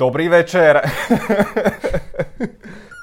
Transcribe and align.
Dobrý 0.00 0.32
večer. 0.32 0.80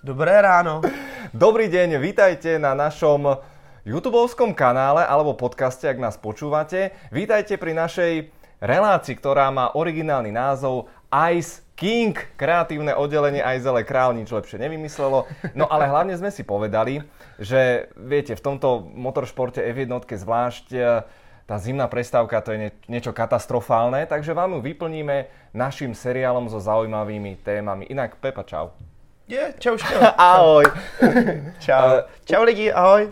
Dobré 0.02 0.34
ráno. 0.42 0.82
Dobrý 1.30 1.70
deň, 1.70 2.02
vítajte 2.02 2.58
na 2.58 2.74
našom 2.74 3.38
YouTubeovskom 3.86 4.58
kanále 4.58 5.06
alebo 5.06 5.38
podcaste, 5.38 5.86
ak 5.86 6.02
nás 6.02 6.18
počúvate. 6.18 6.98
Vítajte 7.14 7.62
pri 7.62 7.78
našej 7.78 8.34
relácii, 8.66 9.14
ktorá 9.14 9.54
má 9.54 9.78
originálny 9.78 10.34
názov 10.34 10.90
Ice 11.38 11.62
King, 11.78 12.18
kreatívne 12.34 12.98
oddelenie 12.98 13.46
Aizele 13.46 13.86
Král, 13.86 14.18
nič 14.18 14.34
lepšie 14.34 14.58
nevymyslelo. 14.58 15.30
No 15.54 15.70
ale 15.70 15.86
hlavne 15.86 16.18
sme 16.18 16.34
si 16.34 16.42
povedali, 16.42 17.06
že 17.38 17.94
viete, 17.94 18.34
v 18.34 18.42
tomto 18.42 18.90
motoršporte 18.98 19.62
F1 19.62 20.02
zvlášť 20.02 20.66
tá 21.48 21.56
zimná 21.56 21.88
prestávka 21.88 22.44
to 22.44 22.52
je 22.52 22.60
nie, 22.68 22.72
niečo 22.92 23.16
katastrofálne, 23.16 24.04
takže 24.04 24.36
vám 24.36 24.60
ju 24.60 24.68
vyplníme 24.68 25.32
našim 25.56 25.96
seriálom 25.96 26.52
so 26.52 26.60
zaujímavými 26.60 27.40
témami. 27.40 27.88
Inak 27.88 28.20
Pepa, 28.20 28.44
čau. 28.44 28.76
Je, 29.32 29.56
čau, 29.56 29.80
čau. 29.80 29.96
ahoj. 30.36 30.68
čau. 31.66 32.04
čau 32.28 32.44
lidi, 32.44 32.68
ahoj. 32.68 33.08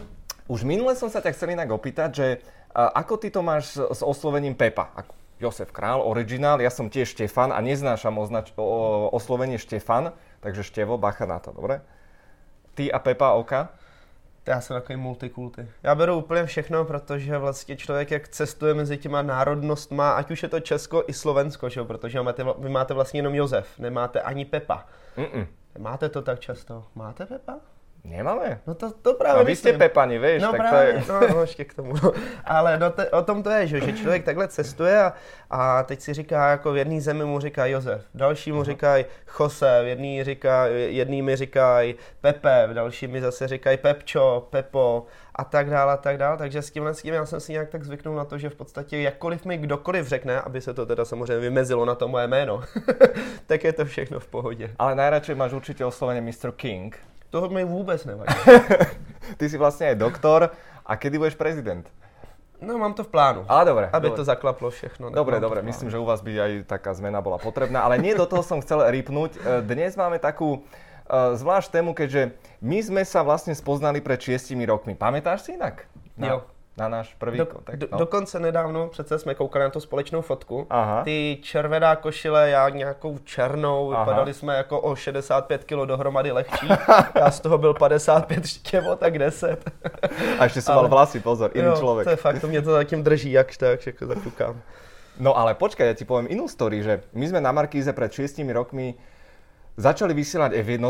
Už 0.52 0.68
minule 0.68 0.94
som 1.00 1.08
sa 1.08 1.24
ťa 1.24 1.32
chcel 1.32 1.56
inak 1.56 1.72
opýtať, 1.72 2.10
že 2.12 2.28
ako 2.76 3.16
ty 3.18 3.32
to 3.32 3.40
máš 3.40 3.80
s 3.80 4.02
oslovením 4.04 4.54
Pepa? 4.54 4.92
Josef 5.40 5.72
Král, 5.72 6.00
originál, 6.00 6.64
ja 6.64 6.72
som 6.72 6.88
tiež 6.88 7.12
Štefan 7.12 7.52
a 7.52 7.60
neznášam 7.60 8.16
označ- 8.16 8.56
o, 8.56 9.12
oslovenie 9.12 9.60
Štefan, 9.60 10.16
takže 10.40 10.64
Števo, 10.64 10.96
bacha 10.96 11.28
na 11.28 11.44
to, 11.44 11.52
dobre? 11.52 11.84
Ty 12.76 12.92
a 12.92 13.00
Pepa 13.04 13.36
Oka? 13.36 13.76
Já 14.48 14.62
jsem 14.62 14.76
takový 14.76 14.98
multikulty. 14.98 15.68
Já 15.84 15.96
beru 15.96 16.16
úplně 16.16 16.46
všechno, 16.46 16.86
protože 16.86 17.38
vlastně 17.38 17.76
člověk, 17.76 18.12
jak 18.12 18.28
cestuje 18.28 18.74
mezi 18.74 18.98
těma 18.98 19.22
národnostma, 19.22 20.12
ať 20.12 20.32
už 20.32 20.44
je 20.44 20.50
to 20.50 20.60
Česko 20.60 21.04
i 21.08 21.14
Slovensko, 21.14 21.70
že? 21.70 21.84
protože 21.84 22.22
máte, 22.22 22.46
vy 22.58 22.70
máte 22.70 22.94
vlastně 22.94 23.18
jenom 23.18 23.36
Josef, 23.36 23.80
nemáte 23.80 24.22
ani 24.22 24.46
Pepa. 24.46 24.86
Mm-mm. 25.18 25.48
Máte 25.80 26.10
to 26.10 26.22
tak 26.22 26.40
často. 26.40 26.84
Máte 26.96 27.26
Pepa? 27.26 27.60
Nemáme. 28.06 28.60
No 28.68 28.76
to, 28.76 28.92
to 28.92 29.14
právě 29.14 29.40
No 29.40 29.46
vy 29.46 29.56
jste 29.56 29.74
Pepani, 29.74 30.20
víš, 30.20 30.42
no, 30.42 30.52
tak 30.52 30.62
právě, 30.62 31.04
to 31.08 31.14
je... 31.14 31.20
No, 31.20 31.36
no, 31.36 31.42
ještě 31.42 31.66
k 31.66 31.74
tomu. 31.74 31.94
No. 32.04 32.12
Ale 32.46 32.80
no, 32.80 32.90
te, 32.90 33.10
o 33.10 33.22
tom 33.22 33.44
to 33.44 33.50
je, 33.50 33.68
že, 33.68 33.82
že 33.82 33.94
člověk 33.94 34.24
takhle 34.24 34.48
cestuje 34.48 35.02
a, 35.02 35.14
a 35.50 35.84
teď 35.84 36.02
si 36.02 36.14
říká, 36.14 36.50
jako 36.50 36.72
v 36.72 36.78
jedné 36.78 37.02
zemi 37.02 37.26
mu 37.26 37.40
říká 37.40 37.66
Josef, 37.66 38.02
v 38.14 38.18
další 38.18 38.52
mu 38.52 38.64
říkají 38.64 39.06
Jose, 39.40 39.82
v 39.84 39.88
jedný, 39.88 40.24
říká, 40.24 40.66
jedný 40.68 41.22
mi 41.22 41.36
říkají 41.36 41.96
Pepe, 42.22 42.68
v 42.68 42.74
další 42.74 43.08
mi 43.08 43.22
zase 43.22 43.48
říkají 43.48 43.78
Pepčo, 43.78 44.48
Pepo 44.50 45.06
a 45.36 45.44
tak 45.44 45.70
dále 45.70 45.94
a 45.94 45.98
tak 45.98 46.18
dále. 46.18 46.38
Takže 46.38 46.62
s 46.62 46.72
tímhle 46.72 46.94
s 46.94 47.02
tím 47.02 47.14
já 47.14 47.26
jsem 47.26 47.40
si 47.40 47.52
nějak 47.52 47.70
tak 47.70 47.84
zvyknul 47.84 48.16
na 48.16 48.26
to, 48.26 48.38
že 48.38 48.50
v 48.50 48.56
podstatě 48.56 48.98
jakkoliv 48.98 49.46
mi 49.46 49.58
kdokoliv 49.58 50.08
řekne, 50.08 50.42
aby 50.42 50.62
se 50.62 50.74
to 50.74 50.86
teda 50.86 51.06
samozřejmě 51.06 51.38
vymezilo 51.38 51.86
na 51.86 51.96
to 51.96 52.08
moje 52.08 52.28
jméno, 52.28 52.64
tak 53.48 53.64
je 53.64 53.74
to 53.74 53.86
všechno 53.86 54.20
v 54.20 54.28
pohodě. 54.28 54.72
Ale 54.80 54.96
nejradši 54.96 55.36
máš 55.36 55.54
určitě 55.54 55.86
osloveně 55.86 56.22
Mr. 56.22 56.52
King. 56.52 57.00
Toho 57.30 57.50
mi 57.50 57.64
vůbec 57.64 58.06
nevadí. 58.06 58.34
Ty 59.38 59.50
jsi 59.50 59.58
vlastně 59.58 59.88
aj 59.88 59.96
doktor. 59.96 60.50
A 60.86 60.96
kedy 60.96 61.18
budeš 61.18 61.36
prezident? 61.36 61.90
No, 62.62 62.78
mám 62.78 62.94
to 62.94 63.04
v 63.04 63.08
plánu. 63.08 63.46
Ale 63.48 63.66
dobre. 63.66 63.90
Aby 63.94 64.08
dobre. 64.08 64.18
to 64.18 64.24
zaklaplo 64.24 64.70
všechno. 64.70 65.10
Dobre, 65.10 65.40
dobre. 65.40 65.62
Myslím, 65.62 65.92
že 65.92 65.98
u 65.98 66.06
vás 66.06 66.22
by 66.22 66.40
aj 66.40 66.52
taká 66.64 66.94
zmena 66.94 67.22
bola 67.22 67.38
potrebná. 67.38 67.82
Ale 67.82 68.00
nie 68.00 68.16
do 68.16 68.26
toho 68.26 68.44
som 68.44 68.62
chcel 68.64 68.80
ripnúť. 68.80 69.36
E, 69.36 69.40
dnes 69.60 70.00
máme 70.00 70.24
takú 70.24 70.64
uh, 70.64 71.36
zvlášť 71.36 71.82
tému, 71.82 71.92
keďže 71.92 72.32
my 72.64 72.80
sme 72.80 73.04
sa 73.04 73.28
vlastne 73.28 73.52
spoznali 73.52 74.00
pred 74.00 74.22
šiestimi 74.24 74.64
rokmi. 74.64 74.96
Pamätáš 74.96 75.52
si 75.52 75.60
inak? 75.60 75.84
Na, 76.16 76.40
jo 76.40 76.55
na 76.78 76.88
náš 76.88 77.16
prvý 77.16 77.38
do, 77.38 77.46
tak, 77.46 77.92
no. 77.92 77.98
Dokonce 77.98 78.40
nedávno 78.40 78.88
přece 78.88 79.20
jsme 79.20 79.36
koukali 79.36 79.64
na 79.64 79.70
tu 79.70 79.80
společnou 79.80 80.22
fotku. 80.22 80.68
Aha. 80.70 81.04
Ty 81.04 81.38
červená 81.42 81.96
košile, 81.96 82.50
já 82.50 82.70
nějakou 82.70 83.18
černou, 83.18 83.94
Aha. 83.94 84.04
vypadali 84.04 84.34
jsme 84.34 84.56
jako 84.56 84.80
o 84.82 84.96
65 84.96 85.64
kg 85.64 85.86
dohromady 85.86 86.32
lehčí. 86.32 86.68
já 87.16 87.32
z 87.32 87.40
toho 87.40 87.58
byl 87.58 87.74
55 87.74 88.48
štěvo, 88.48 88.96
tak 88.96 89.20
10. 89.20 89.72
A 90.40 90.44
ještě 90.44 90.62
jsem 90.62 90.76
mal 90.76 90.88
vlasy, 90.88 91.20
pozor, 91.20 91.52
jiný 91.56 91.68
jo, 91.68 91.76
člověk. 91.78 92.04
To 92.04 92.10
je 92.10 92.16
fakt, 92.16 92.42
to 92.42 92.48
mě 92.48 92.62
to 92.62 92.72
zatím 92.72 93.04
drží, 93.04 93.32
jak 93.32 93.58
tak, 93.58 93.86
jako 93.86 94.06
zaťukám. 94.06 94.62
No 95.20 95.32
ale 95.38 95.56
počkaj, 95.56 95.88
ja 95.88 95.96
ti 95.96 96.04
poviem 96.04 96.28
inú 96.28 96.52
story, 96.52 96.84
že 96.84 97.08
my 97.16 97.24
sme 97.24 97.40
na 97.40 97.56
Markíze 97.56 97.96
pred 97.96 98.12
6 98.12 98.36
rokmi 98.52 99.00
začali 99.80 100.12
vysielať 100.12 100.60
F1 100.60 100.84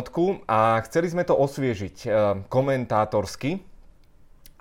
a 0.49 0.81
chceli 0.81 1.13
sme 1.13 1.21
to 1.21 1.37
osviežiť 1.37 1.95
e, 2.05 2.07
komentátorsky 2.49 3.61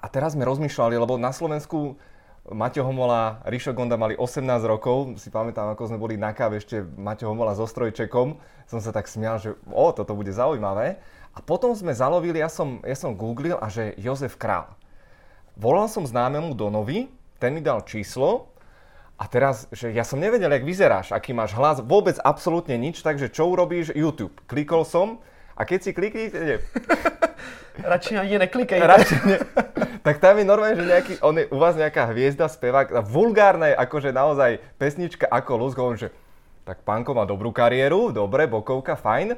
a 0.04 0.06
teraz 0.12 0.36
sme 0.36 0.44
rozmýšľali, 0.44 1.00
lebo 1.00 1.16
na 1.16 1.32
Slovensku 1.32 1.96
Maťo 2.44 2.84
Homola, 2.84 3.40
Rišo 3.48 3.72
Gonda 3.72 3.96
mali 3.96 4.12
18 4.20 4.44
rokov, 4.68 5.16
si 5.16 5.32
pamätám, 5.32 5.72
ako 5.72 5.88
sme 5.88 5.96
boli 5.96 6.20
na 6.20 6.36
káve 6.36 6.60
ešte 6.60 6.84
Maťo 6.84 7.32
Homola 7.32 7.56
so 7.56 7.64
strojčekom, 7.64 8.36
som 8.68 8.80
sa 8.84 8.92
tak 8.92 9.08
smial, 9.08 9.40
že 9.40 9.56
o, 9.72 9.88
toto 9.96 10.12
bude 10.12 10.28
zaujímavé. 10.28 11.00
A 11.32 11.40
potom 11.40 11.72
sme 11.72 11.96
zalovili, 11.96 12.44
ja 12.44 12.52
som, 12.52 12.84
ja 12.84 12.92
som 12.92 13.16
googlil 13.16 13.56
a 13.56 13.72
že 13.72 13.96
Jozef 13.96 14.36
Král. 14.36 14.68
Volal 15.56 15.88
som 15.88 16.04
známemu 16.04 16.52
Donovi, 16.52 17.08
ten 17.40 17.56
mi 17.56 17.64
dal 17.64 17.80
číslo 17.88 18.52
a 19.16 19.24
teraz, 19.24 19.72
že 19.72 19.88
ja 19.88 20.04
som 20.04 20.20
nevedel, 20.20 20.52
jak 20.52 20.68
vyzeráš, 20.68 21.16
aký 21.16 21.32
máš 21.32 21.56
hlas, 21.56 21.80
vôbec 21.80 22.20
absolútne 22.20 22.76
nič, 22.76 23.00
takže 23.00 23.32
čo 23.32 23.48
urobíš? 23.48 23.96
YouTube. 23.96 24.36
Klikol 24.44 24.84
som 24.84 25.24
a 25.54 25.62
keď 25.62 25.78
si 25.80 25.90
kliknete, 25.94 26.60
Radši 27.74 28.14
ani 28.14 28.38
neklikej. 28.38 28.78
Radši 28.78 29.16
ne. 29.26 29.36
tak 30.06 30.22
tam 30.22 30.38
je 30.38 30.46
normálne, 30.46 30.78
že 30.78 30.86
nejaký, 30.86 31.12
on 31.26 31.34
je 31.42 31.50
u 31.50 31.58
vás 31.58 31.74
nejaká 31.74 32.06
hviezda, 32.14 32.46
spevák, 32.46 33.02
vulgárne, 33.02 33.74
akože 33.74 34.14
naozaj 34.14 34.62
pesnička 34.78 35.26
ako 35.26 35.52
Luz, 35.58 35.74
hovorím, 35.74 36.06
že 36.06 36.14
tak 36.62 36.86
pánko 36.86 37.18
má 37.18 37.26
dobrú 37.26 37.50
kariéru, 37.50 38.14
dobre, 38.14 38.46
bokovka, 38.46 38.94
fajn. 38.94 39.34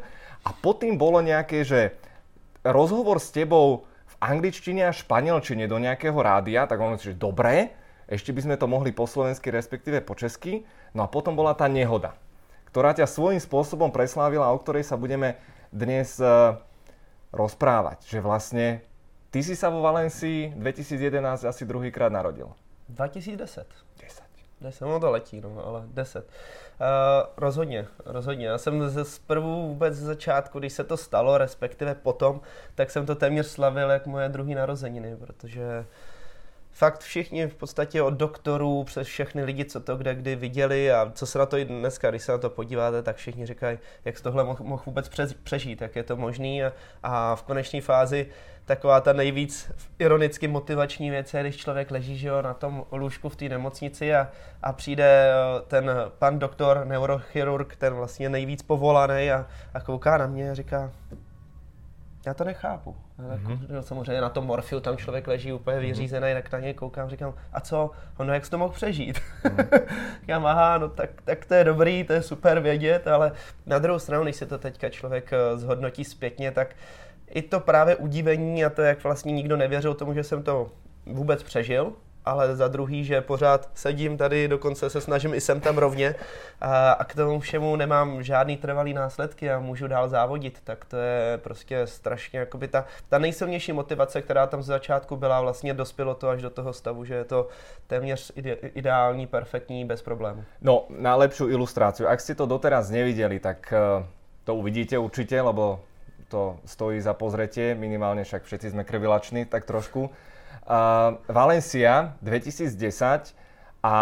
A 0.47 0.50
potom 0.53 0.94
bolo 1.00 1.25
nejaké, 1.25 1.65
že 1.65 1.97
rozhovor 2.60 3.19
s 3.19 3.32
tebou 3.32 3.88
v 4.06 4.15
angličtine 4.21 4.87
a 4.87 4.94
španielčine 4.94 5.65
do 5.66 5.81
nejakého 5.81 6.15
rádia, 6.15 6.69
tak 6.69 6.78
on 6.78 6.94
že 7.00 7.16
dobre, 7.16 7.72
ešte 8.06 8.31
by 8.31 8.41
sme 8.47 8.56
to 8.60 8.71
mohli 8.71 8.94
po 8.94 9.09
slovensky, 9.10 9.50
respektíve 9.50 10.05
po 10.05 10.15
česky. 10.15 10.62
No 10.94 11.03
a 11.03 11.10
potom 11.10 11.34
bola 11.34 11.56
tá 11.59 11.66
nehoda, 11.66 12.15
ktorá 12.71 12.94
ťa 12.94 13.10
svojím 13.10 13.43
spôsobom 13.43 13.91
preslávila, 13.91 14.55
o 14.55 14.60
ktorej 14.62 14.87
sa 14.87 14.94
budeme 14.94 15.34
dnes 15.72 16.21
uh, 16.21 16.56
rozprávať, 17.32 18.06
že 18.06 18.19
vlastne 18.21 18.81
ty 19.31 19.43
si 19.43 19.56
sa 19.56 19.69
vo 19.69 19.82
Valencii 19.82 20.56
2011 20.56 21.44
asi 21.44 21.62
druhýkrát 21.66 22.12
narodil. 22.12 22.49
2010. 22.88 23.66
10. 24.00 24.22
10, 24.60 24.84
no 24.84 25.00
to 25.00 25.10
letí, 25.10 25.41
no, 25.41 25.66
ale 25.66 25.82
10. 25.87 26.25
Uh, 26.25 26.87
rozhodně, 27.37 27.87
rozhodně. 28.05 28.47
Já 28.47 28.59
jsem 28.59 28.88
ze 28.88 29.05
zprvu 29.05 29.69
vůbec 29.69 29.94
ze 29.94 30.06
začátku, 30.06 30.59
když 30.59 30.72
se 30.72 30.84
to 30.84 30.97
stalo, 30.97 31.38
respektive 31.38 31.94
potom, 31.94 32.41
tak 32.75 32.91
jsem 32.91 33.06
to 33.06 33.15
téměř 33.15 33.47
slavil 33.47 33.91
jak 33.91 34.06
moje 34.06 34.28
druhé 34.28 34.55
narozeniny, 34.55 35.16
protože 35.16 35.87
fakt 36.76 37.00
všichni 37.00 37.47
v 37.47 37.54
podstatě 37.54 38.03
od 38.03 38.14
doktorů 38.14 38.84
přes 38.84 39.06
všechny 39.06 39.44
lidi, 39.44 39.64
co 39.64 39.81
to 39.81 39.97
kde 39.97 40.14
kdy 40.14 40.37
viděli 40.37 40.92
a 40.92 41.12
co 41.14 41.26
se 41.26 41.38
na 41.38 41.47
to 41.47 41.56
i 41.56 41.64
dneska, 41.64 42.10
když 42.10 42.22
se 42.22 42.32
na 42.32 42.38
to 42.38 42.50
podíváte, 42.50 43.03
tak 43.03 43.16
všichni 43.16 43.47
říkají, 43.47 43.78
jak 44.04 44.20
tohle 44.20 44.44
mohl, 44.44 44.64
mohl 44.64 44.82
vůbec 44.87 45.10
přežít, 45.42 45.81
jak 45.81 45.97
je 45.97 46.03
to 46.03 46.16
možný. 46.16 46.64
A, 46.64 46.72
a 47.03 47.37
v 47.37 47.42
konečné 47.42 47.81
fázi 47.81 48.26
taková 48.64 49.00
ta 49.00 49.12
nejvíc 49.12 49.72
ironicky 49.98 50.48
motivační 50.48 51.10
věc 51.10 51.34
je, 51.34 51.41
když 51.41 51.56
člověk 51.56 51.91
leží 51.91 52.19
že 52.19 52.28
jo, 52.28 52.42
na 52.42 52.54
tom 52.54 52.84
lůžku 52.93 53.28
v 53.28 53.37
té 53.37 53.48
nemocnici 53.48 54.14
a, 54.14 54.28
a 54.62 54.72
přijde 54.72 55.31
eh, 55.31 55.62
ten 55.69 55.91
pan 56.19 56.38
doktor, 56.38 56.84
neurochirurg, 56.84 57.76
ten 57.76 57.94
vlastně 57.94 58.28
nejvíc 58.28 58.62
povolaný 58.62 59.31
a, 59.31 59.47
a 59.75 59.81
kouká 59.81 60.19
na 60.19 60.26
mě 60.26 60.50
a 60.50 60.54
říká, 60.54 60.93
já 62.26 62.34
to 62.34 62.44
nechápu. 62.44 62.97
Mm-hmm. 63.19 63.81
Samozřejmě 63.81 64.20
na 64.20 64.28
tom 64.28 64.44
morfiu 64.44 64.81
tam 64.81 64.97
člověk 64.97 65.26
leží 65.26 65.53
úplně 65.53 65.78
vyřízený, 65.78 66.26
tak 66.34 66.53
na 66.53 66.59
něj 66.59 66.75
koukám, 66.75 67.10
říkám, 67.10 67.34
a 67.53 67.60
co, 67.60 67.90
ono 68.17 68.34
jak 68.34 68.44
jsi 68.44 68.50
to 68.50 68.58
mohl 68.58 68.73
přežít? 68.73 69.20
Mm-hmm. 69.44 69.81
říkám, 70.20 70.46
aha, 70.46 70.78
no 70.78 70.88
tak, 70.88 71.11
tak 71.25 71.44
to 71.44 71.55
je 71.55 71.64
dobrý, 71.64 72.05
to 72.05 72.12
je 72.12 72.23
super 72.23 72.61
vědět, 72.61 73.06
ale 73.06 73.32
na 73.67 73.78
druhou 73.78 73.99
stranu, 73.99 74.25
když 74.25 74.37
se 74.37 74.46
to 74.46 74.58
teďka 74.58 74.88
člověk 74.88 75.32
eh, 75.32 75.58
zhodnotí 75.58 76.05
zpětně, 76.05 76.50
tak 76.52 76.76
i 77.31 77.43
to 77.43 77.61
právě 77.61 77.96
udívení 77.96 78.64
a 78.64 78.70
to, 78.70 78.82
jak 78.82 79.05
vlastně 79.05 79.32
nikdo 79.32 79.56
nevěřil 79.56 79.94
tomu, 79.94 80.14
že 80.14 80.25
jsem 80.25 80.43
to 80.43 80.70
vůbec 81.06 81.43
přežil, 81.43 81.93
ale 82.26 82.56
za 82.56 82.69
druhý, 82.69 83.05
že 83.05 83.20
pořád 83.20 83.70
sedím 83.75 84.17
tady, 84.17 84.49
dokonce 84.49 84.90
se 84.90 85.00
snažím 85.00 85.34
i 85.34 85.40
sem 85.40 85.61
tam 85.61 85.78
rovně 85.78 86.14
a, 86.61 86.93
a 86.93 87.05
k 87.05 87.14
tomu 87.14 87.40
všemu 87.40 87.76
nemám 87.76 88.23
žádný 88.23 88.56
trvalý 88.56 88.94
následky 88.94 89.50
a 89.50 89.61
můžu 89.61 89.87
dál 89.87 90.08
závodit, 90.08 90.61
tak 90.64 90.84
to 90.84 90.96
je 90.96 91.38
prostě 91.43 91.87
strašně 91.87 92.38
jakoby 92.38 92.69
ta, 92.69 92.84
ta 93.08 93.19
nejsilnější 93.19 93.73
motivace, 93.73 94.23
která 94.23 94.46
tam 94.46 94.62
z 94.62 94.67
začátku 94.67 95.17
byla, 95.17 95.40
vlastně 95.40 95.75
dospělo 95.75 96.14
to 96.14 96.28
až 96.28 96.43
do 96.43 96.50
toho 96.50 96.73
stavu, 96.73 97.05
že 97.05 97.14
je 97.14 97.25
to 97.25 97.49
téměř 97.87 98.32
ide, 98.37 98.52
ideální, 98.52 99.26
perfektní, 99.26 99.84
bez 99.84 100.02
problémů. 100.02 100.44
No, 100.62 100.84
na 100.90 101.17
lepšiu 101.17 101.49
ilustráciu. 101.49 102.08
Ak 102.08 102.20
ste 102.20 102.34
to 102.34 102.46
doteraz 102.46 102.90
nevideli, 102.90 103.38
tak 103.38 103.73
uh, 103.73 104.02
to 104.44 104.55
uvidíte 104.55 104.99
určite, 104.99 105.40
lebo 105.40 105.81
to 106.28 106.58
stojí 106.67 106.99
za 107.00 107.14
pozretie, 107.14 107.78
minimálne 107.78 108.26
však 108.26 108.44
všetci 108.44 108.75
sme 108.75 108.82
krvilační, 108.82 109.46
tak 109.46 109.64
trošku. 109.64 110.11
Uh, 110.67 111.23
Valencia 111.31 112.19
2010 112.23 113.34
a 113.87 113.94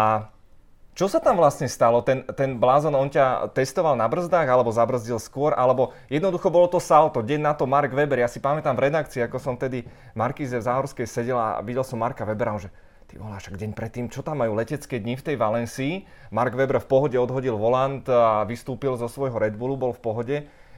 Čo 0.95 1.11
sa 1.11 1.19
tam 1.19 1.35
vlastne 1.35 1.67
stalo? 1.67 1.99
Ten, 2.07 2.23
ten 2.39 2.55
blázon, 2.55 2.95
on 2.95 3.11
ťa 3.11 3.51
testoval 3.51 3.99
na 3.99 4.07
brzdách, 4.07 4.47
alebo 4.47 4.71
zabrzdil 4.71 5.19
skôr, 5.19 5.51
alebo 5.51 5.91
jednoducho 6.07 6.47
bolo 6.47 6.71
to 6.71 6.79
salto, 6.79 7.19
deň 7.19 7.41
na 7.43 7.51
to 7.51 7.67
Mark 7.67 7.91
Weber. 7.91 8.15
Ja 8.15 8.31
si 8.31 8.39
pamätám 8.39 8.79
v 8.79 8.87
redakcii, 8.87 9.27
ako 9.27 9.35
som 9.35 9.59
tedy 9.59 9.83
Markíze 10.15 10.55
v 10.55 10.63
Záhorskej 10.63 11.03
sedel 11.03 11.35
a 11.35 11.59
videl 11.59 11.83
som 11.83 11.99
Marka 11.99 12.23
Webera, 12.23 12.55
že 12.55 12.71
ty 13.11 13.19
voláš, 13.19 13.51
však 13.51 13.59
deň 13.59 13.71
predtým, 13.75 14.05
čo 14.07 14.23
tam 14.23 14.39
majú 14.39 14.55
letecké 14.55 15.03
dni 15.03 15.19
v 15.19 15.25
tej 15.27 15.35
Valencii. 15.35 16.07
Mark 16.31 16.55
Weber 16.55 16.79
v 16.79 16.87
pohode 16.87 17.19
odhodil 17.19 17.59
volant 17.59 18.07
a 18.07 18.47
vystúpil 18.47 18.95
zo 18.95 19.11
svojho 19.11 19.35
Red 19.35 19.59
Bullu, 19.59 19.75
bol 19.75 19.91
v 19.91 19.99
pohode, 19.99 20.35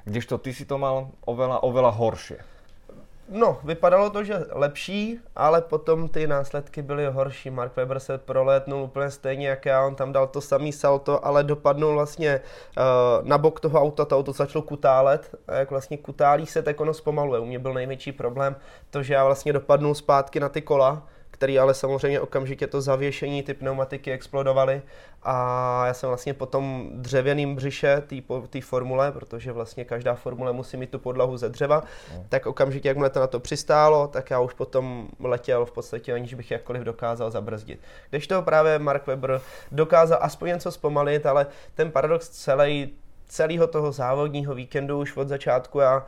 kdežto 0.08 0.40
ty 0.40 0.56
si 0.56 0.64
to 0.64 0.80
mal 0.80 1.12
oveľa, 1.28 1.60
oveľa 1.68 1.92
horšie. 1.92 2.40
No, 3.28 3.60
vypadalo 3.64 4.10
to, 4.10 4.24
že 4.24 4.48
lepší, 4.56 5.20
ale 5.36 5.62
potom 5.62 6.08
ty 6.08 6.28
následky 6.28 6.82
byly 6.82 7.06
horší. 7.12 7.50
Mark 7.50 7.76
Webber 7.76 8.00
se 8.00 8.18
prolétnul 8.18 8.84
úplně 8.84 9.12
stejně 9.12 9.48
jak 9.48 9.66
já, 9.66 9.86
on 9.86 9.96
tam 9.96 10.12
dal 10.12 10.28
to 10.28 10.42
samý 10.42 10.72
salto, 10.72 11.26
ale 11.26 11.44
dopadnul 11.44 11.94
vlastně 11.94 12.40
uh, 12.40 13.28
na 13.28 13.38
bok 13.38 13.60
toho 13.60 13.82
auta, 13.82 14.06
to 14.06 14.18
auto 14.18 14.32
začalo 14.32 14.62
kutálet 14.62 15.36
a 15.48 15.56
jak 15.56 15.72
vlastně 15.72 15.98
kutálí 15.98 16.46
se, 16.46 16.62
tak 16.62 16.82
ono 16.82 16.94
zpomaluje. 16.94 17.40
U 17.40 17.46
mě 17.46 17.60
byl 17.60 17.74
největší 17.74 18.12
problém 18.12 18.56
to, 18.90 19.04
že 19.04 19.14
já 19.14 19.26
vlastně 19.26 19.54
dopadnul 19.54 19.96
zpátky 19.96 20.40
na 20.40 20.50
ty 20.50 20.62
kola, 20.62 21.04
který 21.32 21.60
ale 21.60 21.74
samozřejmě 21.74 22.20
okamžitě 22.20 22.68
to 22.68 22.82
zavěšení, 22.82 23.44
ty 23.44 23.54
pneumatiky 23.54 24.12
explodovaly 24.12 24.82
a 25.30 25.84
já 25.88 25.94
jsem 25.94 26.08
vlastně 26.08 26.34
po 26.34 26.46
tom 26.46 26.90
dřevěným 26.94 27.56
břiše 27.56 28.04
té 28.50 28.62
formule, 28.62 29.12
protože 29.12 29.52
vlastně 29.52 29.86
každá 29.86 30.16
formule 30.16 30.54
musí 30.54 30.78
mít 30.78 30.90
tu 30.90 31.00
podlahu 31.00 31.38
ze 31.38 31.50
dřeva, 31.50 31.84
no. 32.14 32.26
tak 32.30 32.46
okamžitě, 32.46 32.88
jakmile 32.88 33.10
to 33.10 33.20
na 33.20 33.28
to 33.28 33.40
přistálo, 33.40 34.08
tak 34.08 34.32
já 34.32 34.40
už 34.40 34.54
potom 34.54 35.08
letěl 35.20 35.66
v 35.66 35.72
podstatě, 35.72 36.14
aniž 36.14 36.34
bych 36.34 36.52
jakkoliv 36.52 36.84
dokázal 36.84 37.32
zabrzdit. 37.32 37.80
Když 38.10 38.28
to 38.28 38.42
právě 38.42 38.80
Mark 38.80 39.08
Webber 39.08 39.42
dokázal 39.72 40.20
aspoň 40.22 40.50
něco 40.50 40.72
zpomalit, 40.72 41.26
ale 41.26 41.48
ten 41.76 41.92
paradox 41.92 42.30
celý, 42.30 42.94
celého 43.28 43.68
toho 43.68 43.92
závodního 43.92 44.56
víkendu 44.56 45.00
už 45.00 45.18
od 45.18 45.28
začátku 45.28 45.80
já 45.80 46.06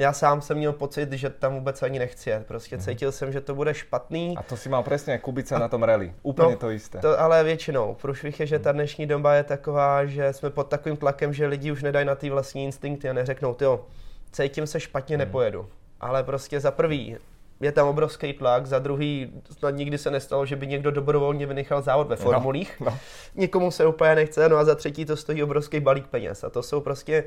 já 0.00 0.12
sám 0.12 0.40
jsem 0.40 0.56
měl 0.56 0.72
pocit, 0.72 1.12
že 1.12 1.30
tam 1.30 1.54
vůbec 1.54 1.82
ani 1.82 1.98
nechci 1.98 2.30
jet. 2.30 2.46
Prostě 2.46 2.76
mm. 2.76 2.82
cítil 2.82 3.12
jsem, 3.12 3.32
že 3.32 3.40
to 3.40 3.54
bude 3.54 3.74
špatný. 3.74 4.34
A 4.36 4.42
to 4.42 4.56
si 4.56 4.68
mal 4.68 4.82
přesně 4.82 5.18
Kubice 5.18 5.54
a, 5.54 5.58
na 5.58 5.68
tom 5.68 5.82
rally. 5.82 6.14
Úplně 6.22 6.50
no, 6.50 6.56
to 6.56 6.70
jisté. 6.70 6.98
To, 6.98 7.20
ale 7.20 7.44
většinou. 7.44 7.96
Průšvih 8.02 8.40
je, 8.40 8.46
že 8.46 8.58
ta 8.58 8.72
dnešní 8.72 9.06
doba 9.06 9.34
je 9.34 9.44
taková, 9.44 10.04
že 10.04 10.32
jsme 10.32 10.50
pod 10.50 10.68
takovým 10.68 10.96
tlakem, 10.96 11.32
že 11.32 11.46
lidi 11.46 11.72
už 11.72 11.82
nedají 11.82 12.06
na 12.06 12.14
ty 12.14 12.30
vlastní 12.30 12.64
instinkty 12.64 13.10
a 13.10 13.12
neřeknou, 13.12 13.56
jo, 13.60 13.84
cítím 14.32 14.66
se 14.66 14.80
špatně, 14.80 15.16
mm. 15.16 15.18
nepojedu. 15.18 15.68
Ale 16.00 16.22
prostě 16.22 16.60
za 16.60 16.70
prvý, 16.70 17.16
je 17.60 17.72
tam 17.72 17.88
obrovský 17.88 18.32
tlak, 18.32 18.66
za 18.66 18.78
druhý 18.78 19.32
snad 19.58 19.70
nikdy 19.70 19.98
se 19.98 20.10
nestalo, 20.10 20.46
že 20.46 20.56
by 20.56 20.66
někdo 20.66 20.90
dobrovolně 20.90 21.46
vynechal 21.46 21.82
závod 21.82 22.08
ve 22.08 22.16
no, 22.16 22.22
formulích. 22.22 22.80
No, 22.80 22.86
no. 22.86 22.98
Nikomu 23.34 23.70
se 23.70 23.86
úplně 23.86 24.14
nechce, 24.14 24.48
no 24.48 24.56
a 24.56 24.64
za 24.64 24.74
třetí 24.74 25.04
to 25.04 25.16
stojí 25.16 25.42
obrovský 25.42 25.80
balík 25.80 26.06
peněz. 26.06 26.44
A 26.44 26.50
to 26.50 26.62
jsou 26.62 26.80
prostě 26.80 27.24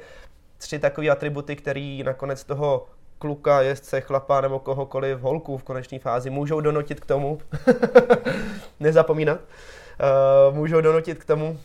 tři 0.64 0.80
takové 0.80 1.10
atributy, 1.10 1.56
které 1.56 2.02
nakonec 2.06 2.44
toho 2.44 2.86
kluka, 3.20 3.62
jezdce, 3.62 4.02
chlapa 4.02 4.42
nebo 4.42 4.60
kohokoliv, 4.60 5.20
holku 5.20 5.58
v 5.58 5.64
konečné 5.64 6.00
fázi 6.00 6.30
můžou 6.30 6.62
donutit 6.62 7.00
k 7.00 7.06
tomu, 7.06 7.40
nezapomínat, 8.80 9.40
uh, 9.40 10.56
můžou 10.56 10.82
donutit 10.82 11.24
k 11.24 11.26
tomu, 11.26 11.50
uh, 11.50 11.58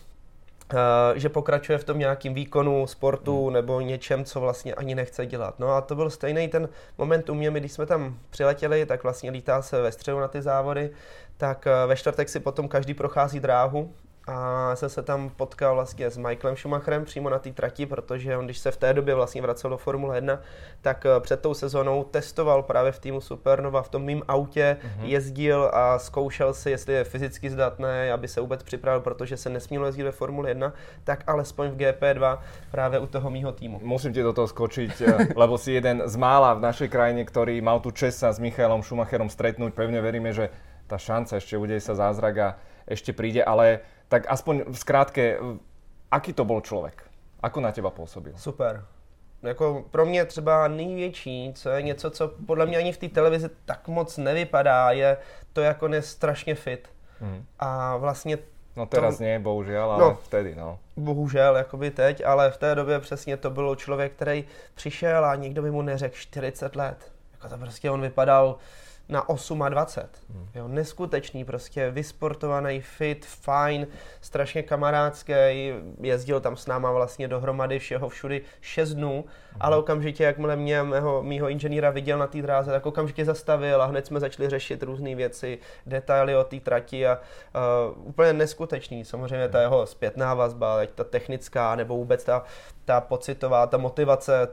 že 1.15 1.29
pokračuje 1.29 1.77
v 1.77 1.83
tom 1.83 1.99
nějakým 1.99 2.33
výkonu, 2.33 2.87
sportu 2.87 3.43
hmm. 3.43 3.53
nebo 3.53 3.81
něčem, 3.81 4.25
co 4.25 4.39
vlastně 4.39 4.73
ani 4.73 4.95
nechce 4.95 5.25
dělat. 5.25 5.59
No 5.59 5.71
a 5.71 5.81
to 5.81 5.95
byl 5.95 6.09
stejný 6.09 6.47
ten 6.47 6.69
moment 6.97 7.29
u 7.29 7.33
mě, 7.33 7.51
když 7.51 7.71
jsme 7.71 7.85
tam 7.85 8.17
přiletěli, 8.29 8.85
tak 8.85 9.03
vlastně 9.03 9.31
lítá 9.31 9.61
se 9.61 9.81
ve 9.81 9.91
středu 9.91 10.19
na 10.19 10.27
ty 10.27 10.41
závody, 10.41 10.89
tak 11.37 11.65
uh, 11.65 11.89
ve 11.89 11.95
čtvrtek 11.95 12.29
si 12.29 12.39
potom 12.39 12.67
každý 12.67 12.93
prochází 12.93 13.39
dráhu 13.39 13.93
a 14.29 14.75
jsem 14.75 14.89
se 14.89 15.01
tam 15.03 15.29
potkal 15.29 15.75
vlastně 15.75 16.09
s 16.09 16.17
Michaelem 16.17 16.57
Schumacherem 16.57 17.05
přímo 17.05 17.29
na 17.29 17.39
té 17.39 17.51
trati, 17.51 17.85
protože 17.85 18.37
on, 18.37 18.45
když 18.45 18.57
se 18.57 18.71
v 18.71 18.77
té 18.77 18.93
době 18.93 19.15
vlastně 19.15 19.41
vracel 19.41 19.69
do 19.69 19.77
Formule 19.77 20.17
1, 20.17 20.39
tak 20.81 21.05
eh, 21.05 21.19
před 21.19 21.41
tou 21.41 21.53
sezónou 21.53 22.03
testoval 22.03 22.63
právě 22.63 22.91
v 22.91 22.99
týmu 22.99 23.21
Supernova 23.21 23.81
v 23.81 23.89
tom 23.89 24.03
mým 24.03 24.23
autě, 24.27 24.77
mm-hmm. 24.81 25.05
jezdil 25.05 25.71
a 25.73 25.99
zkoušel 25.99 26.53
si, 26.53 26.69
jestli 26.71 26.93
je 26.93 27.03
fyzicky 27.03 27.49
zdatné, 27.49 28.11
aby 28.11 28.27
se 28.27 28.41
vůbec 28.41 28.63
připravil, 28.63 29.01
protože 29.01 29.37
se 29.37 29.49
nesmělo 29.49 29.85
jezdit 29.85 30.03
ve 30.03 30.11
Formule 30.11 30.49
1, 30.49 30.73
tak 31.03 31.23
alespoň 31.27 31.69
v 31.69 31.75
GP2 31.75 32.37
právě 32.71 32.99
u 32.99 33.07
toho 33.07 33.29
mýho 33.29 33.51
týmu. 33.51 33.79
Musím 33.83 34.13
ti 34.13 34.21
do 34.21 34.33
toho 34.33 34.47
skočiť, 34.47 35.01
eh, 35.01 35.27
lebo 35.35 35.57
si 35.57 35.71
jeden 35.71 36.01
z 36.05 36.15
mála 36.15 36.53
v 36.53 36.61
našej 36.61 36.89
krajine, 36.89 37.25
ktorý 37.25 37.61
mal 37.65 37.81
tu 37.81 37.89
čest 37.91 38.21
sa 38.21 38.29
s 38.29 38.37
Michaelom 38.37 38.85
Schumacherom 38.85 39.29
stretnúť. 39.29 39.73
Pevne 39.73 40.05
veríme, 40.05 40.29
že 40.29 40.53
tá 40.85 41.01
šanca 41.01 41.41
ešte 41.41 41.57
udeje 41.57 41.81
sa 41.81 41.97
zázrak 41.97 42.35
a 42.37 42.49
ešte 42.89 43.13
príde, 43.13 43.45
ale 43.45 43.85
tak 44.09 44.23
aspoň 44.27 44.63
v 44.67 44.79
skrátke, 44.79 45.37
aký 46.11 46.33
to 46.33 46.45
byl 46.45 46.61
člověk? 46.61 47.03
Ako 47.43 47.61
na 47.61 47.71
těba 47.71 47.89
působil? 47.89 48.33
Super. 48.35 48.85
Jako 49.43 49.85
pro 49.91 50.05
mě 50.05 50.25
třeba 50.25 50.67
největší, 50.67 51.53
co 51.55 51.69
je 51.69 51.81
něco, 51.81 52.11
co 52.11 52.27
podle 52.27 52.65
mě 52.65 52.77
ani 52.77 52.91
v 52.91 52.97
té 52.97 53.09
televizi 53.09 53.49
tak 53.65 53.87
moc 53.87 54.17
nevypadá, 54.17 54.91
je 54.91 55.17
to, 55.53 55.61
jak 55.61 55.83
on 55.83 55.93
je 55.93 56.01
strašně 56.01 56.55
fit. 56.55 56.89
Hmm. 57.19 57.45
A 57.59 57.97
vlastně 57.97 58.37
No 58.75 58.85
teraz 58.85 59.17
to, 59.17 59.23
nie, 59.23 59.39
bohužel, 59.39 59.91
ale 59.91 60.03
no, 60.03 60.17
vtedy, 60.23 60.55
no. 60.55 60.79
Bohužel, 60.97 61.55
jakoby 61.55 61.91
teď, 61.91 62.25
ale 62.25 62.51
v 62.51 62.57
té 62.57 62.75
době 62.75 62.99
přesně 62.99 63.37
to 63.37 63.49
byl 63.49 63.75
člověk, 63.75 64.13
který 64.13 64.45
přišel 64.75 65.25
a 65.25 65.35
nikdo 65.35 65.61
by 65.61 65.71
mu 65.71 65.81
neřekl 65.81 66.15
40 66.15 66.75
let. 66.75 67.11
Jako 67.31 67.49
to 67.49 67.57
prostě 67.57 67.91
on 67.91 68.01
vypadal, 68.01 68.55
na 69.09 69.25
28. 69.69 70.09
Hmm. 70.33 70.47
Jo, 70.55 70.67
neskutečný, 70.67 71.45
prostě 71.45 71.91
vysportovaný, 71.91 72.81
fit, 72.81 73.25
fajn, 73.25 73.87
strašně 74.21 74.63
kamarádský, 74.63 75.33
jezdil 76.01 76.39
tam 76.39 76.57
s 76.57 76.67
náma 76.67 76.91
vlastně 76.91 77.27
dohromady 77.27 77.79
všeho 77.79 78.09
všudy 78.09 78.41
6 78.61 78.93
dnů, 78.93 79.13
hmm. 79.13 79.57
ale 79.59 79.77
okamžitě, 79.77 80.23
jakmile 80.23 80.55
mě 80.55 80.83
mého, 80.83 81.23
mýho 81.23 81.49
inženýra 81.49 81.89
viděl 81.89 82.17
na 82.17 82.27
té 82.27 82.41
dráze, 82.41 82.71
tak 82.71 82.85
okamžitě 82.85 83.25
zastavil 83.25 83.81
a 83.81 83.85
hned 83.85 84.05
jsme 84.05 84.19
začali 84.19 84.49
řešit 84.49 84.83
různé 84.83 85.15
věci, 85.15 85.59
detaily 85.85 86.35
o 86.35 86.43
té 86.43 86.59
trati 86.59 87.07
a 87.07 87.19
uh, 87.97 88.07
úplně 88.07 88.33
neskutečný. 88.33 89.05
Samozřejmě 89.05 89.49
ta 89.49 89.61
jeho 89.61 89.85
zpětná 89.85 90.33
vazba, 90.33 90.79
ať 90.79 90.91
ta 90.91 91.03
technická, 91.03 91.75
nebo 91.75 91.95
vůbec 91.95 92.23
ta, 92.23 92.43
ta 92.85 93.01
pocitová, 93.01 93.67
ta 93.67 93.77
motivace, 93.77 94.47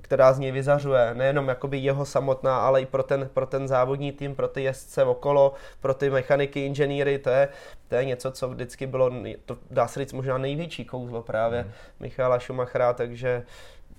která 0.00 0.32
z 0.32 0.38
něj 0.38 0.52
vyzařuje, 0.52 1.10
nejenom 1.14 1.48
jakoby 1.48 1.78
jeho 1.78 2.04
samotná, 2.04 2.58
ale 2.58 2.82
i 2.82 2.86
pro 2.86 3.02
ten, 3.02 3.30
pro 3.34 3.46
ten 3.46 3.68
závodní 3.68 4.12
tým, 4.12 4.34
pro 4.34 4.48
ty 4.48 4.62
jezdce 4.62 5.04
okolo, 5.04 5.54
pro 5.80 5.94
ty 5.94 6.10
mechaniky, 6.10 6.66
inženýry, 6.66 7.18
to 7.18 7.30
je, 7.30 7.48
to 7.88 7.94
je 7.94 8.04
něco, 8.04 8.30
co 8.30 8.48
vždycky 8.48 8.86
bylo, 8.86 9.10
to 9.44 9.56
dá 9.70 9.88
se 9.88 10.00
říct 10.00 10.12
možná 10.12 10.38
největší 10.38 10.84
kouzlo 10.84 11.22
právě 11.22 11.62
mm. 11.62 11.70
Michala 12.00 12.40
Schumachera, 12.40 12.92
takže 12.92 13.42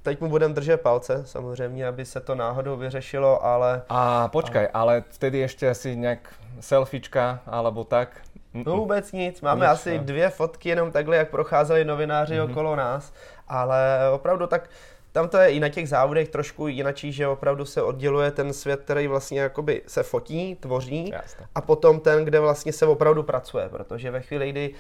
teď 0.02 0.22
mu 0.22 0.30
budeme 0.30 0.54
držet 0.54 0.82
palce, 0.82 1.26
samozřejmě, 1.26 1.88
aby 1.88 2.06
se 2.06 2.20
to 2.20 2.36
náhodou 2.36 2.78
vyřešilo, 2.78 3.46
ale... 3.46 3.82
A 3.90 4.28
počkaj, 4.28 4.68
ale, 4.74 4.94
ale 4.94 5.04
vtedy 5.10 5.38
ještě 5.38 5.70
asi 5.70 5.96
nějak 5.96 6.34
selfiečka, 6.60 7.40
alebo 7.48 7.84
tak? 7.84 8.22
No 8.54 8.78
vůbec 8.78 9.12
nic, 9.12 9.42
máme 9.42 9.66
nic, 9.66 9.72
asi 9.72 9.98
no. 9.98 10.04
dvě 10.04 10.30
fotky 10.30 10.70
jenom 10.70 10.92
takhle, 10.92 11.18
jak 11.18 11.30
procházeli 11.30 11.86
novináři 11.86 12.36
mm-hmm. 12.36 12.52
okolo 12.52 12.76
nás, 12.76 13.14
ale 13.48 13.98
opravdu 14.12 14.48
tak 14.48 14.70
tam 15.18 15.30
to 15.30 15.38
je 15.38 15.50
i 15.52 15.60
na 15.60 15.70
těch 15.70 15.90
závodech 15.90 16.30
trošku 16.30 16.68
jinačí, 16.68 17.12
že 17.12 17.28
opravdu 17.28 17.66
se 17.66 17.82
odděluje 17.82 18.32
ten 18.32 18.54
svět, 18.54 18.82
který 18.82 19.08
vlastně 19.08 19.40
jakoby 19.40 19.82
se 19.88 20.04
fotí, 20.04 20.56
tvoří 20.56 21.10
Jasne. 21.10 21.48
a 21.56 21.62
potom 21.62 22.00
ten, 22.00 22.26
kde 22.26 22.40
vlastně 22.40 22.74
se 22.74 22.86
opravdu 22.86 23.24
pracuje, 23.24 23.70
protože 23.70 24.12
ve 24.12 24.22
chvíli, 24.22 24.52
kdy 24.52 24.70
uh, 24.70 24.76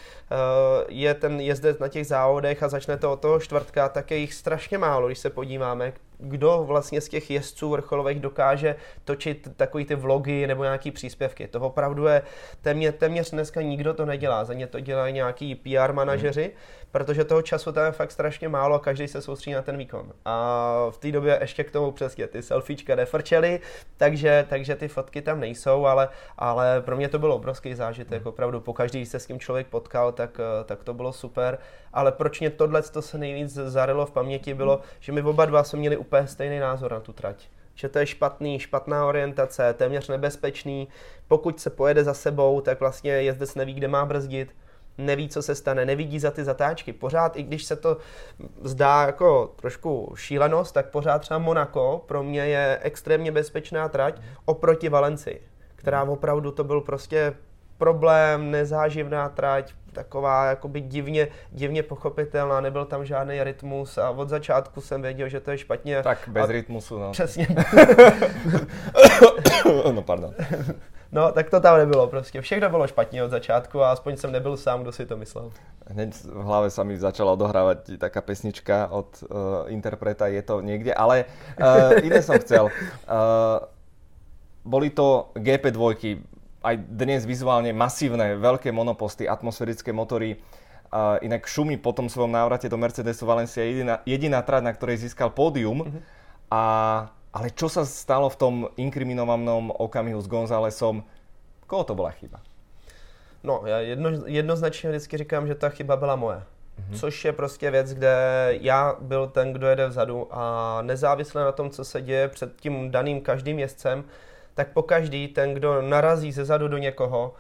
je 0.88 1.14
ten 1.14 1.40
jezdec 1.40 1.80
na 1.80 1.88
těch 1.88 2.08
závodech 2.08 2.64
a 2.64 2.70
začne 2.70 2.98
to 2.98 3.12
od 3.12 3.20
toho 3.20 3.40
čtvrtka, 3.40 3.90
tak 3.90 4.12
je 4.12 4.18
jich 4.18 4.34
strašně 4.34 4.78
málo, 4.78 5.08
když 5.08 5.20
se 5.20 5.30
podíváme, 5.30 5.94
kdo 6.18 6.64
vlastně 6.68 7.02
z 7.02 7.10
těch 7.10 7.32
jezdců 7.32 7.70
vrcholových 7.70 8.20
dokáže 8.20 8.76
točit 9.04 9.48
takový 9.56 9.86
ty 9.86 9.96
vlogy 9.96 10.48
nebo 10.48 10.64
nějaký 10.64 10.92
příspěvky. 10.92 11.48
To 11.48 11.60
opravdu 11.60 12.06
je 12.06 12.22
téměř, 12.62 12.96
téměř 12.98 13.32
dneska 13.32 13.62
nikdo 13.62 13.94
to 13.94 14.06
nedělá, 14.06 14.46
za 14.46 14.54
ně 14.54 14.68
to 14.68 14.80
dělají 14.80 15.14
nějaký 15.14 15.56
PR 15.56 15.94
manažeři, 15.94 16.44
hmm. 16.44 16.52
protože 16.92 17.24
toho 17.24 17.42
času 17.42 17.72
tam 17.72 17.86
je 17.86 17.92
fakt 17.92 18.12
strašně 18.12 18.50
málo 18.50 18.76
a 18.76 18.80
každý 18.80 19.08
se 19.08 19.22
soustředí 19.22 19.54
na 19.54 19.62
ten 19.62 19.78
výkon. 19.78 20.14
A 20.26 20.88
v 20.90 20.98
té 20.98 21.12
době 21.12 21.38
ještě 21.42 21.64
k 21.64 21.72
tomu 21.72 21.92
přesně 21.92 22.28
ty 22.28 22.42
selfiečka 22.42 22.96
nefrčely, 22.96 23.60
takže, 23.98 24.46
takže 24.50 24.76
ty 24.76 24.88
fotky 24.88 25.22
tam 25.22 25.40
nejsou, 25.40 25.86
ale, 25.86 26.10
ale 26.38 26.82
pro 26.82 26.98
mě 26.98 27.10
to 27.10 27.20
bylo 27.20 27.36
obrovský 27.36 27.76
zážitek, 27.76 28.22
hmm. 28.22 28.28
opravdu 28.28 28.60
po 28.60 28.74
každý, 28.74 29.00
když 29.00 29.10
se 29.10 29.20
s 29.20 29.26
tím 29.26 29.40
člověk 29.40 29.68
potkal, 29.68 30.12
tak, 30.12 30.38
tak 30.66 30.84
to 30.84 30.94
bylo 30.94 31.14
super. 31.14 31.58
Ale 31.94 32.12
proč 32.12 32.40
mě 32.40 32.50
tohle 32.50 32.82
to 32.82 33.02
se 33.02 33.18
nejvíc 33.18 33.54
zarilo 33.54 34.06
v 34.06 34.12
paměti 34.12 34.54
bylo, 34.54 34.74
hmm. 34.74 34.84
že 35.00 35.12
my 35.12 35.22
oba 35.22 35.46
dva 35.46 35.64
jsme 35.64 35.80
měli 35.80 35.98
úplně 36.08 36.28
stejný 36.28 36.60
názor 36.60 36.92
na 36.92 37.00
tu 37.00 37.14
trať. 37.14 37.48
Že 37.76 37.90
to 37.90 38.00
je 38.00 38.06
špatný, 38.06 38.60
špatná 38.60 39.06
orientace, 39.06 39.74
téměř 39.74 40.08
nebezpečný. 40.08 40.88
Pokud 41.28 41.60
se 41.60 41.70
pojede 41.70 42.04
za 42.04 42.14
sebou, 42.14 42.62
tak 42.62 42.80
vlastně 42.80 43.12
jezdec 43.12 43.56
neví, 43.56 43.74
kde 43.74 43.88
má 43.88 44.06
brzdit, 44.06 44.56
neví, 44.98 45.30
co 45.30 45.42
se 45.42 45.56
stane, 45.56 45.86
nevidí 45.86 46.20
za 46.20 46.32
ty 46.32 46.44
zatáčky. 46.44 46.94
Pořád, 46.94 47.38
i 47.38 47.44
když 47.44 47.64
se 47.64 47.76
to 47.76 47.98
zdá 48.62 49.06
jako 49.06 49.54
trošku 49.56 50.14
šílenost, 50.16 50.74
tak 50.74 50.90
pořád 50.90 51.20
třeba 51.20 51.38
Monaco 51.38 52.04
pro 52.08 52.24
mě 52.24 52.42
je 52.42 52.80
extrémně 52.82 53.32
bezpečná 53.32 53.90
trať 53.90 54.22
oproti 54.46 54.90
Valenci, 54.90 55.42
která 55.76 56.04
opravdu 56.04 56.52
to 56.52 56.64
byl 56.64 56.82
prostě 56.82 57.34
problém, 57.78 58.52
nezáživná 58.52 59.30
trať, 59.30 59.74
taková 59.94 60.46
jakoby 60.46 60.82
divně, 60.82 61.28
divně 61.52 61.84
pochopitelná, 61.84 62.62
nebyl 62.62 62.86
tam 62.86 63.06
žádný 63.06 63.44
rytmus 63.44 63.98
a 63.98 64.10
od 64.10 64.30
začátku 64.30 64.82
jsem 64.82 65.02
věděl, 65.02 65.30
že 65.30 65.40
to 65.40 65.52
je 65.52 65.58
špatně. 65.58 66.04
Tak 66.04 66.30
bez 66.30 66.50
a... 66.50 66.52
rytmusu, 66.52 67.00
no. 67.00 67.12
Přesně. 67.12 67.48
no, 69.92 70.02
pardon. 70.02 70.34
No, 71.12 71.32
tak 71.32 71.50
to 71.50 71.60
tam 71.60 71.78
nebylo 71.78 72.08
prostě. 72.08 72.42
Všechno 72.42 72.70
bylo 72.70 72.88
špatně 72.88 73.24
od 73.24 73.32
začátku 73.32 73.82
a 73.82 73.92
aspoň 73.92 74.18
jsem 74.18 74.32
nebyl 74.32 74.58
sám, 74.58 74.82
kdo 74.82 74.92
si 74.92 75.06
to 75.06 75.18
myslel. 75.18 75.52
Hneď 75.88 76.20
v 76.20 76.44
hlave 76.44 76.68
sa 76.68 76.84
mi 76.84 77.00
začala 77.00 77.32
odohrávať 77.32 77.96
taká 77.96 78.20
pesnička 78.20 78.92
od 78.92 79.08
uh, 79.24 79.72
interpreta, 79.72 80.28
je 80.28 80.44
to 80.44 80.60
niekde, 80.60 80.92
ale 80.92 81.24
uh, 81.56 81.96
iné 82.04 82.20
som 82.20 82.36
chcel. 82.44 82.68
Uh, 83.08 83.64
boli 84.68 84.92
to 84.92 85.32
GP2, 85.40 85.80
aj 86.68 86.76
dnes 86.84 87.24
vizuálne 87.24 87.72
masívne, 87.72 88.36
veľké 88.36 88.76
monoposty, 88.76 89.24
atmosférické 89.24 89.96
motory. 89.96 90.44
Uh, 90.88 91.20
inak 91.24 91.48
Šumi 91.48 91.80
po 91.80 91.92
tom 91.92 92.08
svojom 92.12 92.32
návrate 92.32 92.68
do 92.72 92.80
Mercedesu 92.80 93.28
Valencia 93.28 93.64
je 93.64 93.72
jediná, 93.76 93.96
jediná 94.08 94.40
trať, 94.44 94.64
na 94.64 94.72
ktorej 94.76 95.04
získal 95.04 95.32
pódium. 95.32 95.84
Mm-hmm. 95.84 96.02
A, 96.52 96.64
ale 97.32 97.48
čo 97.52 97.68
sa 97.68 97.84
stalo 97.84 98.32
v 98.32 98.40
tom 98.40 98.54
inkriminovanom 98.80 99.72
okamihu 99.76 100.20
s 100.20 100.32
Gonzálesom? 100.32 101.04
Koho 101.68 101.84
to 101.84 101.96
bola 101.96 102.12
chyba? 102.16 102.40
No, 103.44 103.64
já 103.66 103.80
jedno, 103.80 104.10
jednoznačně 104.26 104.90
vždycky 104.90 105.18
říkám, 105.18 105.48
že 105.48 105.56
ta 105.56 105.70
chyba 105.70 105.96
byla 105.96 106.16
moje. 106.16 106.38
Mm-hmm. 106.38 107.00
Což 107.00 107.26
je 107.26 107.34
prostě 107.34 107.72
věc, 107.72 107.94
kde 107.94 108.16
já 108.62 108.96
byl 109.02 109.28
ten, 109.28 109.54
kdo 109.54 109.68
jede 109.68 109.88
vzadu 109.88 110.28
a 110.32 110.82
nezávisle 110.82 111.44
na 111.44 111.52
tom, 111.52 111.70
co 111.70 111.86
se 111.86 112.02
děje 112.02 112.28
před 112.28 112.62
tím 112.62 112.92
daným 112.92 113.22
každým 113.22 113.60
jezdcem, 113.60 114.04
tak 114.58 114.68
po 114.74 114.84
každý 114.84 115.28
ten, 115.28 115.54
kdo 115.54 115.82
narazí 115.82 116.32
ze 116.32 116.46
zadu 116.46 116.68
do 116.68 116.78
někoho, 116.78 117.34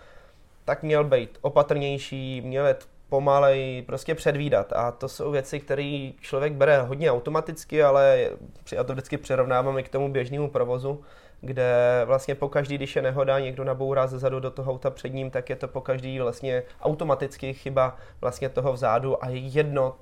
tak 0.65 0.83
měl 0.83 1.03
být 1.03 1.37
opatrnější, 1.41 2.41
měl 2.41 2.67
jít 2.67 2.87
pomalej, 3.09 3.83
prostě 3.87 4.15
předvídat. 4.15 4.73
A 4.73 4.91
to 4.91 5.09
jsou 5.09 5.31
věci, 5.31 5.59
které 5.59 6.11
člověk 6.21 6.53
bere 6.53 6.81
hodně 6.81 7.11
automaticky, 7.11 7.83
ale 7.83 8.29
já 8.71 8.83
to 8.83 8.93
vždycky 8.93 9.17
přirovnávám 9.17 9.77
i 9.77 9.83
k 9.83 9.89
tomu 9.89 10.11
běžnému 10.11 10.49
provozu, 10.49 11.01
kde 11.41 12.01
vlastně 12.05 12.35
po 12.35 12.49
každý, 12.49 12.75
když 12.75 12.95
je 12.95 13.01
nehoda, 13.01 13.39
někdo 13.39 13.63
nabourá 13.63 14.07
ze 14.07 14.19
zadu 14.19 14.39
do 14.39 14.51
toho 14.51 14.71
auta 14.71 14.89
před 14.89 15.09
ním, 15.09 15.31
tak 15.31 15.49
je 15.49 15.55
to 15.55 15.67
po 15.67 15.81
každý 15.81 16.19
vlastně 16.19 16.63
automaticky 16.81 17.53
chyba 17.53 17.97
vlastně 18.21 18.49
toho 18.49 18.73
vzadu 18.73 19.23
a 19.23 19.29
je 19.29 19.37
jedno 19.37 19.95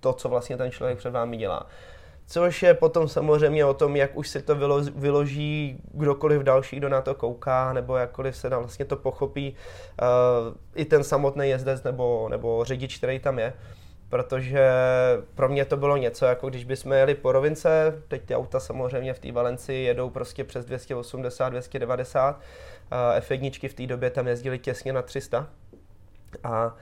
to, 0.00 0.12
co 0.12 0.28
vlastně 0.28 0.56
ten 0.56 0.70
člověk 0.70 0.98
před 0.98 1.10
vámi 1.10 1.36
dělá. 1.36 1.66
Což 2.30 2.62
je 2.62 2.74
potom 2.74 3.08
samozřejmě 3.08 3.64
o 3.64 3.74
tom, 3.74 3.96
jak 3.96 4.16
už 4.16 4.28
si 4.28 4.42
to 4.42 4.54
vyloží 4.94 5.80
kdokoliv 5.94 6.42
další, 6.42 6.76
kdo 6.76 6.88
na 6.88 7.00
to 7.00 7.14
kouká, 7.14 7.72
nebo 7.72 7.96
jakkoliv 7.96 8.36
se 8.36 8.48
vlastně 8.48 8.84
to 8.84 8.96
pochopí 8.96 9.56
uh, 10.02 10.06
i 10.74 10.84
ten 10.84 11.04
samotný 11.04 11.48
jezdec 11.48 11.82
nebo, 11.82 12.28
nebo 12.28 12.64
řidič, 12.64 12.96
který 12.96 13.18
tam 13.18 13.38
je. 13.38 13.52
Protože 14.08 14.70
pro 15.34 15.48
mě 15.48 15.64
to 15.64 15.76
bylo 15.76 15.96
něco, 15.96 16.24
jako 16.24 16.48
když 16.48 16.64
bychom 16.64 16.92
jeli 16.92 17.14
po 17.14 17.32
rovince, 17.32 18.02
teď 18.08 18.22
ty 18.22 18.36
auta 18.36 18.60
samozřejmě 18.60 19.14
v 19.14 19.18
té 19.18 19.32
Valenci 19.32 19.74
jedou 19.74 20.10
prostě 20.10 20.44
přes 20.44 20.64
280, 20.64 21.48
290, 21.48 22.36
uh, 22.36 22.40
F1 23.18 23.68
v 23.68 23.74
té 23.74 23.86
době 23.86 24.10
tam 24.10 24.26
jezdili 24.26 24.58
těsně 24.58 24.92
na 24.92 25.02
300. 25.02 25.48
A 26.44 26.76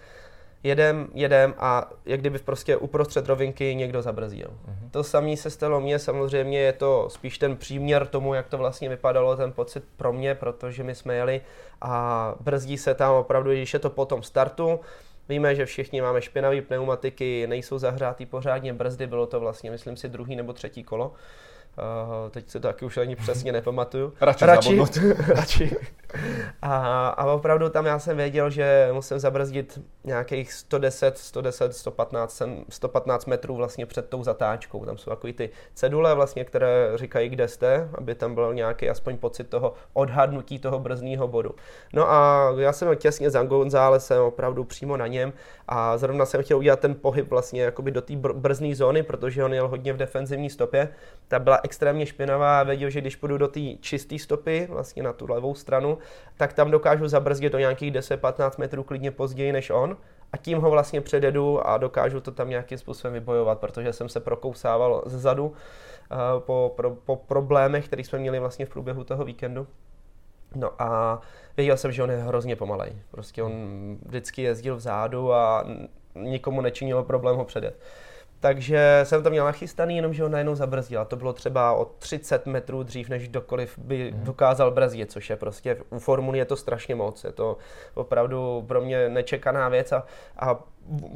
jedem, 0.63 1.09
jedem 1.15 1.55
a 1.59 1.91
jak 2.07 2.21
kdyby 2.21 2.39
prostě 2.39 2.77
uprostřed 2.77 3.27
rovinky 3.27 3.75
někdo 3.75 4.03
zabrzdil. 4.03 4.49
Mm-hmm. 4.49 4.91
To 4.91 5.05
samé 5.05 5.37
se 5.37 5.51
stalo 5.51 5.81
mně, 5.81 5.99
samozřejmě 5.99 6.61
je 6.61 6.73
to 6.73 7.09
spíš 7.11 7.39
ten 7.39 7.57
příměr 7.57 8.07
tomu, 8.07 8.35
jak 8.35 8.49
to 8.49 8.59
vlastně 8.59 8.89
vypadalo, 8.89 9.37
ten 9.37 9.53
pocit 9.53 9.85
pro 9.97 10.13
mě, 10.13 10.35
protože 10.35 10.83
my 10.83 10.95
jsme 10.95 11.15
jeli 11.15 11.41
a 11.81 12.35
brzdí 12.41 12.79
se 12.79 12.95
tam 12.95 13.15
opravdu, 13.15 13.51
když 13.51 13.75
je 13.75 13.79
to 13.79 13.91
po 13.91 14.05
tom 14.05 14.23
startu, 14.23 14.81
Víme, 15.29 15.55
že 15.55 15.67
všichni 15.67 16.03
máme 16.03 16.23
špinavé 16.23 16.63
pneumatiky, 16.63 17.47
nejsou 17.47 17.79
zahřátý 17.79 18.27
pořádně 18.27 18.73
brzdy, 18.73 19.07
bylo 19.07 19.27
to 19.27 19.41
vlastně, 19.41 19.71
myslím 19.71 19.97
si, 19.97 20.09
druhý 20.09 20.37
nebo 20.37 20.53
třetí 20.53 20.85
kolo. 20.85 21.09
Uh, 21.09 22.31
teď 22.31 22.51
se 22.51 22.61
to 22.61 22.69
taky 22.69 22.85
už 22.85 22.97
ani 22.97 23.17
přesně 23.17 23.53
nepamatuju. 23.53 24.13
Radši, 24.21 24.47
radši, 24.47 24.79
radši. 25.29 25.77
A, 26.63 27.09
a 27.09 27.25
opravdu 27.25 27.69
tam 27.69 27.87
já 27.87 27.99
jsem 27.99 28.17
věděl, 28.17 28.51
že 28.51 28.89
musím 28.93 29.19
zabrzdit 29.19 29.81
nějakých 30.05 30.53
110, 30.53 31.19
110, 31.19 31.75
115, 31.75 32.43
115 32.69 33.27
metrů 33.27 33.57
vlastně 33.57 33.87
před 33.87 34.09
tou 34.09 34.25
zatáčkou. 34.25 34.85
Tam 34.85 34.99
jsou 34.99 35.11
takový 35.11 35.33
ty 35.33 35.51
cedule 35.75 36.15
vlastně, 36.15 36.45
které 36.45 36.91
říkají, 36.95 37.29
kde 37.29 37.49
jste, 37.49 37.89
aby 37.95 38.15
tam 38.15 38.35
byl 38.35 38.55
nějaký 38.55 38.89
aspoň 38.89 39.17
pocit 39.17 39.45
toho 39.49 39.75
odhadnutí 39.93 40.59
toho 40.59 40.79
brzdního 40.79 41.29
bodu. 41.29 41.55
No 41.93 42.11
a 42.11 42.53
já 42.59 42.73
jsem 42.73 42.97
těsně 42.97 43.31
za 43.31 43.43
Gonzálesem, 43.43 44.23
opravdu 44.23 44.65
přímo 44.65 44.97
na 44.97 45.07
něm 45.07 45.33
a 45.69 45.99
zrovna 45.99 46.27
jsem 46.27 46.43
chtěl 46.43 46.59
udělat 46.59 46.81
ten 46.81 46.95
pohyb 46.95 47.31
vlastně 47.31 47.63
jakoby 47.63 47.91
do 47.91 48.03
té 48.03 48.15
br- 48.15 48.35
brzdní 48.35 48.75
zóny, 48.75 49.03
protože 49.03 49.45
on 49.45 49.55
jel 49.55 49.69
hodně 49.69 49.93
v 49.93 49.97
defenzivní 49.97 50.51
stopě. 50.51 50.89
Ta 51.29 51.39
byla 51.39 51.61
extrémně 51.63 52.07
špinavá 52.07 52.61
a 52.61 52.63
věděl, 52.63 52.91
že 52.91 53.01
když 53.01 53.17
půjdu 53.17 53.39
do 53.39 53.49
té 53.49 53.61
čisté 53.81 54.19
stopy, 54.19 54.69
vlastně 54.71 55.03
na 55.03 55.13
tu 55.13 55.27
levou 55.31 55.55
stranu, 55.55 55.98
tak 56.37 56.53
tam 56.53 56.71
dokážu 56.71 57.09
zabrzdit 57.09 57.53
do 57.53 57.59
nějakých 57.59 57.93
10-15 57.93 58.51
metrů 58.59 58.83
klidně 58.83 59.11
později 59.11 59.53
než 59.53 59.71
on 59.71 59.97
a 60.33 60.37
tím 60.37 60.59
ho 60.59 60.71
vlastně 60.71 61.01
předjedu 61.01 61.67
a 61.67 61.79
dokážu 61.79 62.21
to 62.21 62.33
tam 62.33 62.51
nějakým 62.51 62.79
způsobem 62.79 63.15
vybojovat, 63.15 63.59
protože 63.59 63.93
jsem 63.93 64.09
se 64.09 64.21
prokousával 64.21 65.03
ze 65.07 65.19
zadu 65.19 65.47
uh, 65.47 65.57
po, 66.39 66.73
pro, 66.77 66.91
po 66.91 67.17
problémech, 67.17 67.87
které 67.87 68.05
jsme 68.05 68.19
měli 68.19 68.39
vlastně 68.39 68.67
v 68.67 68.69
průběhu 68.69 69.05
toho 69.05 69.25
víkendu. 69.25 69.67
No 70.55 70.83
a 70.83 71.21
věděl 71.57 71.77
jsem, 71.77 71.93
že 71.93 72.03
on 72.03 72.11
je 72.11 72.17
hrozně 72.17 72.57
pomalej. 72.57 72.93
Prostě 73.11 73.43
on 73.43 73.53
vždycky 74.07 74.43
jezdil 74.43 74.77
vzadu 74.77 75.33
a 75.33 75.65
nikomu 76.15 76.61
nečinilo 76.61 77.05
problém 77.05 77.37
ho 77.37 77.45
předjet. 77.45 77.81
Takže 78.41 79.01
jsem 79.05 79.23
to 79.23 79.31
měl 79.31 79.45
nachystaný, 79.45 79.97
jenomže 79.97 80.23
ho 80.23 80.29
najednou 80.29 80.55
zabrzdil. 80.55 81.01
A 81.01 81.05
to 81.05 81.17
bylo 81.17 81.33
třeba 81.33 81.73
o 81.73 81.85
30 81.85 82.47
metrů 82.47 82.83
dřív, 82.83 83.09
než 83.09 83.29
kdokoliv 83.29 83.79
by 83.79 84.13
mhm. 84.13 84.25
dokázal 84.25 84.71
brzdit, 84.71 85.13
což 85.13 85.31
je 85.31 85.37
prostě 85.37 85.77
u 85.91 85.99
Formuly 85.99 86.39
je 86.39 86.45
to 86.45 86.57
strašně 86.57 86.95
moc. 86.95 87.25
Je 87.25 87.33
to 87.33 87.57
opravdu 87.95 88.65
pro 88.69 88.81
mě 88.81 89.09
nečekaná 89.09 89.69
věc 89.69 89.93
a, 89.93 90.05
a 90.39 90.65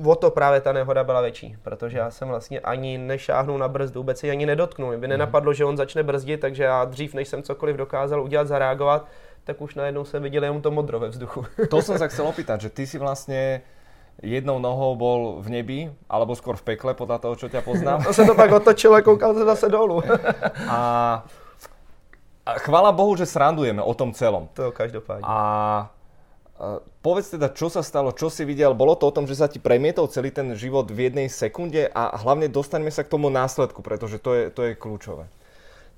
o 0.04 0.14
to 0.14 0.30
právě 0.30 0.60
ta 0.60 0.72
nehoda 0.72 1.04
byla 1.04 1.20
větší, 1.20 1.56
protože 1.62 1.98
já 1.98 2.10
jsem 2.10 2.28
vlastně 2.28 2.60
ani 2.60 2.98
nešáhnul 2.98 3.58
na 3.58 3.68
brzdu, 3.68 4.00
vůbec 4.00 4.18
si 4.18 4.30
ani 4.30 4.46
nedotknul. 4.46 4.88
Mě 4.88 4.98
by 4.98 5.06
mhm. 5.06 5.10
nenapadlo, 5.10 5.52
že 5.52 5.64
on 5.64 5.76
začne 5.76 6.02
brzdit, 6.02 6.40
takže 6.40 6.64
já 6.64 6.84
dřív, 6.84 7.14
než 7.14 7.28
jsem 7.28 7.42
cokoliv 7.42 7.76
dokázal 7.76 8.22
udělat, 8.22 8.46
zareagovat, 8.46 9.06
tak 9.44 9.60
už 9.60 9.74
najednou 9.74 10.04
jsem 10.04 10.22
viděl 10.22 10.42
jenom 10.42 10.62
to 10.62 10.70
modro 10.70 11.00
ve 11.00 11.08
vzduchu. 11.08 11.44
To 11.70 11.82
jsem 11.82 11.98
se 11.98 12.08
chcel 12.08 12.26
opýtat, 12.26 12.60
že 12.60 12.70
ty 12.70 12.86
si 12.86 12.98
vlastně 12.98 13.62
jednou 14.22 14.58
nohou 14.58 14.96
bol 14.96 15.42
v 15.42 15.48
nebi, 15.50 15.80
alebo 16.06 16.34
skôr 16.38 16.54
v 16.56 16.62
pekle, 16.62 16.94
podľa 16.94 17.18
toho, 17.18 17.34
čo 17.36 17.46
ťa 17.50 17.60
poznám. 17.60 18.06
to 18.06 18.12
se 18.14 18.24
to 18.24 18.34
pak 18.34 18.52
otočilo 18.52 18.94
a 18.94 19.02
koukal 19.02 19.34
se 19.34 19.44
zase 19.44 19.68
dolů. 19.68 20.02
a, 20.68 20.78
a 22.46 22.50
chvála 22.58 22.92
Bohu, 22.92 23.16
že 23.16 23.26
srandujeme 23.26 23.82
o 23.82 23.94
tom 23.94 24.14
celom. 24.14 24.48
To 24.54 24.72
každopádně. 24.72 25.26
A 25.26 25.90
povedz 27.02 27.34
teda, 27.34 27.50
čo 27.50 27.66
sa 27.66 27.82
stalo, 27.82 28.14
čo 28.14 28.30
si 28.30 28.46
videl, 28.46 28.70
bolo 28.70 28.94
to 28.94 29.10
o 29.10 29.14
tom, 29.14 29.26
že 29.26 29.34
sa 29.34 29.50
ti 29.50 29.58
premietol 29.58 30.06
celý 30.06 30.30
ten 30.30 30.54
život 30.54 30.86
v 30.86 31.10
jednej 31.10 31.26
sekunde 31.26 31.90
a 31.90 32.14
hlavne 32.22 32.46
dostaňme 32.46 32.90
sa 32.94 33.02
k 33.02 33.10
tomu 33.10 33.34
následku, 33.34 33.82
pretože 33.82 34.22
to 34.22 34.30
je, 34.34 34.44
to 34.54 34.70
je 34.70 34.78
kľúčové. 34.78 35.26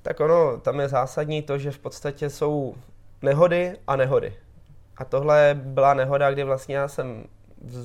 Tak 0.01 0.21
ono, 0.21 0.61
tam 0.65 0.81
je 0.81 0.89
zásadní 0.89 1.43
to, 1.45 1.59
že 1.59 1.71
v 1.71 1.79
podstatě 1.79 2.31
jsou 2.31 2.75
nehody 3.23 3.77
a 3.87 3.97
nehody. 3.97 4.33
A 4.97 5.05
tohle 5.05 5.53
byla 5.53 5.95
nehoda, 5.95 6.31
kdy 6.31 6.45
vlastně 6.45 6.77
já 6.77 6.89
jsem 6.89 7.25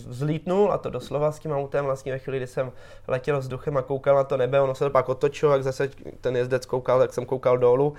vzlítnul 0.07 0.71
a 0.71 0.77
to 0.77 0.89
doslova 0.89 1.31
s 1.31 1.39
tím 1.39 1.51
autem 1.51 1.85
vlastně 1.85 2.11
ve 2.11 2.19
chvíli, 2.19 2.37
kdy 2.37 2.47
jsem 2.47 2.71
letěl 3.07 3.39
vzduchem 3.39 3.77
a 3.77 3.81
koukal 3.81 4.15
na 4.15 4.23
to 4.23 4.37
nebe, 4.37 4.61
ono 4.61 4.75
se 4.75 4.83
to 4.83 4.89
pak 4.89 5.09
otočilo, 5.09 5.53
jak 5.53 5.63
zase 5.63 5.89
ten 6.21 6.35
jezdec 6.35 6.65
koukal, 6.65 6.99
tak 6.99 7.13
jsem 7.13 7.25
koukal 7.25 7.57
dolů 7.57 7.93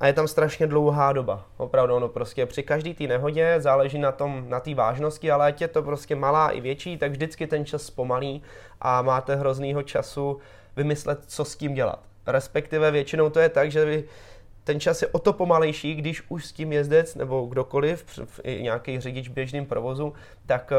a 0.00 0.06
je 0.06 0.12
tam 0.12 0.28
strašně 0.28 0.66
dlouhá 0.66 1.12
doba. 1.12 1.44
Opravdu 1.56 1.94
ono 1.94 2.08
prostě 2.08 2.46
při 2.46 2.62
každé 2.62 2.94
té 2.94 3.04
nehodě 3.04 3.56
záleží 3.58 3.98
na 3.98 4.12
tom, 4.12 4.44
na 4.48 4.60
té 4.60 4.74
vážnosti, 4.74 5.30
ale 5.30 5.46
ať 5.46 5.60
je 5.60 5.68
to 5.68 5.82
prostě 5.82 6.16
malá 6.16 6.50
i 6.50 6.60
větší, 6.60 6.98
tak 6.98 7.10
vždycky 7.10 7.46
ten 7.46 7.64
čas 7.64 7.82
zpomalí 7.82 8.42
a 8.80 9.02
máte 9.02 9.36
hroznýho 9.36 9.82
času 9.82 10.38
vymyslet, 10.76 11.20
co 11.26 11.44
s 11.44 11.56
tím 11.56 11.74
dělat. 11.74 11.98
Respektive 12.26 12.90
většinou 12.90 13.30
to 13.30 13.40
je 13.40 13.48
tak, 13.48 13.70
že 13.70 13.84
vy 13.84 14.04
ten 14.70 14.80
čas 14.80 15.02
je 15.02 15.08
o 15.08 15.18
to 15.18 15.32
pomalejší, 15.32 15.94
když 15.94 16.22
už 16.28 16.46
s 16.46 16.52
tím 16.52 16.72
jezdec 16.72 17.14
nebo 17.14 17.46
kdokoliv, 17.46 18.20
nějaký 18.60 19.00
řidič 19.00 19.28
v 19.28 19.32
běžném 19.32 19.66
provozu, 19.66 20.12
tak 20.46 20.72
eh, 20.72 20.76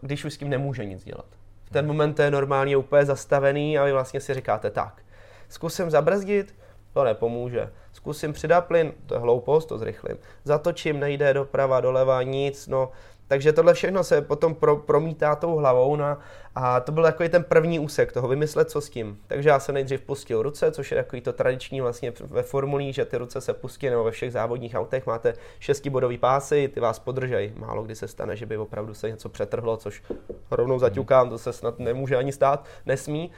když 0.00 0.24
už 0.24 0.34
s 0.34 0.38
tím 0.38 0.48
nemůže 0.48 0.84
nic 0.84 1.04
dělat. 1.04 1.26
V 1.64 1.70
ten 1.70 1.86
moment 1.86 2.14
to 2.14 2.22
je 2.22 2.30
normálně 2.30 2.76
úplně 2.76 3.04
zastavený 3.04 3.78
a 3.78 3.84
vy 3.84 3.92
vlastně 3.92 4.20
si 4.20 4.34
říkáte 4.34 4.70
tak, 4.70 5.02
zkusím 5.48 5.90
zabrzdit, 5.90 6.54
to 6.92 7.04
nepomůže. 7.04 7.70
Zkusím 7.92 8.32
přidat 8.32 8.66
plyn, 8.66 8.92
to 9.06 9.14
je 9.14 9.20
hloupost, 9.20 9.66
to 9.66 9.78
zrychlím. 9.78 10.16
Zatočím, 10.44 11.00
nejde 11.00 11.34
doprava, 11.34 11.80
doleva, 11.80 12.22
nic, 12.22 12.66
no 12.66 12.90
Takže 13.28 13.52
tohle 13.52 13.74
všechno 13.74 14.04
se 14.04 14.22
potom 14.22 14.54
pro, 14.54 14.76
promítá 14.76 15.36
tou 15.36 15.56
hlavou 15.56 15.96
no, 15.96 16.16
a 16.54 16.80
to 16.80 16.92
byl 16.92 17.02
takový 17.02 17.28
ten 17.28 17.44
první 17.44 17.78
úsek 17.78 18.12
toho, 18.12 18.28
vymyslet 18.28 18.70
co 18.70 18.80
s 18.80 18.90
tím. 18.90 19.18
Takže 19.26 19.48
já 19.48 19.60
jsem 19.60 19.74
nejdřív 19.74 20.00
pustil 20.00 20.42
ruce, 20.42 20.70
což 20.70 20.90
je 20.90 20.96
takový 20.96 21.22
to 21.22 21.32
tradiční 21.32 21.80
vlastně 21.80 22.12
ve 22.20 22.42
formulí, 22.42 22.92
že 22.92 23.04
ty 23.04 23.16
ruce 23.16 23.40
se 23.40 23.54
pustí, 23.54 23.90
nebo 23.90 24.04
ve 24.04 24.10
všech 24.10 24.32
závodních 24.32 24.74
autech 24.74 25.06
máte 25.06 25.34
šestibodový 25.60 26.18
pásy, 26.18 26.68
ty 26.68 26.80
vás 26.80 26.98
podržej. 26.98 27.52
Málo 27.56 27.82
kdy 27.82 27.94
se 27.94 28.08
stane, 28.08 28.36
že 28.36 28.46
by 28.46 28.56
opravdu 28.56 28.94
se 28.94 29.10
něco 29.10 29.28
přetrhlo, 29.28 29.76
což 29.76 30.02
rovnou 30.50 30.78
zaťukám, 30.78 31.30
to 31.30 31.38
se 31.38 31.52
snad 31.52 31.78
nemůže 31.78 32.16
ani 32.16 32.32
stát, 32.32 32.64
nesmí. 32.86 33.30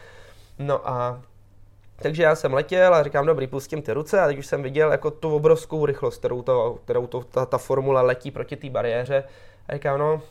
No 0.59 0.89
a 0.89 1.21
takže 2.03 2.23
já 2.23 2.35
jsem 2.35 2.55
letěl 2.55 2.95
a 2.95 3.03
říkám, 3.03 3.27
dobrý, 3.27 3.47
pustím 3.47 3.83
ty 3.83 3.93
ruce 3.93 4.21
a 4.21 4.27
teď 4.27 4.39
už 4.39 4.47
jsem 4.47 4.63
viděl 4.63 4.93
jako 4.93 5.11
tu 5.11 5.35
obrovskou 5.35 5.87
rychlost, 5.87 6.19
kterou, 6.19 6.43
to, 6.43 6.79
kterou 6.85 7.07
to, 7.07 7.25
ta, 7.25 7.47
ta 7.47 7.59
formula 7.59 8.03
letí 8.03 8.31
proti 8.31 8.57
té 8.57 8.71
bariéře. 8.71 9.25
A 9.71 9.75
říkám, 9.75 9.99
no, 9.99 10.23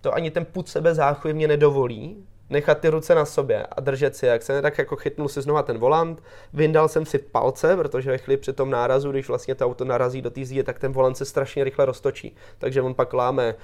to 0.00 0.14
ani 0.14 0.30
ten 0.30 0.44
put 0.44 0.68
sebe 0.68 0.94
záchvy 0.94 1.34
mě 1.34 1.48
nedovolí, 1.48 2.26
nechat 2.50 2.78
ty 2.78 2.88
ruce 2.88 3.14
na 3.14 3.24
sobě 3.24 3.66
a 3.66 3.80
držet 3.80 4.16
si. 4.16 4.26
Jak 4.26 4.42
jsem 4.42 4.62
tak 4.62 4.78
jako 4.78 4.96
chytnul 4.96 5.28
si 5.28 5.42
znovu 5.42 5.62
ten 5.62 5.78
volant, 5.78 6.22
vyndal 6.52 6.88
jsem 6.88 7.06
si 7.06 7.18
palce, 7.18 7.76
protože 7.76 8.10
ve 8.10 8.18
chvíli 8.18 8.36
při 8.36 8.52
tom 8.52 8.70
nárazu, 8.70 9.10
když 9.10 9.28
vlastně 9.28 9.54
to 9.54 9.66
auto 9.66 9.84
narazí 9.84 10.22
do 10.22 10.30
té 10.30 10.44
zdi, 10.44 10.62
tak 10.62 10.78
ten 10.78 10.92
volant 10.92 11.16
se 11.16 11.24
strašně 11.24 11.64
rychle 11.64 11.84
roztočí. 11.84 12.36
Takže 12.58 12.82
on 12.82 12.94
pak 12.94 13.12
láme 13.12 13.54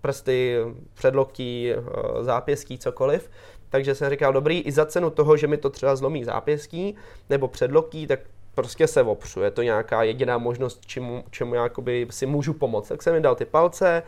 prsty, 0.00 0.58
předloktí, 0.94 1.72
eh, 1.72 2.24
zápěstí, 2.24 2.78
cokoliv. 2.78 3.30
Takže 3.68 3.94
jsem 3.94 4.10
říkal, 4.10 4.32
dobrý, 4.32 4.60
i 4.60 4.72
za 4.72 4.86
cenu 4.86 5.10
toho, 5.10 5.36
že 5.36 5.46
mi 5.46 5.56
to 5.56 5.70
třeba 5.70 5.96
zlomí 5.96 6.24
zápěstí 6.24 6.96
nebo 7.30 7.48
předloktí, 7.48 8.06
tak 8.06 8.20
prostě 8.54 8.86
se 8.86 9.02
opřu. 9.02 9.42
Je 9.42 9.50
to 9.50 9.62
nějaká 9.62 10.02
jediná 10.02 10.38
možnost, 10.38 10.86
čemu, 10.86 11.24
čemu 11.30 11.54
já 11.54 11.70
si 12.10 12.26
můžu 12.26 12.52
pomoct. 12.52 12.88
Tak 12.88 13.02
jsem 13.02 13.14
mi 13.14 13.20
dal 13.20 13.34
ty 13.34 13.44
palce, 13.44 14.02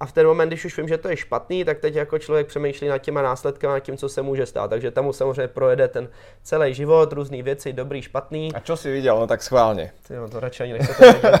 a 0.00 0.06
v 0.06 0.12
ten 0.12 0.26
moment, 0.26 0.48
když 0.48 0.64
už 0.64 0.76
vím, 0.76 0.88
že 0.88 0.98
to 0.98 1.08
je 1.08 1.16
špatný, 1.16 1.64
tak 1.64 1.78
teď 1.78 1.94
jako 1.94 2.18
člověk 2.18 2.46
přemýšlí 2.46 2.88
nad 2.88 2.98
těma 2.98 3.22
následky, 3.22 3.66
nad 3.66 3.80
tím, 3.80 3.96
co 3.96 4.08
se 4.08 4.22
může 4.22 4.46
stát. 4.46 4.70
Takže 4.70 4.90
tam 4.90 5.12
samozřejmě 5.12 5.48
projede 5.48 5.88
ten 5.88 6.08
celý 6.42 6.74
život, 6.74 7.12
různé 7.12 7.42
věci, 7.42 7.72
dobrý, 7.72 8.02
špatný. 8.02 8.54
A 8.54 8.60
co 8.60 8.76
si 8.76 8.92
viděl, 8.92 9.20
no 9.20 9.26
tak 9.26 9.42
schválně. 9.42 9.92
Ty, 10.08 10.14
no 10.14 10.28
to 10.28 10.40
radši 10.40 10.62
ani 10.62 10.72
nechcete 10.72 11.40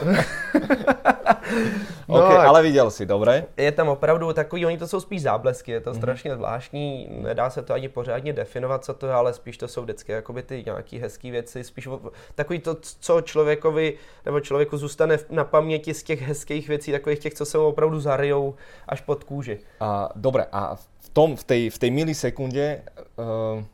no, 2.08 2.24
okay, 2.24 2.46
ale 2.46 2.62
viděl 2.62 2.90
si, 2.90 3.06
dobré? 3.06 3.44
Je 3.56 3.72
tam 3.72 3.88
opravdu 3.88 4.32
takový, 4.32 4.66
oni 4.66 4.78
to 4.78 4.86
jsou 4.86 5.00
spíš 5.00 5.22
záblesky, 5.22 5.72
je 5.72 5.80
to 5.80 5.90
mm-hmm. 5.90 5.96
strašně 5.96 6.34
zvláštní, 6.34 7.08
nedá 7.10 7.50
se 7.50 7.62
to 7.62 7.74
ani 7.74 7.88
pořádně 7.88 8.32
definovat, 8.32 8.84
co 8.84 8.94
to 8.94 9.06
je, 9.06 9.12
ale 9.12 9.32
spíš 9.32 9.56
to 9.56 9.68
jsou 9.68 9.82
vždycky 9.82 10.12
jakoby 10.12 10.42
ty 10.42 10.62
nějaký 10.66 10.98
hezké 10.98 11.30
věci, 11.30 11.64
spíš 11.64 11.88
takový 12.34 12.58
to, 12.58 12.76
co 13.00 13.20
člověkovi 13.20 13.94
nebo 14.24 14.40
člověku 14.40 14.76
zůstane 14.76 15.18
na 15.30 15.44
paměti 15.44 15.94
z 15.94 16.02
těch 16.02 16.22
hezkých 16.22 16.68
věcí, 16.68 16.92
takových 16.92 17.18
těch, 17.18 17.34
co 17.34 17.44
se 17.44 17.58
mu 17.58 17.64
opravdu 17.64 18.00
zaryjou 18.44 18.56
až 18.88 19.00
pod 19.00 19.24
kůži. 19.24 19.58
A, 19.80 20.08
dobré, 20.16 20.46
a 20.52 20.74
v 20.76 21.08
tom, 21.12 21.36
v 21.36 21.44
tej, 21.44 21.62
v 21.70 21.78
tej 21.78 21.90
milisekunde, 21.90 22.82
uh, 23.16 23.64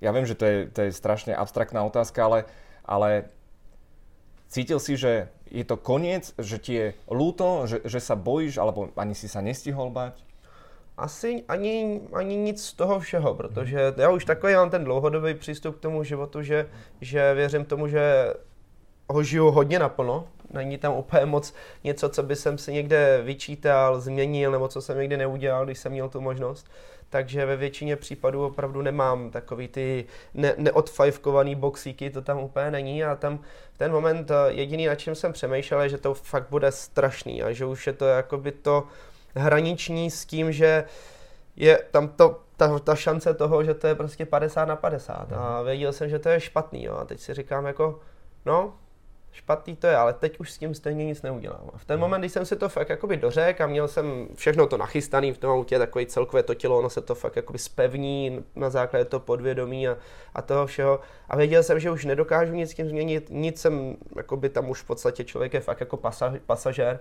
ja 0.00 0.12
viem, 0.12 0.26
že 0.26 0.34
to 0.36 0.44
je, 0.44 0.56
to 0.68 0.80
je 0.86 0.90
strašne 0.92 1.32
abstraktná 1.32 1.80
otázka, 1.84 2.24
ale, 2.24 2.38
ale 2.84 3.32
cítil 4.48 4.76
si, 4.76 4.96
že 4.96 5.28
je 5.48 5.64
to 5.64 5.78
koniec, 5.78 6.34
že 6.36 6.58
ti 6.58 6.72
je 6.74 6.86
ľúto, 7.08 7.64
že, 7.70 7.80
že 7.86 8.00
sa 8.02 8.18
bojíš, 8.18 8.58
alebo 8.58 8.92
ani 8.98 9.14
si 9.14 9.30
sa 9.30 9.40
nestihol 9.40 9.88
bať? 9.88 10.20
Asi 10.96 11.44
ani, 11.44 12.00
ani 12.12 12.36
nic 12.36 12.56
z 12.56 12.72
toho 12.72 13.00
všeho, 13.00 13.34
protože 13.36 13.92
já 13.96 14.08
už 14.10 14.24
takový 14.24 14.54
mám 14.54 14.70
ten 14.70 14.84
dlouhodobý 14.84 15.34
přístup 15.34 15.76
k 15.76 15.84
tomu 15.92 16.04
životu, 16.04 16.42
že, 16.42 16.66
že 17.00 17.34
věřím 17.34 17.64
tomu, 17.64 17.88
že 17.88 18.34
ho 19.08 19.22
žiju 19.22 19.50
hodně 19.50 19.78
naplno. 19.78 20.24
Není 20.56 20.78
tam 20.78 20.94
úplně 20.94 21.26
moc 21.26 21.54
něco, 21.84 22.08
co 22.08 22.22
by 22.22 22.36
jsem 22.36 22.58
si 22.58 22.72
někde 22.72 23.20
vyčítal, 23.24 24.00
změnil, 24.00 24.50
nebo 24.50 24.68
co 24.68 24.82
jsem 24.82 24.98
někdy 24.98 25.16
neudělal, 25.16 25.64
když 25.64 25.78
jsem 25.78 25.92
měl 25.92 26.08
tu 26.08 26.20
možnost. 26.20 26.66
Takže 27.10 27.46
ve 27.46 27.56
většině 27.56 27.96
případů 27.96 28.46
opravdu 28.46 28.82
nemám 28.82 29.30
takový 29.30 29.68
ty 29.68 30.04
ne- 30.34 30.54
neodfajfkovaný 30.56 31.54
boxíky, 31.54 32.10
to 32.10 32.22
tam 32.22 32.38
úplně 32.38 32.70
není 32.70 33.04
a 33.04 33.16
tam 33.16 33.38
v 33.72 33.78
ten 33.78 33.92
moment 33.92 34.30
eh, 34.30 34.34
jediný, 34.48 34.86
na 34.86 34.94
čem 34.94 35.14
jsem 35.14 35.32
přemýšlel, 35.32 35.80
je, 35.80 35.88
že 35.88 35.98
to 35.98 36.14
fakt 36.14 36.46
bude 36.50 36.72
strašný 36.72 37.42
a 37.42 37.52
že 37.52 37.64
už 37.64 37.86
je 37.86 37.92
to 37.92 38.04
jakoby 38.04 38.52
to 38.52 38.84
hraniční 39.36 40.10
s 40.10 40.26
tím, 40.26 40.52
že 40.52 40.84
je 41.56 41.78
tam 41.90 42.08
to, 42.08 42.40
ta, 42.56 42.78
ta 42.78 42.94
šance 42.94 43.34
toho, 43.34 43.64
že 43.64 43.74
to 43.74 43.86
je 43.86 43.94
prostě 43.94 44.26
50 44.26 44.64
na 44.64 44.76
50 44.76 45.32
a 45.32 45.56
mhm. 45.56 45.64
věděl 45.64 45.92
jsem, 45.92 46.08
že 46.08 46.18
to 46.18 46.28
je 46.28 46.40
špatný 46.40 46.84
jo. 46.84 46.94
a 46.94 47.04
teď 47.04 47.20
si 47.20 47.34
říkám 47.34 47.66
jako, 47.66 48.00
no, 48.46 48.74
špatný 49.36 49.76
to 49.76 49.86
je, 49.86 49.96
ale 49.96 50.12
teď 50.12 50.40
už 50.40 50.52
s 50.52 50.58
tím 50.58 50.74
stejně 50.74 51.04
nic 51.04 51.22
neudělám. 51.22 51.70
A 51.74 51.78
v 51.78 51.84
ten 51.84 51.94
hmm. 51.94 52.00
moment, 52.00 52.20
když 52.20 52.32
jsem 52.32 52.46
si 52.46 52.56
to 52.56 52.68
fakt 52.68 52.88
jakoby 52.88 53.16
dořekl 53.16 53.62
a 53.62 53.66
měl 53.66 53.88
jsem 53.88 54.28
všechno 54.34 54.66
to 54.66 54.76
nachystané 54.76 55.32
v 55.32 55.38
tom 55.38 55.50
autě, 55.50 55.78
takový 55.78 56.06
celkové 56.06 56.42
to 56.42 56.54
tělo, 56.54 56.78
ono 56.78 56.90
se 56.90 57.00
to 57.00 57.14
fakt 57.14 57.36
jakoby 57.36 57.58
spevní 57.58 58.44
na 58.54 58.70
základě 58.70 59.04
toho 59.04 59.20
podvědomí 59.20 59.88
a, 59.88 59.96
a 60.34 60.42
toho 60.42 60.66
všeho. 60.66 61.00
A 61.28 61.36
věděl 61.36 61.62
jsem, 61.62 61.80
že 61.80 61.90
už 61.90 62.04
nedokážu 62.04 62.52
nic 62.52 62.70
s 62.70 62.74
tím 62.74 62.88
změnit, 62.88 63.26
nic 63.30 63.60
jsem, 63.60 63.96
jakoby 64.16 64.48
tam 64.48 64.70
už 64.70 64.82
v 64.82 64.86
podstatě 64.86 65.24
člověk 65.24 65.54
je 65.54 65.60
fakt 65.60 65.80
jako 65.80 65.96
pasaž, 65.96 66.32
pasažér, 66.46 66.98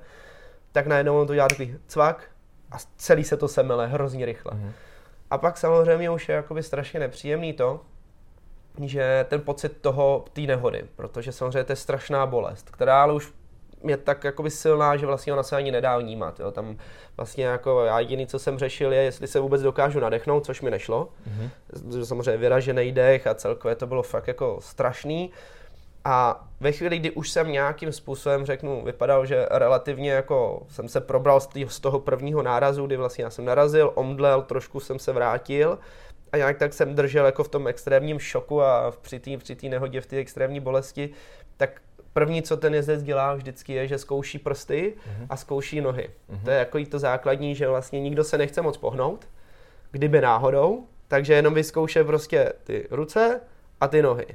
tak 0.71 0.87
najednou 0.87 1.19
on 1.19 1.27
to 1.27 1.33
dělá 1.33 1.47
takový 1.47 1.75
cvak 1.87 2.23
a 2.71 2.77
celý 2.97 3.23
se 3.23 3.37
to 3.37 3.47
semele 3.47 3.87
hrozně 3.87 4.25
rychle. 4.25 4.51
Hmm. 4.53 4.71
A 5.29 5.37
pak 5.37 5.57
samozřejmě 5.57 6.09
už 6.09 6.29
je 6.29 6.35
jakoby 6.35 6.63
strašně 6.63 6.99
nepříjemný 6.99 7.53
to, 7.53 7.81
že 8.83 9.25
ten 9.29 9.41
pocit 9.41 9.77
toho, 9.81 10.25
té 10.33 10.41
nehody, 10.41 10.85
protože 10.95 11.31
samozřejmě 11.31 11.63
to 11.63 11.71
je 11.71 11.75
strašná 11.75 12.25
bolest, 12.25 12.69
která 12.69 13.03
ale 13.03 13.13
už 13.13 13.33
je 13.83 13.97
tak 13.97 14.23
jakoby 14.23 14.51
silná, 14.51 14.97
že 14.97 15.05
vlastně 15.05 15.33
ona 15.33 15.43
se 15.43 15.55
ani 15.55 15.71
nedá 15.71 15.97
vnímat. 15.97 16.39
Jo. 16.39 16.51
Tam 16.51 16.77
vlastně 17.17 17.45
jako 17.45 17.85
já 17.85 17.99
jediný, 17.99 18.27
co 18.27 18.39
jsem 18.39 18.59
řešil, 18.59 18.93
je, 18.93 19.01
jestli 19.01 19.27
se 19.27 19.39
vůbec 19.39 19.61
dokážu 19.61 19.99
nadechnout, 19.99 20.45
což 20.45 20.61
mi 20.61 20.71
nešlo. 20.71 21.09
Mm-hmm. 21.27 22.03
Samozřejmě 22.03 22.37
vyražený 22.37 22.91
dech 22.91 23.27
a 23.27 23.33
celkově 23.35 23.75
to 23.75 23.87
bylo 23.87 24.03
fakt 24.03 24.27
jako 24.27 24.57
strašný. 24.61 25.31
A 26.07 26.47
ve 26.59 26.71
chvíli, 26.71 26.99
kdy 26.99 27.11
už 27.11 27.29
jsem 27.29 27.51
nějakým 27.51 27.91
způsobem, 27.91 28.45
řeknu, 28.45 28.83
vypadal, 28.85 29.25
že 29.25 29.47
relativně 29.51 30.11
jako 30.11 30.63
jsem 30.69 30.89
se 30.89 31.01
probral 31.01 31.39
z 31.67 31.79
toho 31.79 31.99
prvního 31.99 32.43
nárazu, 32.43 32.85
kdy 32.85 32.97
vlastně 32.97 33.23
já 33.23 33.29
jsem 33.29 33.45
narazil, 33.45 33.91
omdlel, 33.95 34.41
trošku 34.41 34.79
jsem 34.79 34.99
se 34.99 35.13
vrátil, 35.13 35.79
a 36.35 36.37
nějak 36.37 36.57
tak 36.57 36.73
jsem 36.73 36.95
držel 36.95 37.25
jako 37.25 37.43
v 37.43 37.49
tom 37.49 37.67
extrémním 37.67 38.19
šoku 38.19 38.61
a 38.61 38.93
při 39.01 39.19
té 39.19 39.37
při 39.37 39.69
nehodě, 39.69 40.01
v 40.01 40.05
té 40.05 40.17
extrémní 40.17 40.59
bolesti, 40.59 41.09
tak 41.57 41.81
první, 42.13 42.41
co 42.41 42.57
ten 42.57 42.73
jezdec 42.73 43.03
dělá 43.03 43.33
vždycky 43.33 43.73
je, 43.73 43.87
že 43.87 43.97
zkouší 43.97 44.39
prsty 44.39 44.93
uh-huh. 44.97 45.25
a 45.29 45.37
zkouší 45.37 45.81
nohy. 45.81 46.09
Uh-huh. 46.29 46.43
To 46.43 46.49
je 46.51 46.57
jako 46.57 46.79
to 46.89 46.99
základní, 46.99 47.55
že 47.55 47.67
vlastně 47.67 48.01
nikdo 48.01 48.23
se 48.23 48.37
nechce 48.37 48.61
moc 48.61 48.77
pohnout, 48.77 49.27
kdyby 49.91 50.21
náhodou, 50.21 50.87
takže 51.07 51.33
jenom 51.33 51.53
vyzkouše 51.53 52.03
prostě 52.03 52.53
ty 52.63 52.87
ruce 52.91 53.41
a 53.81 53.87
ty 53.87 54.01
nohy. 54.01 54.25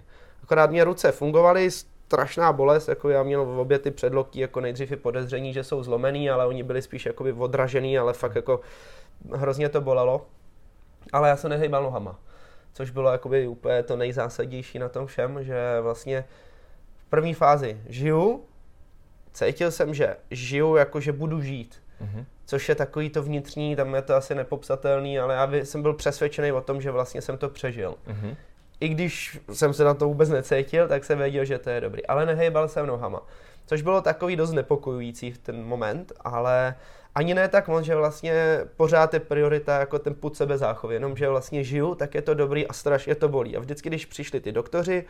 Akorát 0.42 0.70
mě 0.70 0.84
ruce 0.84 1.12
fungovaly, 1.12 1.70
strašná 1.70 2.52
bolest, 2.52 2.88
jako 2.88 3.08
já 3.08 3.22
měl 3.22 3.44
v 3.44 3.58
obě 3.58 3.78
ty 3.78 3.90
předloktí 3.90 4.38
jako 4.38 4.60
nejdřív 4.60 4.92
i 4.92 4.96
podezření, 4.96 5.52
že 5.52 5.64
jsou 5.64 5.82
zlomený, 5.82 6.30
ale 6.30 6.46
oni 6.46 6.62
byli 6.62 6.82
spíš 6.82 7.06
jakoby 7.06 7.32
odražený, 7.32 7.98
ale 7.98 8.12
fakt 8.12 8.36
jako 8.36 8.60
hrozně 9.32 9.68
to 9.68 9.80
bolelo 9.80 10.26
ale 11.12 11.28
já 11.28 11.36
se 11.36 11.48
nehejbal 11.48 11.82
nohama. 11.82 12.18
Což 12.72 12.90
bylo 12.90 13.12
jakoby 13.12 13.46
úplně 13.46 13.82
to 13.82 13.96
nejzásadnější 13.96 14.78
na 14.78 14.88
tom 14.88 15.06
všem, 15.06 15.44
že 15.44 15.80
vlastně 15.80 16.24
v 16.96 17.04
první 17.04 17.34
fázi 17.34 17.80
žiju, 17.88 18.44
cítil 19.32 19.70
jsem, 19.70 19.94
že 19.94 20.16
žiju 20.30 20.76
jako, 20.76 21.00
že 21.00 21.12
budu 21.12 21.42
žít. 21.42 21.82
Mm-hmm. 22.02 22.24
Což 22.46 22.68
je 22.68 22.74
takový 22.74 23.10
to 23.10 23.22
vnitřní, 23.22 23.76
tam 23.76 23.94
je 23.94 24.02
to 24.02 24.14
asi 24.14 24.34
nepopsatelný, 24.34 25.18
ale 25.18 25.34
já 25.34 25.64
jsem 25.64 25.82
byl 25.82 25.94
přesvědčený 25.94 26.52
o 26.52 26.60
tom, 26.60 26.80
že 26.80 26.90
vlastně 26.90 27.22
jsem 27.22 27.38
to 27.38 27.48
přežil. 27.48 27.94
Mm-hmm. 28.06 28.36
I 28.80 28.88
když 28.88 29.40
jsem 29.52 29.74
se 29.74 29.84
na 29.84 29.94
to 29.94 30.08
vůbec 30.08 30.28
necítil, 30.28 30.88
tak 30.88 31.04
jsem 31.04 31.18
věděl, 31.18 31.44
že 31.44 31.58
to 31.58 31.70
je 31.70 31.80
dobrý. 31.80 32.06
Ale 32.06 32.26
nehejbal 32.26 32.68
jsem 32.68 32.86
nohama. 32.86 33.22
Což 33.66 33.82
bylo 33.82 34.02
takový 34.02 34.36
dost 34.36 34.52
nepokojující 34.52 35.30
v 35.30 35.38
ten 35.38 35.64
moment, 35.64 36.12
ale 36.20 36.74
uh, 36.76 36.99
ani 37.14 37.35
ne 37.35 37.49
tak 37.49 37.68
moc, 37.68 37.85
že 37.85 37.96
vlastně 37.96 38.61
pořád 38.77 39.14
je 39.14 39.20
priorita 39.20 39.79
jako 39.79 39.99
ten 39.99 40.14
put 40.14 40.37
sebe 40.37 40.59
záchovy, 40.59 40.94
jenom 40.94 41.16
že 41.16 41.29
vlastně 41.29 41.64
žiju, 41.64 41.94
tak 41.94 42.14
je 42.14 42.23
to 42.23 42.35
dobrý 42.35 42.66
a 42.66 42.73
strašně 42.73 43.14
to 43.14 43.29
bolí. 43.29 43.57
A 43.57 43.61
vždycky, 43.61 43.88
když 43.88 44.07
přišli 44.07 44.40
ty 44.40 44.53
doktoři, 44.53 45.05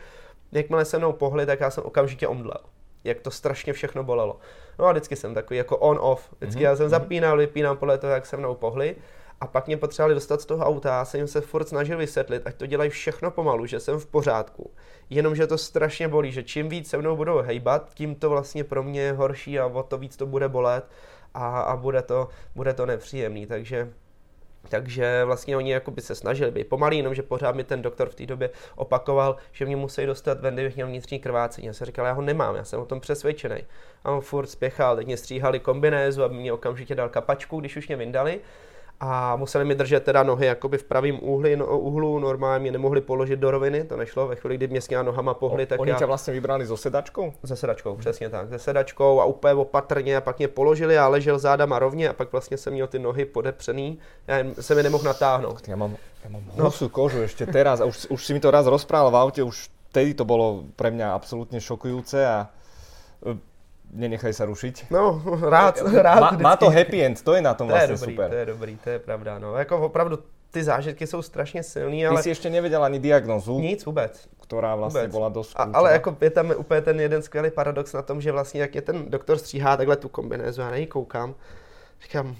jakmile 0.51 0.85
se 0.85 0.97
mnou 0.97 1.13
pohli, 1.13 1.45
tak 1.45 1.59
já 1.59 1.69
jsem 1.69 1.83
okamžitě 1.83 2.27
omdlel. 2.27 2.59
Jak 3.03 3.21
to 3.21 3.31
strašně 3.31 3.73
všechno 3.73 4.03
bolelo. 4.03 4.39
No 4.79 4.85
a 4.85 4.91
vždycky 4.91 5.15
jsem 5.15 5.33
takový 5.33 5.57
jako 5.57 5.77
on-off. 5.77 6.29
Vždycky 6.39 6.59
mm-hmm. 6.59 6.63
já 6.63 6.75
jsem 6.75 6.85
mhm. 6.85 6.89
zapínal, 6.89 7.37
vypínal 7.37 7.75
podle 7.75 7.97
toho, 7.97 8.13
jak 8.13 8.25
se 8.25 8.37
mnou 8.37 8.55
pohli. 8.55 8.95
A 9.41 9.47
pak 9.47 9.67
mě 9.67 9.77
potřebovali 9.77 10.13
dostat 10.13 10.41
z 10.41 10.45
toho 10.45 10.65
auta, 10.65 10.89
já 10.89 11.05
jsem 11.05 11.19
jim 11.19 11.27
se 11.27 11.41
furt 11.41 11.67
snažil 11.67 11.97
vysvětlit, 11.97 12.41
ať 12.45 12.55
to 12.55 12.65
dělají 12.65 12.89
všechno 12.89 13.31
pomalu, 13.31 13.65
že 13.65 13.79
jsem 13.79 13.99
v 13.99 14.05
pořádku. 14.05 14.71
Jenomže 15.09 15.47
to 15.47 15.57
strašně 15.57 16.07
bolí, 16.07 16.31
že 16.31 16.43
čím 16.43 16.69
víc 16.69 16.89
se 16.89 16.97
mnou 16.97 17.15
budou 17.15 17.37
hejbat, 17.37 17.93
tím 17.93 18.15
to 18.15 18.29
vlastně 18.29 18.63
pro 18.63 18.83
mě 18.83 19.01
je 19.01 19.13
horší 19.13 19.59
a 19.59 19.65
o 19.65 19.83
to 19.83 19.97
víc 19.97 20.17
to 20.17 20.25
bude 20.25 20.49
bolet 20.49 20.85
a, 21.33 21.61
a 21.61 21.75
bude, 21.75 22.01
to, 22.01 22.27
bude 22.55 22.73
to 22.73 22.85
nepříjemný. 22.85 23.45
Takže 23.45 23.93
takže 24.69 25.25
vlastně 25.25 25.57
oni 25.57 25.71
jako 25.71 25.91
by 25.91 26.01
se 26.01 26.15
snažili 26.15 26.51
být 26.51 26.67
pomalý, 26.67 26.97
jenomže 26.97 27.23
pořád 27.23 27.55
mi 27.55 27.63
ten 27.63 27.81
doktor 27.81 28.09
v 28.09 28.15
té 28.15 28.25
době 28.25 28.49
opakoval, 28.75 29.35
že 29.51 29.65
mě 29.65 29.75
musí 29.75 30.05
dostat 30.05 30.41
ven, 30.41 30.53
kdybych 30.53 30.75
měl 30.75 30.87
vnitřní 30.87 31.19
krvácení. 31.19 31.67
Já 31.67 31.73
jsem 31.73 31.85
říkal, 31.85 32.05
já 32.05 32.11
ho 32.11 32.21
nemám, 32.21 32.55
já 32.55 32.63
jsem 32.63 32.79
o 32.79 32.85
tom 32.85 32.99
přesvědčený. 32.99 33.63
A 34.03 34.11
on 34.11 34.21
furt 34.21 34.47
spěchal, 34.47 34.95
teď 34.95 35.05
mě 35.05 35.17
stříhali 35.17 35.59
kombinézu, 35.59 36.23
aby 36.23 36.35
mě 36.35 36.53
okamžitě 36.53 36.95
dal 36.95 37.09
kapačku, 37.09 37.59
když 37.59 37.77
už 37.77 37.87
mě 37.87 37.97
vyndali 37.97 38.39
a 39.01 39.35
museli 39.35 39.65
mi 39.65 39.75
držet 39.75 40.03
teda 40.03 40.23
nohy 40.23 40.45
jakoby 40.45 40.77
v 40.77 40.83
pravém 40.83 41.17
úhlu, 41.21 41.55
no, 41.55 41.79
úhlu, 41.79 42.19
normálně 42.19 42.61
mě 42.61 42.71
nemohli 42.71 43.01
položit 43.01 43.39
do 43.39 43.51
roviny, 43.51 43.83
to 43.83 43.97
nešlo, 43.97 44.27
ve 44.27 44.35
chvíli, 44.35 44.57
kdy 44.57 44.67
mě 44.67 44.81
s 44.81 44.87
těma 44.87 45.03
nohama 45.03 45.33
pohli, 45.33 45.65
tak 45.65 45.79
Oni 45.79 45.91
já... 45.91 45.97
tě 45.97 46.05
vlastně 46.05 46.33
vybrali 46.33 46.65
so 46.65 46.81
sedačkou? 46.81 47.33
Se 47.45 47.55
sedačkou, 47.55 47.95
přesně 47.95 48.29
tak, 48.29 48.49
se 48.49 48.59
sedačkou 48.59 49.19
a 49.19 49.25
úplně 49.25 49.53
opatrně 49.53 50.17
a 50.17 50.21
pak 50.21 50.37
mě 50.37 50.47
položili 50.47 50.97
a 50.97 51.07
ležel 51.07 51.39
zádama 51.39 51.79
rovně 51.79 52.09
a 52.09 52.13
pak 52.13 52.31
vlastně 52.31 52.57
jsem 52.57 52.73
měl 52.73 52.87
ty 52.87 52.99
nohy 52.99 53.25
podepřený, 53.25 53.99
já 54.27 54.37
jsem 54.59 54.77
je 54.77 54.83
nemohl 54.83 55.03
natáhnout. 55.03 55.67
Ja 55.67 55.75
mám, 55.75 55.97
ja 56.21 56.29
mám 56.29 56.43
husú 56.53 56.89
kožu 56.89 57.25
ešte 57.25 57.49
teraz 57.49 57.81
a 57.81 57.89
už, 57.89 58.13
už 58.13 58.21
si 58.21 58.31
mi 58.33 58.39
to 58.39 58.51
raz 58.53 58.69
rozprával 58.69 59.09
v 59.11 59.17
aute, 59.17 59.41
už 59.41 59.71
vtedy 59.89 60.13
to 60.13 60.25
bolo 60.29 60.69
pre 60.77 60.93
mňa 60.93 61.17
absolútne 61.17 61.57
šokujúce 61.57 62.21
a 62.21 62.47
e, 63.25 63.35
nenechaj 63.91 64.33
sa 64.33 64.47
rušiť. 64.47 64.87
No, 64.91 65.19
rád, 65.43 65.83
rád. 65.83 66.21
Má, 66.21 66.31
má 66.31 66.55
to 66.55 66.71
happy 66.71 67.03
end, 67.03 67.21
to 67.21 67.35
je 67.35 67.41
na 67.43 67.53
tom 67.53 67.67
To 67.67 67.75
je 67.75 67.77
vlastne 67.77 67.95
dobrý, 67.99 68.13
super. 68.15 68.27
to 68.29 68.35
je 68.35 68.45
dobrý, 68.45 68.73
to 68.79 68.89
je 68.89 68.99
pravda, 68.99 69.39
no. 69.39 69.55
Jako 69.55 69.91
opravdu 69.91 70.19
ty 70.51 70.63
zážitky 70.63 71.07
jsou 71.07 71.21
strašně 71.21 71.63
silný, 71.63 71.99
Ty 71.99 72.07
ale 72.07 72.23
si 72.23 72.31
ešte 72.31 72.49
nevedel 72.49 72.83
ani 72.83 72.99
diagnozu, 72.99 73.59
nic 73.59 73.85
vůbec. 73.85 74.27
ktorá 74.51 74.75
vlastne 74.75 75.07
Vůbec. 75.07 75.15
bola 75.15 75.29
dosť 75.31 75.51
A, 75.55 75.63
ale 75.73 75.95
jako 75.95 76.17
je 76.21 76.29
tam 76.29 76.51
úplně 76.57 76.81
ten 76.81 76.99
jeden 76.99 77.21
skvělý 77.21 77.51
paradox 77.51 77.93
na 77.93 78.01
tom, 78.01 78.21
že 78.21 78.31
vlastně 78.31 78.61
jak 78.61 78.75
je 78.75 78.81
ten 78.81 79.07
doktor 79.07 79.37
stříhá 79.37 79.77
takhle 79.77 79.95
tu 79.95 80.09
kombinézu, 80.09 80.61
já 80.61 80.71
na 80.71 80.85
koukám, 80.87 81.35
říkám, 82.03 82.35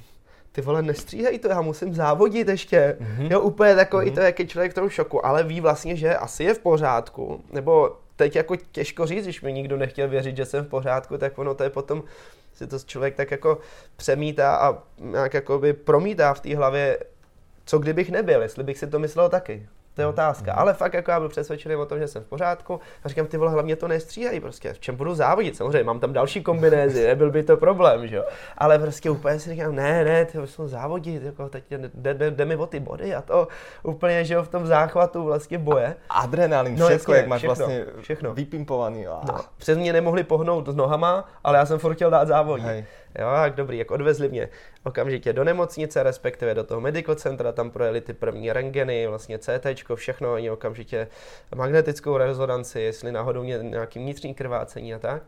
ty 0.51 0.61
vole, 0.61 0.81
nestříhej 0.81 1.39
to, 1.39 1.47
já 1.47 1.61
musím 1.61 1.93
závodit 1.93 2.47
ještě. 2.47 2.97
Mm-hmm. 2.99 3.31
Jo, 3.31 3.39
úplně 3.39 3.75
takový 3.75 4.11
mm-hmm. 4.11 4.15
to, 4.15 4.19
jak 4.19 4.39
je 4.39 4.45
člověk 4.45 4.71
v 4.71 4.75
tom 4.75 4.89
šoku, 4.89 5.25
ale 5.25 5.43
ví 5.43 5.61
vlastně, 5.61 5.95
že 5.95 6.17
asi 6.17 6.43
je 6.43 6.53
v 6.53 6.59
pořádku, 6.59 7.43
nebo 7.51 7.95
teď 8.21 8.35
jako 8.35 8.55
těžko 8.55 9.05
říct, 9.05 9.23
když 9.23 9.41
mi 9.41 9.53
nikdo 9.53 9.77
nechtěl 9.77 10.09
věřit, 10.09 10.37
že 10.37 10.45
jsem 10.45 10.65
v 10.65 10.67
pořádku, 10.67 11.17
tak 11.17 11.39
ono 11.39 11.53
to 11.53 11.63
je 11.63 11.69
potom, 11.69 12.03
si 12.53 12.67
to 12.67 12.79
člověk 12.79 13.15
tak 13.15 13.31
jako 13.31 13.57
přemítá 13.95 14.55
a 14.55 14.83
nějak 14.97 15.33
jakoby 15.33 15.73
promítá 15.73 16.33
v 16.33 16.39
té 16.39 16.55
hlavě, 16.55 16.99
co 17.65 17.79
kdybych 17.79 18.11
nebyl, 18.11 18.41
jestli 18.41 18.63
bych 18.63 18.77
si 18.77 18.87
to 18.87 18.99
myslel 18.99 19.29
taky. 19.29 19.67
To 19.93 20.01
je 20.01 20.07
otázka. 20.07 20.53
Ale 20.53 20.73
fakt 20.73 20.93
jako 20.93 21.11
já 21.11 21.19
byl 21.19 21.29
přesvědčený 21.29 21.75
o 21.75 21.85
tom, 21.85 21.99
že 21.99 22.07
jsem 22.07 22.23
v 22.23 22.27
pořádku. 22.27 22.79
A 23.03 23.09
říkám, 23.09 23.27
ty 23.27 23.37
vole, 23.37 23.51
hlavně 23.51 23.75
to 23.75 23.87
nestříhají 23.87 24.39
prostě. 24.39 24.73
V 24.73 24.79
čem 24.79 24.95
budu 24.95 25.15
závodit? 25.15 25.55
Samozřejmě 25.55 25.83
mám 25.83 25.99
tam 25.99 26.13
další 26.13 26.43
kombinézy, 26.43 27.07
nebyl 27.07 27.31
by 27.31 27.43
to 27.43 27.57
problém, 27.57 28.07
že 28.07 28.15
jo. 28.15 28.23
Ale 28.57 28.79
prostě 28.79 29.09
úplně 29.09 29.39
si 29.39 29.49
říkám, 29.49 29.75
ne, 29.75 30.03
ne, 30.03 30.25
ty 30.25 30.37
jsou 30.45 30.67
závodit, 30.67 31.23
jako 31.23 31.49
teď 31.49 31.63
jde, 31.71 32.13
jde, 32.13 32.31
jde, 32.31 32.45
mi 32.45 32.55
o 32.55 32.65
ty 32.65 32.79
body 32.79 33.15
a 33.15 33.21
to 33.21 33.47
úplně, 33.83 34.25
že 34.25 34.33
jo, 34.33 34.43
v 34.43 34.47
tom 34.47 34.67
záchvatu 34.67 35.23
vlastně 35.23 35.57
boje. 35.57 35.95
Adrenalin, 36.09 36.75
No 36.79 36.89
jasně, 36.89 37.15
jak 37.15 37.27
máš 37.27 37.39
všechno, 37.39 37.55
vlastne 37.55 37.85
všechno. 37.99 38.33
vypimpovaný. 38.33 39.07
A... 39.07 39.21
No, 39.27 39.39
přes 39.57 39.77
mě 39.77 39.93
nemohli 39.93 40.23
pohnout 40.23 40.67
s 40.67 40.75
nohama, 40.75 41.29
ale 41.43 41.57
já 41.57 41.65
jsem 41.65 41.79
furt 41.79 41.93
chtěl 41.95 42.09
dát 42.09 42.27
závodit. 42.27 42.65
Hej. 42.65 42.85
Jo, 43.19 43.27
tak 43.35 43.55
dobrý, 43.55 43.77
jak 43.77 43.91
odvezli 43.91 44.29
mě 44.29 44.49
okamžitě 44.83 45.33
do 45.33 45.43
nemocnice, 45.43 46.03
respektive 46.03 46.53
do 46.53 46.63
toho 46.63 46.81
medical 46.81 47.15
centra, 47.15 47.51
tam 47.51 47.71
projeli 47.71 48.01
ty 48.01 48.13
první 48.13 48.51
rentgeny, 48.51 49.07
vlastně 49.07 49.39
CT, 49.39 49.65
všechno, 49.95 50.33
oni 50.33 50.51
okamžitě 50.51 51.07
magnetickou 51.55 52.17
rezonanci, 52.17 52.81
jestli 52.81 53.11
náhodou 53.11 53.43
mě 53.43 53.57
nějaký 53.61 53.99
vnitřní 53.99 54.33
krvácení 54.33 54.93
a 54.93 54.99
tak. 54.99 55.23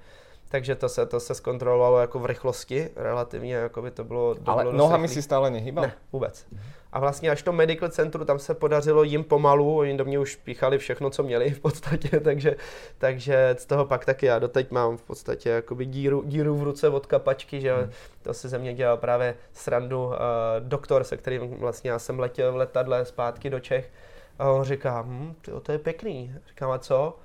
Takže 0.49 0.75
to 0.75 0.89
se, 0.89 1.05
to 1.05 1.19
se 1.19 1.35
zkontrolovalo 1.35 1.99
jako 1.99 2.19
v 2.19 2.25
rychlosti, 2.25 2.89
relativně, 2.95 3.53
jako 3.53 3.81
by 3.81 3.91
to 3.91 4.03
bylo... 4.03 4.35
To 4.35 4.51
Ale 4.51 4.63
bylo 4.63 4.77
nohami 4.77 5.07
si 5.07 5.21
stále 5.21 5.49
nehýbal? 5.51 5.83
Ne, 5.83 5.93
vůbec. 6.11 6.45
A 6.91 6.99
vlastně 6.99 7.31
až 7.31 7.43
to 7.43 7.51
medical 7.51 7.89
centru, 7.89 8.25
tam 8.25 8.39
se 8.39 8.53
podařilo 8.53 9.03
jim 9.03 9.23
pomalu, 9.23 9.77
oni 9.77 9.97
do 9.97 10.05
mě 10.05 10.19
už 10.19 10.35
píchali 10.35 10.77
všechno, 10.77 11.09
co 11.09 11.23
měli 11.23 11.51
v 11.51 11.59
podstatě, 11.59 12.19
takže, 12.23 12.55
takže 12.97 13.55
z 13.59 13.65
toho 13.65 13.85
pak 13.85 14.05
taky 14.05 14.25
já 14.25 14.39
doteď 14.39 14.71
mám 14.71 14.97
v 14.97 15.01
podstatě 15.01 15.49
jakoby 15.49 15.85
díru, 15.85 16.23
díru 16.25 16.55
v 16.55 16.63
ruce 16.63 16.89
od 16.89 17.05
kapačky, 17.05 17.61
že 17.61 17.73
Hmm. 17.73 17.91
to 18.21 18.33
se 18.33 18.49
ze 18.49 18.57
mě 18.57 18.73
dělal 18.73 18.97
právě 18.97 19.35
srandu 19.53 20.05
uh, 20.05 20.13
doktor, 20.59 21.03
se 21.03 21.17
kterým 21.17 21.57
vlastně 21.57 21.91
já 21.91 21.99
jsem 21.99 22.19
letěl 22.19 22.51
v 22.51 22.55
letadle 22.55 23.05
zpátky 23.05 23.49
do 23.49 23.59
Čech 23.59 23.91
a 24.39 24.51
on 24.51 24.63
říká, 24.63 25.01
hm, 25.07 25.35
tyjo, 25.41 25.59
to 25.59 25.71
je 25.71 25.77
pěkný. 25.79 26.35
Říkám, 26.47 26.71
a 26.71 26.79
co? 26.79 27.17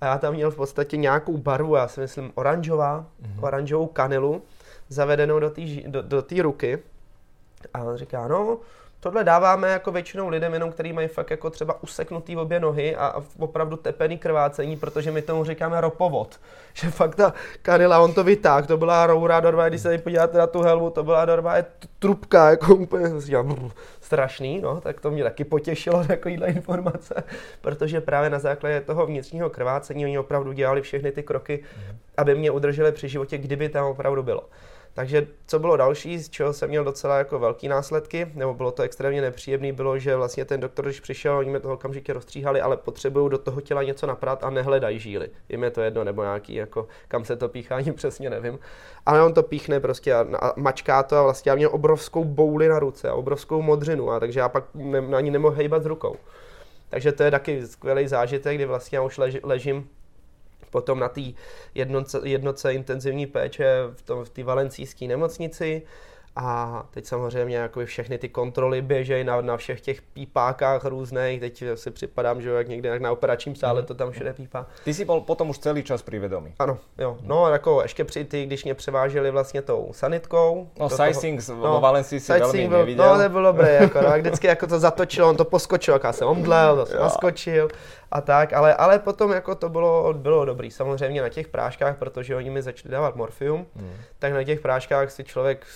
A 0.00 0.06
já 0.06 0.18
tam 0.18 0.34
měl 0.34 0.50
v 0.50 0.56
podstatě 0.56 0.96
nějakou 0.96 1.36
barvu, 1.38 1.74
já 1.76 1.88
si 1.88 2.00
myslím 2.00 2.32
oranžová, 2.34 3.06
Mhm. 3.20 3.44
oranžovou 3.44 3.86
kanilu, 3.86 4.42
zavedenou 4.88 5.38
do 5.40 5.50
té 5.50 5.62
do, 5.86 6.02
do 6.02 6.22
té 6.22 6.42
ruky. 6.42 6.78
A 7.74 7.82
on 7.84 7.96
říká, 7.96 8.28
no, 8.28 8.58
tohle 9.00 9.24
dáváme 9.24 9.70
jako 9.70 9.92
většinou 9.92 10.28
lidem, 10.28 10.54
jenom 10.54 10.72
který 10.72 10.92
mají 10.92 11.08
fakt 11.08 11.30
jako 11.30 11.50
třeba 11.50 11.82
useknutý 11.82 12.36
obě 12.36 12.60
nohy 12.60 12.96
a, 12.96 13.06
a 13.06 13.22
opravdu 13.38 13.76
tepený 13.76 14.18
krvácení, 14.18 14.76
protože 14.76 15.10
my 15.10 15.22
tomu 15.22 15.44
říkáme 15.44 15.80
ropovod. 15.80 16.40
Že 16.74 16.90
fakt 16.90 17.14
ta 17.14 17.34
kanila, 17.62 18.00
on 18.00 18.12
to 18.12 18.24
vytáhl, 18.24 18.66
to 18.66 18.76
byla 18.76 19.06
roura 19.06 19.40
dorva, 19.40 19.68
když 19.68 19.80
se 19.80 19.88
tady 19.88 19.98
podíváte 19.98 20.38
na 20.38 20.46
tu 20.46 20.62
helmu, 20.62 20.90
to 20.90 21.04
byla 21.04 21.24
dorva, 21.24 21.56
je 21.56 21.64
trubka, 21.98 22.50
jako 22.50 22.74
úplně 22.74 23.08
brr, 23.42 23.70
strašný, 24.00 24.60
no, 24.60 24.80
tak 24.80 25.00
to 25.00 25.10
mě 25.10 25.24
taky 25.24 25.44
potěšilo 25.44 26.04
takovýhle 26.06 26.46
informace, 26.46 27.24
protože 27.60 28.00
právě 28.00 28.30
na 28.30 28.38
základě 28.38 28.80
toho 28.80 29.06
vnitřního 29.06 29.50
krvácení 29.50 30.04
oni 30.04 30.18
opravdu 30.18 30.52
dělali 30.52 30.82
všechny 30.82 31.12
ty 31.12 31.22
kroky, 31.22 31.64
aby 32.16 32.34
mě 32.34 32.50
udrželi 32.50 32.92
při 32.92 33.08
životě, 33.08 33.38
kdyby 33.38 33.68
tam 33.68 33.86
opravdu 33.86 34.22
bylo. 34.22 34.42
Takže 34.96 35.26
co 35.46 35.58
bylo 35.58 35.76
další, 35.76 36.18
z 36.18 36.28
čeho 36.28 36.52
jsem 36.52 36.68
měl 36.68 36.84
docela 36.84 37.18
jako 37.18 37.38
velký 37.38 37.68
následky, 37.68 38.26
nebo 38.34 38.54
bylo 38.54 38.72
to 38.72 38.82
extrémně 38.82 39.20
nepříjemný, 39.20 39.72
bylo, 39.72 39.98
že 39.98 40.16
vlastně 40.16 40.44
ten 40.44 40.60
doktor, 40.60 40.84
když 40.84 41.00
přišel, 41.00 41.38
oni 41.38 41.50
mě 41.50 41.60
toho 41.60 41.74
okamžitě 41.74 42.12
rozstříhali, 42.12 42.60
ale 42.60 42.76
potřebují 42.76 43.30
do 43.30 43.38
toho 43.38 43.60
těla 43.60 43.82
něco 43.82 44.06
naprát 44.06 44.44
a 44.44 44.50
nehledají 44.50 44.98
žíly. 44.98 45.28
Jim 45.48 45.64
je 45.64 45.70
to 45.70 45.80
jedno, 45.80 46.04
nebo 46.04 46.22
nějaký, 46.22 46.54
jako, 46.54 46.86
kam 47.08 47.24
se 47.24 47.36
to 47.36 47.48
píchá, 47.48 47.76
ani 47.76 47.92
přesně 47.92 48.30
nevím. 48.30 48.58
Ale 49.06 49.22
on 49.22 49.34
to 49.34 49.42
píchne 49.42 49.80
prostě 49.80 50.14
a, 50.14 50.26
a 50.40 50.52
mačká 50.56 51.02
to 51.02 51.16
a 51.16 51.22
vlastně 51.22 51.50
já 51.50 51.56
měl 51.56 51.70
obrovskou 51.72 52.24
bouli 52.24 52.68
na 52.68 52.78
ruce 52.78 53.08
a 53.08 53.14
obrovskou 53.14 53.62
modřinu, 53.62 54.10
a 54.10 54.20
takže 54.20 54.40
já 54.40 54.48
pak 54.48 54.64
ne, 54.74 54.98
ani 55.16 55.30
nemohl 55.30 55.56
hejbat 55.56 55.82
s 55.82 55.86
rukou. 55.86 56.16
Takže 56.88 57.12
to 57.12 57.22
je 57.22 57.30
taky 57.30 57.66
skvělý 57.66 58.08
zážitek, 58.08 58.54
kdy 58.54 58.64
vlastně 58.64 58.98
já 58.98 59.02
už 59.02 59.18
leži, 59.18 59.40
ležím 59.42 59.88
potom 60.76 61.00
na 61.00 61.08
té 61.08 61.20
jednoce, 61.74 62.20
jednoce 62.24 62.74
intenzivní 62.74 63.26
péče 63.26 63.66
v, 63.96 64.02
tom, 64.02 64.24
v 64.24 64.28
té 64.30 64.42
valencijské 64.44 65.08
nemocnici 65.08 65.82
a 66.36 66.84
teď 66.90 67.06
samozřejmě 67.06 67.56
jako 67.56 67.80
všechny 67.86 68.18
ty 68.18 68.28
kontroly 68.28 68.82
běžejí 68.82 69.24
na, 69.24 69.40
na 69.40 69.56
všech 69.56 69.80
těch 69.80 70.02
pípákách 70.02 70.84
různých, 70.84 71.40
teď 71.40 71.64
si 71.74 71.90
připadám, 71.90 72.42
že 72.42 72.50
jak 72.50 72.68
někde 72.68 72.88
jak 72.88 73.00
na 73.00 73.12
operačním 73.12 73.56
sále 73.56 73.82
to 73.82 73.94
tam 73.94 74.10
všude 74.10 74.32
pípá. 74.32 74.66
Ty 74.84 74.94
si 74.94 75.04
bol 75.04 75.20
potom 75.20 75.48
už 75.48 75.58
celý 75.58 75.80
čas 75.82 76.02
pri 76.04 76.18
vedomí. 76.18 76.52
Ano, 76.58 76.78
jo, 76.98 77.16
no 77.22 77.48
jako 77.48 77.82
ještě 77.82 78.04
při 78.04 78.24
ty, 78.24 78.46
když 78.46 78.64
mě 78.64 78.74
převáželi 78.74 79.30
vlastně 79.30 79.62
tou 79.62 79.88
sanitkou. 79.96 80.68
No, 80.78 80.88
do 80.88 80.96
toho- 80.96 81.20
vo 81.72 81.80
Valencii 81.80 82.20
si 82.20 82.32
veľmi 82.32 82.68
byl, 82.68 82.78
nevidel. 82.78 83.16
No, 83.16 83.22
to 83.22 83.28
bylo 83.28 83.42
dobré, 83.42 83.74
jako, 83.80 84.00
no, 84.00 84.08
a 84.08 84.16
vždycky 84.16 84.46
jako 84.46 84.66
to 84.66 84.78
zatočilo, 84.78 85.28
on 85.28 85.36
to 85.36 85.44
poskočil, 85.44 85.94
jak 85.94 86.04
já 86.04 86.12
jsem 86.12 86.28
omdlel, 86.28 86.76
to 86.76 86.86
jsem 86.86 87.00
naskočil 87.00 87.68
a 88.10 88.20
tak, 88.20 88.52
ale, 88.52 88.74
ale 88.74 88.98
potom 88.98 89.32
jako 89.32 89.54
to 89.54 89.68
bylo, 89.68 90.14
bylo 90.14 90.44
dobrý. 90.44 90.70
Samozřejmě 90.70 91.22
na 91.22 91.28
těch 91.28 91.48
práškách, 91.48 91.96
protože 91.96 92.36
oni 92.36 92.50
mi 92.50 92.62
začali 92.62 92.92
dávat 92.92 93.16
morfium, 93.16 93.66
Hmm. 93.76 93.92
tak 94.18 94.32
na 94.32 94.44
těch 94.44 94.60
práškách 94.60 95.10
si 95.10 95.24
člověk 95.24 95.66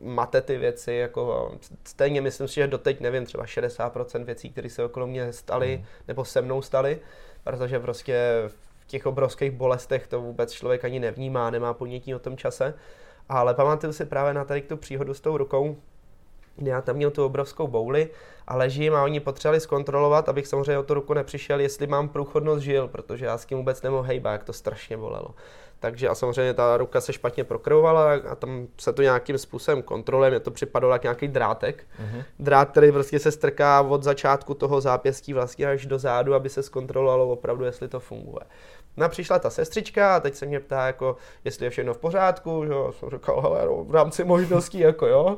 mate 0.00 0.40
ty 0.40 0.56
věci, 0.58 0.92
jako 0.92 1.52
stejně 1.84 2.20
myslím 2.20 2.48
si, 2.48 2.54
že 2.54 2.66
doteď 2.66 3.00
nevím, 3.00 3.26
třeba 3.26 3.44
60% 3.44 4.24
věcí, 4.24 4.50
které 4.50 4.70
se 4.70 4.84
okolo 4.84 5.06
mě 5.06 5.32
staly, 5.32 5.84
nebo 6.08 6.24
se 6.24 6.42
mnou 6.42 6.62
staly, 6.62 6.98
protože 7.44 7.80
prostě 7.80 8.42
v 8.46 8.86
těch 8.86 9.06
obrovských 9.06 9.50
bolestech 9.50 10.06
to 10.06 10.20
vůbec 10.20 10.52
člověk 10.52 10.84
ani 10.84 11.00
nevnímá, 11.00 11.50
nemá 11.50 11.74
ponětí 11.74 12.14
o 12.14 12.18
tom 12.18 12.36
čase. 12.36 12.74
Ale 13.28 13.54
pamatuju 13.54 13.92
si 13.92 14.04
právě 14.04 14.34
na 14.34 14.44
tady 14.44 14.62
tu 14.62 14.76
příhodu 14.76 15.14
s 15.14 15.20
tou 15.20 15.36
rukou, 15.36 15.76
já 16.58 16.82
tam 16.82 16.96
měl 16.96 17.10
tu 17.10 17.24
obrovskou 17.24 17.66
bouli 17.66 18.10
a 18.46 18.56
ležím 18.56 18.94
a 18.94 19.04
oni 19.04 19.20
potřebovali 19.20 19.60
zkontrolovat, 19.60 20.28
abych 20.28 20.46
samozřejmě 20.46 20.78
o 20.78 20.82
tu 20.82 20.94
ruku 20.94 21.14
nepřišel, 21.14 21.60
jestli 21.60 21.86
mám 21.86 22.08
průchodnost 22.08 22.62
žil, 22.62 22.88
protože 22.88 23.26
já 23.26 23.38
s 23.38 23.46
tím 23.46 23.58
vůbec 23.58 23.82
nemohl 23.82 24.02
hejbat, 24.02 24.32
jak 24.32 24.44
to 24.44 24.52
strašně 24.52 24.96
bolelo. 24.96 25.34
Takže 25.80 26.08
a 26.08 26.14
samozřejmě 26.14 26.54
ta 26.54 26.76
ruka 26.76 27.00
se 27.00 27.12
špatně 27.12 27.44
prokrvovala 27.44 28.12
a 28.12 28.34
tam 28.34 28.66
se 28.78 28.92
to 28.92 29.02
nějakým 29.02 29.38
způsobem 29.38 29.82
kontroluje, 29.82 30.30
mě 30.30 30.40
to 30.40 30.50
připadalo 30.50 30.92
jak 30.92 31.02
nějaký 31.02 31.28
drátek. 31.28 31.84
Mhm. 31.98 32.22
Drát, 32.38 32.70
který 32.70 32.92
prostě 32.92 33.18
se 33.18 33.32
strká 33.32 33.80
od 33.82 34.02
začátku 34.02 34.54
toho 34.54 34.80
zápěstí 34.80 35.32
vlastně 35.32 35.66
až 35.66 35.86
do 35.86 35.98
zádu, 35.98 36.34
aby 36.34 36.48
se 36.48 36.62
zkontrolovalo 36.62 37.28
opravdu, 37.28 37.64
jestli 37.64 37.88
to 37.88 38.00
funguje. 38.00 38.44
No 38.96 39.08
přišla 39.08 39.38
ta 39.38 39.50
sestřička 39.50 40.16
a 40.16 40.20
teď 40.20 40.34
se 40.34 40.46
mě 40.46 40.60
ptá, 40.60 40.86
jako, 40.86 41.16
jestli 41.44 41.66
je 41.66 41.70
všechno 41.70 41.94
v 41.94 41.98
pořádku, 41.98 42.64
že 42.64 42.72
jo, 42.72 42.92
jsem 42.98 43.10
říkal, 43.10 43.40
hele, 43.40 43.66
no, 43.66 43.84
v 43.84 43.94
rámci 43.94 44.24
možností, 44.24 44.78
jako 44.78 45.06
jo. 45.06 45.36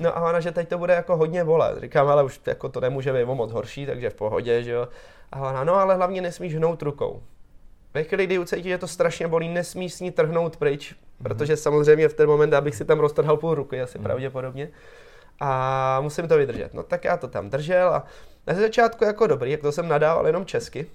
No 0.00 0.16
a 0.16 0.28
ona, 0.28 0.40
že 0.40 0.52
teď 0.52 0.68
to 0.68 0.78
bude 0.78 0.94
jako 0.94 1.16
hodně 1.16 1.44
bolet. 1.44 1.80
Říkám, 1.80 2.08
ale 2.08 2.24
už 2.24 2.40
jako 2.46 2.68
to 2.68 2.80
nemůže 2.80 3.12
být 3.12 3.24
moc 3.24 3.52
horší, 3.52 3.86
takže 3.86 4.10
v 4.10 4.14
pohodě, 4.14 4.62
že 4.62 4.72
jo. 4.72 4.88
A 5.32 5.40
ona, 5.40 5.64
no 5.64 5.74
ale 5.74 5.94
hlavně 5.94 6.22
nesmíš 6.22 6.56
hnout 6.56 6.82
rukou. 6.82 7.22
Ve 7.94 8.04
chvíli, 8.04 8.26
kdy 8.26 8.38
ucítí, 8.38 8.68
že 8.68 8.78
to 8.78 8.88
strašně 8.88 9.28
bolí, 9.28 9.48
nesmíš 9.48 9.94
s 9.94 10.00
ní 10.00 10.10
trhnout 10.10 10.56
pryč, 10.56 10.94
protože 11.22 11.56
samozřejmě 11.56 12.08
v 12.08 12.14
ten 12.14 12.28
moment, 12.28 12.54
abych 12.54 12.74
si 12.74 12.84
tam 12.84 13.00
roztrhal 13.00 13.36
půl 13.36 13.54
ruky, 13.54 13.80
asi 13.80 13.98
pravděpodobně. 13.98 14.70
a 15.40 16.00
musím 16.00 16.28
to 16.28 16.36
vydržet. 16.36 16.74
No 16.74 16.82
tak 16.82 17.04
já 17.04 17.16
to 17.16 17.28
tam 17.28 17.50
držel 17.50 17.88
a 17.88 18.06
na 18.46 18.54
začátku 18.54 19.04
jako 19.04 19.26
dobrý, 19.26 19.50
jak 19.50 19.60
to 19.60 19.72
jsem 19.72 19.88
nadával 19.88 20.26
jenom 20.26 20.46
česky, 20.46 20.86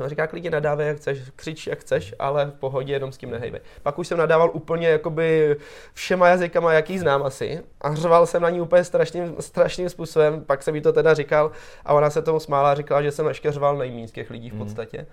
On 0.00 0.08
říká, 0.08 0.26
klidně 0.26 0.50
nadávej, 0.50 0.88
jak 0.88 0.96
chceš, 0.96 1.18
křič, 1.36 1.66
jak 1.66 1.78
chceš, 1.78 2.14
ale 2.18 2.46
v 2.46 2.52
pohodě, 2.52 2.92
jenom 2.92 3.12
s 3.12 3.16
tím 3.16 3.30
nehejbej. 3.30 3.60
Pak 3.82 3.98
už 3.98 4.08
jsem 4.08 4.18
nadával 4.18 4.50
úplně 4.52 4.88
jakoby 4.88 5.56
všema 5.94 6.28
jazykama, 6.28 6.72
jaký 6.72 6.98
znám 6.98 7.22
asi. 7.22 7.60
A 7.80 7.94
řval 7.94 8.26
jsem 8.26 8.42
na 8.42 8.50
ní 8.50 8.60
úplně 8.60 8.84
strašným, 8.84 9.36
strašným 9.40 9.88
způsobem. 9.88 10.44
Pak 10.44 10.62
jsem 10.62 10.74
jí 10.74 10.80
to 10.80 10.92
teda 10.92 11.14
říkal 11.14 11.50
a 11.84 11.94
ona 11.94 12.10
se 12.10 12.22
tomu 12.22 12.40
smála 12.40 12.72
a 12.72 12.74
říkala, 12.74 13.02
že 13.02 13.12
jsem 13.12 13.26
ještě 13.26 13.52
řval 13.52 13.76
nejméně 13.76 14.08
těch 14.08 14.30
lidí 14.30 14.48
v 14.48 14.52
hmm. 14.52 14.62
podstatě. 14.62 15.06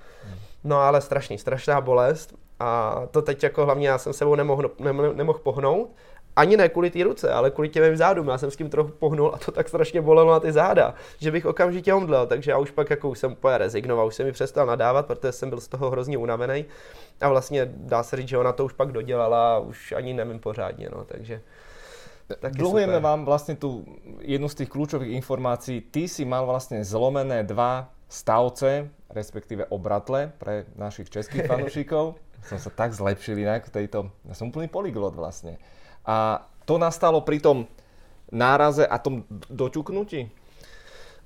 No 0.63 0.77
ale 0.77 1.01
strašný, 1.01 1.37
strašná 1.37 1.81
bolest. 1.81 2.33
A 2.59 3.01
to 3.11 3.21
teď 3.21 3.43
jako 3.43 3.65
hlavně 3.65 3.87
já 3.87 3.97
jsem 3.97 4.13
sebou 4.13 4.35
nemohl, 4.35 4.71
nemohl, 4.79 5.13
nemohl 5.13 5.39
pohnout 5.39 5.89
ani 6.35 6.57
ne 6.57 6.69
kvůli 6.69 6.89
té 6.89 7.03
ruce, 7.03 7.33
ale 7.33 7.51
kvůli 7.51 7.69
těm 7.69 7.97
zádům. 7.97 8.27
Já 8.27 8.37
jsem 8.37 8.51
s 8.51 8.55
tím 8.55 8.69
trochu 8.69 8.91
pohnul 8.91 9.31
a 9.33 9.37
to 9.37 9.51
tak 9.51 9.69
strašně 9.69 10.01
bolelo 10.01 10.31
na 10.31 10.39
ty 10.39 10.51
záda, 10.51 10.93
že 11.19 11.31
bych 11.31 11.45
okamžitě 11.45 11.93
omdlel. 11.93 12.27
Takže 12.27 12.51
já 12.51 12.57
už 12.57 12.71
pak 12.71 12.89
jako 12.89 13.09
už 13.09 13.19
jsem 13.19 13.31
úplně 13.31 13.57
rezignoval, 13.57 14.07
už 14.07 14.15
jsem 14.15 14.25
mi 14.25 14.31
přestal 14.31 14.65
nadávat, 14.65 15.05
protože 15.05 15.31
jsem 15.31 15.49
byl 15.49 15.61
z 15.61 15.67
toho 15.67 15.89
hrozně 15.89 16.17
unavený. 16.17 16.65
A 17.21 17.29
vlastně 17.29 17.71
dá 17.75 18.03
se 18.03 18.17
říct, 18.17 18.27
že 18.27 18.37
ona 18.37 18.51
to 18.51 18.65
už 18.65 18.73
pak 18.73 18.91
dodělala 18.91 19.55
a 19.55 19.59
už 19.59 19.91
ani 19.91 20.13
nevím 20.13 20.39
pořádně. 20.39 20.89
No, 20.95 21.05
takže 21.05 21.41
Dlhujeme 22.51 22.99
vám 22.99 23.25
vlastně 23.25 23.55
tu 23.55 23.85
jednu 24.19 24.49
z 24.49 24.55
těch 24.55 24.69
klíčových 24.69 25.11
informací. 25.11 25.81
Ty 25.91 26.07
si 26.07 26.25
mal 26.25 26.45
vlastně 26.45 26.83
zlomené 26.83 27.43
dva 27.43 27.89
stavce, 28.09 28.89
respektíve 29.13 29.69
obratle 29.69 30.33
pre 30.41 30.65
našich 30.75 31.09
českých 31.09 31.45
fanúšikov. 31.45 32.17
som 32.49 32.59
sa 32.59 32.73
tak 32.73 32.91
zlepšil 32.91 33.39
inak 33.39 33.69
v 33.69 33.73
tejto... 33.81 34.11
Ja 34.27 34.35
som 34.35 34.51
úplný 34.51 34.67
polyglot 34.67 35.15
vlastne. 35.15 35.61
A 36.03 36.43
to 36.67 36.75
nastalo 36.75 37.23
pri 37.23 37.39
tom 37.39 37.71
náraze 38.33 38.83
a 38.83 38.97
tom 38.99 39.23
doťuknutí? 39.47 40.27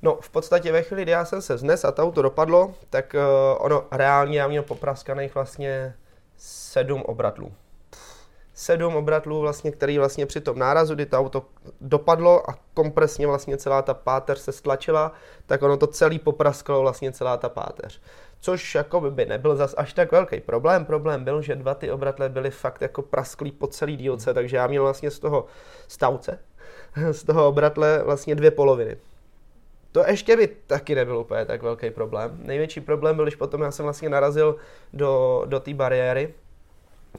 No, 0.02 0.22
v 0.22 0.30
podstatě 0.30 0.72
ve 0.72 0.84
chvíli, 0.84 1.02
kdy 1.02 1.12
já 1.12 1.26
jsem 1.26 1.42
se 1.42 1.56
vznes 1.56 1.86
a 1.86 1.92
to 1.92 2.04
auto 2.04 2.22
dopadlo, 2.22 2.76
tak 2.90 3.16
uh, 3.18 3.66
ono 3.66 3.84
reálně 3.92 4.40
já 4.40 4.48
měl 4.48 4.64
popraskaných 4.64 5.36
vlastně 5.36 5.94
sedm 6.38 7.02
obratlů. 7.02 7.52
Sedm 8.60 8.96
obratlů 8.96 9.42
vlastně, 9.42 9.72
který 9.72 9.98
vlastně 9.98 10.26
při 10.26 10.42
tom 10.42 10.60
nárazu, 10.60 10.96
kdy 10.96 11.06
to 11.06 11.18
auto 11.18 11.46
dopadlo 11.82 12.50
a 12.50 12.58
kompresně 12.74 13.28
vlastně 13.28 13.58
celá 13.58 13.82
ta 13.82 13.94
páteř 13.94 14.40
se 14.40 14.52
stlačila, 14.52 15.12
tak 15.46 15.62
ono 15.62 15.78
to 15.78 15.88
celý 15.88 16.20
poprasklo 16.20 16.82
vlastně 16.82 17.12
celá 17.12 17.38
ta 17.38 17.50
páteř 17.50 18.02
což 18.40 18.76
jako 18.76 19.02
by 19.02 19.26
nebyl 19.26 19.56
zas 19.56 19.76
až 19.78 19.94
tak 19.94 20.12
velký 20.12 20.40
problém. 20.40 20.86
Problém 20.86 21.24
byl, 21.24 21.42
že 21.42 21.56
dva 21.56 21.74
ty 21.74 21.92
obratle 21.92 22.30
byly 22.30 22.52
fakt 22.52 22.82
jako 22.82 23.02
prasklý 23.02 23.52
po 23.52 23.68
celý 23.68 23.98
dílce, 23.98 24.34
takže 24.34 24.58
já 24.58 24.68
měl 24.68 24.84
vlastně 24.84 25.12
z 25.12 25.20
toho 25.20 25.46
stavce, 25.88 26.40
z 27.12 27.24
toho 27.24 27.48
obratle 27.48 28.02
vlastně 28.04 28.36
dvě 28.36 28.52
poloviny. 28.52 28.98
To 29.92 30.04
ještě 30.08 30.38
by 30.38 30.48
taky 30.48 30.96
nebyl 30.96 31.18
úplně 31.18 31.46
tak 31.46 31.62
velký 31.64 31.90
problém. 31.90 32.40
Největší 32.44 32.82
problém 32.82 33.16
byl, 33.16 33.26
když 33.26 33.36
potom 33.36 33.62
já 33.62 33.72
jsem 33.72 33.84
vlastně 33.84 34.10
narazil 34.10 34.56
do, 34.94 35.44
do 35.46 35.60
té 35.60 35.74
bariéry, 35.74 36.34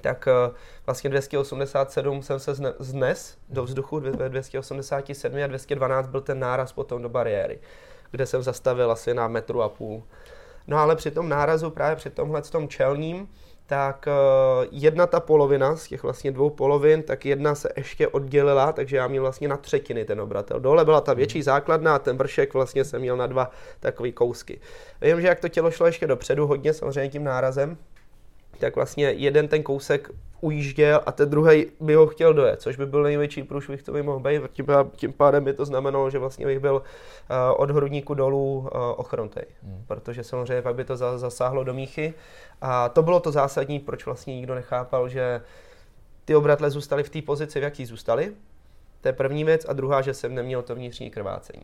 tak 0.01 0.29
eh, 0.29 0.51
vlastně 0.87 1.11
287 1.11 2.23
jsem 2.23 2.39
se 2.39 2.55
znes 2.79 3.39
do 3.49 3.65
vzduchu, 3.65 4.01
287 4.01 5.45
a 5.45 5.47
212 5.47 6.07
byl 6.07 6.21
ten 6.21 6.41
náraz 6.41 6.73
potom 6.73 7.03
do 7.03 7.09
bariéry, 7.09 7.59
kde 8.11 8.27
jsem 8.27 8.43
zastavil 8.43 8.93
asi 8.93 9.15
na 9.15 9.29
metru 9.29 9.63
a 9.63 9.69
půl. 9.69 10.03
No 10.67 10.79
ale 10.79 10.97
při 10.97 11.11
tom 11.11 11.29
nárazu, 11.29 11.71
právě 11.71 11.97
při 11.97 12.11
tomhle 12.11 12.43
tom 12.43 12.69
čelním, 12.69 13.29
tak 13.67 14.07
uh, 14.07 14.67
jedna 14.71 15.07
ta 15.07 15.21
polovina 15.21 15.77
z 15.77 15.89
těch 15.89 16.03
vlastně 16.03 16.33
dvou 16.33 16.51
polovin, 16.51 17.03
tak 17.03 17.25
jedna 17.25 17.55
se 17.55 17.69
ještě 17.77 18.09
oddělila, 18.09 18.73
takže 18.73 18.97
já 18.97 19.09
měl 19.09 19.23
vlastně 19.23 19.49
na 19.49 19.57
třetiny 19.57 20.05
ten 20.05 20.21
obratel. 20.21 20.61
Dole 20.61 20.85
byla 20.85 21.01
ta 21.01 21.15
větší 21.15 21.43
základna 21.43 21.95
a 21.95 21.99
ten 21.99 22.17
vršek 22.17 22.55
vlastně 22.55 22.85
jsem 22.85 23.01
měl 23.01 23.17
na 23.17 23.27
dva 23.27 23.51
takové 23.81 24.13
kousky. 24.13 24.61
Vím, 25.01 25.21
že 25.21 25.27
jak 25.27 25.41
to 25.41 25.49
tělo 25.49 25.71
šlo 25.71 25.87
ještě 25.87 26.07
dopředu 26.07 26.47
hodně 26.47 26.75
samozřejmě 26.75 27.11
tím 27.11 27.25
nárazem, 27.25 27.77
tak 28.59 28.77
vlastně 28.77 29.05
jeden 29.11 29.49
ten 29.49 29.63
kousek 29.63 30.11
ujížděl 30.41 31.01
a 31.07 31.13
ten 31.13 31.31
druhý 31.31 31.67
by 31.81 31.95
ho 31.95 32.07
chtěl 32.07 32.35
dojet, 32.35 32.63
což 32.63 32.77
by 32.77 32.87
byl 32.87 33.03
největší 33.03 33.43
průšvih, 33.43 33.83
co 33.83 33.93
by 33.93 34.03
mohl 34.03 34.21
být. 34.21 34.43
Tím, 34.53 34.67
tím 34.97 35.13
pádem 35.13 35.45
by 35.45 35.53
to 35.53 35.65
znamenalo, 35.65 36.11
že 36.11 36.19
vlastně 36.19 36.47
bych 36.47 36.59
byl 36.59 36.75
uh, 36.75 36.83
od 37.57 37.71
hrudníku 37.71 38.15
dolů 38.15 38.59
uh, 38.59 38.69
ochrontej, 38.97 39.45
hmm. 39.63 39.85
protože 39.87 40.25
samozřejmě 40.25 40.63
pak 40.63 40.75
by 40.75 40.85
to 40.85 40.97
za, 40.97 41.19
zasáhlo 41.19 41.65
do 41.65 41.75
míchy. 41.75 42.15
A 42.61 42.89
to 42.89 43.03
bylo 43.03 43.21
to 43.21 43.33
zásadní, 43.33 43.79
proč 43.79 44.07
vlastně 44.07 44.37
nikdo 44.37 44.55
nechápal, 44.55 45.09
že 45.09 45.41
ty 46.25 46.37
obratle 46.37 46.71
zůstaly 46.71 47.03
v 47.03 47.11
té 47.11 47.23
pozici, 47.23 47.61
v 47.61 47.63
jaký 47.63 47.87
zůstaly. 47.87 48.33
To 49.01 49.09
je 49.09 49.13
první 49.13 49.45
věc. 49.45 49.67
A 49.69 49.73
druhá, 49.73 50.03
že 50.03 50.15
jsem 50.15 50.35
neměl 50.35 50.63
to 50.63 50.75
vnitřní 50.75 51.11
krvácení. 51.11 51.63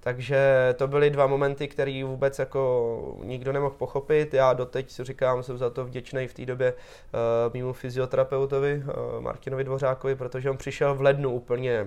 Takže 0.00 0.74
to 0.78 0.88
byly 0.88 1.10
dva 1.10 1.26
momenty, 1.26 1.68
které 1.68 2.04
vůbec 2.04 2.38
jako 2.38 3.16
nikdo 3.24 3.52
nemohl 3.52 3.74
pochopit. 3.78 4.34
Já 4.34 4.52
doteď 4.52 4.90
si 4.90 5.04
říkám, 5.04 5.42
jsem 5.42 5.58
za 5.58 5.70
to 5.70 5.84
vděčný 5.84 6.26
v 6.26 6.34
té 6.34 6.46
době 6.46 6.72
uh, 6.72 7.54
mimo 7.54 7.72
fyzioterapeutovi 7.72 8.82
uh, 8.84 9.20
Martinovi 9.20 9.64
Dvořákovi, 9.64 10.14
protože 10.14 10.50
on 10.50 10.56
přišel 10.56 10.94
v 10.94 11.00
lednu 11.00 11.30
úplně 11.30 11.86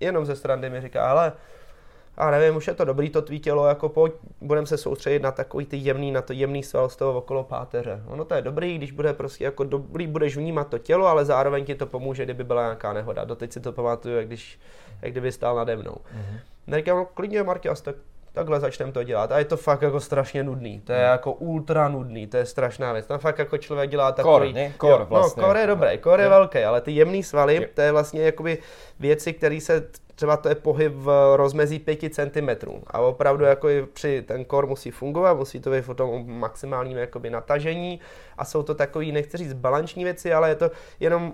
jenom 0.00 0.26
ze 0.26 0.36
strany 0.36 0.70
mi 0.70 0.80
říká, 0.80 1.10
ale 1.10 1.32
a 2.16 2.30
nevím, 2.30 2.56
už 2.56 2.66
je 2.66 2.74
to 2.74 2.84
dobrý 2.84 3.10
to 3.10 3.22
tvý 3.22 3.40
tělo, 3.40 3.66
jako 3.66 3.88
pojď, 3.88 4.12
budeme 4.40 4.66
se 4.66 4.78
soustředit 4.78 5.22
na 5.22 5.32
takový 5.32 5.66
ty 5.66 5.76
jemný, 5.76 6.12
na 6.12 6.22
to 6.22 6.32
jemný 6.32 6.62
sval 6.62 6.88
z 6.88 6.96
toho 6.96 7.18
okolo 7.18 7.44
páteře. 7.44 8.02
Ono 8.06 8.24
to 8.24 8.34
je 8.34 8.42
dobrý, 8.42 8.78
když 8.78 8.92
bude 8.92 9.12
prostě 9.12 9.44
jako 9.44 9.64
dobrý, 9.64 10.06
budeš 10.06 10.36
vnímat 10.36 10.68
to 10.68 10.78
tělo, 10.78 11.06
ale 11.06 11.24
zároveň 11.24 11.64
ti 11.64 11.74
to 11.74 11.86
pomůže, 11.86 12.24
kdyby 12.24 12.44
byla 12.44 12.62
nějaká 12.62 12.92
nehoda. 12.92 13.24
Doteď 13.24 13.52
si 13.52 13.60
to 13.60 13.72
pamatuju, 13.72 14.16
jak, 14.16 14.26
když, 14.26 14.60
jak 15.02 15.12
kdyby 15.12 15.32
stál 15.32 15.56
nade 15.56 15.76
mnou. 15.76 15.92
Mm-hmm. 15.92 16.38
Neříkám, 16.66 16.96
no, 16.96 17.06
klidně 17.06 17.42
Martias, 17.42 17.80
tak 17.80 17.96
takhle 18.32 18.60
začneme 18.60 18.92
to 18.92 19.02
dělat. 19.02 19.32
A 19.32 19.38
je 19.38 19.44
to 19.44 19.56
fakt 19.56 19.82
jako 19.82 20.00
strašně 20.00 20.44
nudný. 20.44 20.80
To 20.80 20.92
je 20.92 20.98
hmm. 20.98 21.10
jako 21.10 21.32
ultra 21.32 21.88
nudný, 21.88 22.26
to 22.26 22.36
je 22.36 22.46
strašná 22.46 22.92
věc. 22.92 23.06
Tam 23.06 23.18
fakt 23.18 23.38
jako 23.38 23.58
člověk 23.58 23.90
dělá 23.90 24.12
takový... 24.12 24.46
Kor, 24.46 24.54
ne? 24.54 24.72
Kor 24.76 24.90
jo, 24.90 24.98
no, 24.98 25.06
vlastně. 25.06 25.40
No, 25.42 25.48
kor 25.48 25.56
je 25.56 25.66
dobrý, 25.66 25.98
kor 25.98 26.20
je 26.20 26.28
velký, 26.28 26.58
ale 26.58 26.80
ty 26.80 26.92
jemný 26.92 27.22
svaly, 27.22 27.54
je. 27.54 27.68
to 27.74 27.80
je 27.80 27.92
vlastně 27.92 28.22
jakoby 28.22 28.58
věci, 29.00 29.32
které 29.32 29.60
se 29.60 29.88
třeba 30.14 30.36
to 30.36 30.48
je 30.48 30.54
pohyb 30.54 30.92
v 30.94 31.36
rozmezí 31.36 31.78
5 31.78 32.14
cm. 32.14 32.48
A 32.86 32.98
opravdu 32.98 33.44
jako 33.44 33.68
při 33.92 34.22
ten 34.22 34.44
kor 34.44 34.66
musí 34.66 34.90
fungovat, 34.90 35.36
musí 35.36 35.60
to 35.60 35.70
být 35.70 35.80
v 35.80 35.94
tom 35.94 36.38
maximálním 36.38 36.96
jakoby 36.96 37.30
natažení 37.30 38.00
a 38.38 38.44
jsou 38.44 38.62
to 38.62 38.74
takový, 38.74 39.12
nechci 39.12 39.36
říct 39.36 39.52
balanční 39.52 40.04
věci, 40.04 40.32
ale 40.34 40.48
je 40.48 40.54
to 40.54 40.70
jenom 41.00 41.32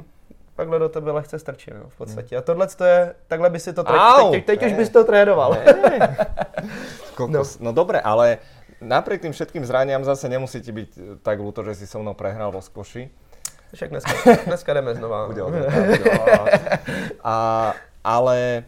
takhle 0.59 0.79
do 0.79 0.89
tebe 0.89 1.11
lehce 1.13 1.39
strčí, 1.39 1.71
no, 1.71 1.89
v 1.89 1.97
podstatě. 1.97 2.37
A 2.37 2.43
tohle 2.43 2.67
to 2.67 2.85
je, 2.85 3.15
takhle 3.27 3.51
by 3.51 3.59
si 3.59 3.73
to, 3.73 3.83
tré- 3.83 4.31
teď, 4.31 4.31
teď, 4.31 4.59
teď 4.59 4.67
už 4.67 4.73
bys 4.73 4.91
to 4.91 5.05
trénoval. 5.05 5.57
no. 7.29 7.43
no 7.61 7.71
dobre, 7.73 8.01
ale 8.03 8.39
napriek 8.83 9.23
tým 9.23 9.33
všetkým 9.33 9.63
zraniam 9.63 10.03
zase 10.03 10.27
nemusíte 10.27 10.75
byť 10.75 11.23
tak 11.23 11.39
ľúto, 11.39 11.63
že 11.63 11.79
si 11.79 11.87
so 11.87 12.03
mnou 12.03 12.19
prehral 12.19 12.51
vo 12.51 12.59
skoši. 12.59 13.07
Však 13.75 13.91
dneska, 13.91 14.15
dneska 14.51 14.75
jdeme 14.75 14.95
znova. 14.95 15.31
Bude 15.31 15.43
a, 17.23 17.35
ale 18.03 18.67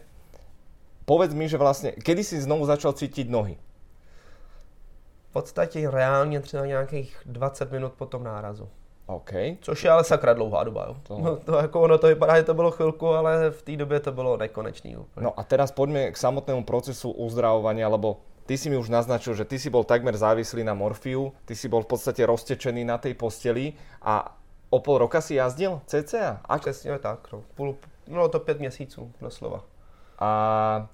povedz 1.03 1.35
mi, 1.35 1.51
že 1.51 1.59
vlastne, 1.59 1.91
kedy 1.91 2.23
si 2.23 2.39
znovu 2.39 2.63
začal 2.63 2.95
cítiť 2.95 3.27
nohy? 3.27 3.59
V 5.27 5.33
podstatě 5.33 5.91
reálně 5.91 6.39
třeba 6.39 6.65
nějakých 6.65 7.19
20 7.25 7.71
minut 7.71 7.93
po 7.99 8.05
tom 8.05 8.23
nárazu. 8.23 8.69
Okay. 9.15 9.57
Což 9.61 9.83
je 9.83 9.89
ale 9.89 10.03
sakra 10.03 10.33
dlouhá 10.33 10.63
doba. 10.63 10.85
Jo. 10.87 10.95
To... 11.03 11.17
No, 11.17 11.35
to 11.45 11.55
jako 11.55 11.81
ono 11.81 11.97
to 11.97 12.07
vypadá, 12.07 12.37
že 12.37 12.43
to 12.43 12.53
bylo 12.53 12.71
chvilku, 12.71 13.07
ale 13.07 13.51
v 13.51 13.61
té 13.61 13.75
době 13.75 13.99
to 13.99 14.11
bylo 14.11 14.37
nekonečný. 14.37 14.97
Úplně. 14.97 15.23
No 15.23 15.39
a 15.39 15.43
teraz 15.43 15.71
poďme 15.71 16.11
k 16.11 16.17
samotnému 16.17 16.63
procesu 16.63 17.11
uzdravovania, 17.11 17.87
lebo 17.87 18.17
ty 18.45 18.57
si 18.57 18.69
mi 18.69 18.77
už 18.77 18.89
naznačil, 18.89 19.33
že 19.33 19.45
ty 19.45 19.59
si 19.59 19.69
bol 19.69 19.83
takmer 19.83 20.17
závislý 20.17 20.63
na 20.63 20.73
morfiu, 20.73 21.33
ty 21.45 21.55
si 21.55 21.69
bol 21.69 21.83
v 21.83 21.95
podstate 21.95 22.25
roztečený 22.25 22.83
na 22.85 22.97
tej 22.97 23.13
posteli 23.13 23.73
a 24.01 24.37
o 24.69 24.79
pol 24.79 24.97
roka 24.97 25.21
si 25.21 25.35
jazdil 25.35 25.81
cca? 25.85 26.41
A... 26.45 26.57
Přesně 26.57 26.99
tak, 26.99 27.31
no. 27.33 27.43
Půl, 27.55 27.75
no 28.07 28.27
to 28.27 28.39
pět 28.39 28.59
měsíců, 28.59 29.11
doslova. 29.21 29.63
A 30.19 30.87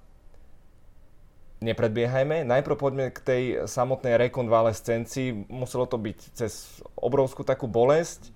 nepredbiehajme. 1.62 2.46
Najprv 2.46 2.76
poďme 2.78 3.06
k 3.10 3.20
tej 3.20 3.43
samotnej 3.65 4.17
rekonvalescencii. 4.17 5.50
Muselo 5.50 5.86
to 5.86 5.98
byť 5.98 6.17
cez 6.38 6.82
obrovskú 6.96 7.41
takú 7.43 7.65
bolesť. 7.65 8.30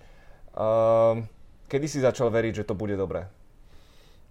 Uh, 0.52 1.24
kedy 1.72 1.88
si 1.88 2.00
začal 2.04 2.28
veriť, 2.34 2.64
že 2.64 2.68
to 2.68 2.76
bude 2.76 2.98
dobré? 2.98 3.30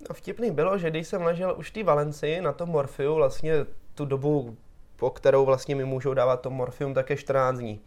No 0.08 0.14
vtipný 0.14 0.50
bylo, 0.50 0.78
že 0.78 0.90
když 0.90 1.08
jsem 1.08 1.22
ležel 1.22 1.54
už 1.58 1.70
v 1.70 1.72
té 1.72 1.82
Valencii 1.84 2.40
na 2.40 2.52
tom 2.52 2.68
morfiu, 2.68 3.14
vlastně 3.14 3.52
tu 3.94 4.04
dobu, 4.04 4.56
po 4.96 5.10
kterou 5.10 5.44
vlastně 5.44 5.74
mi 5.74 5.84
můžou 5.84 6.14
dávat 6.14 6.40
to 6.40 6.50
morfium, 6.50 6.94
tak 6.94 7.10
je 7.10 7.16
14 7.16 7.58
dní. 7.58 7.80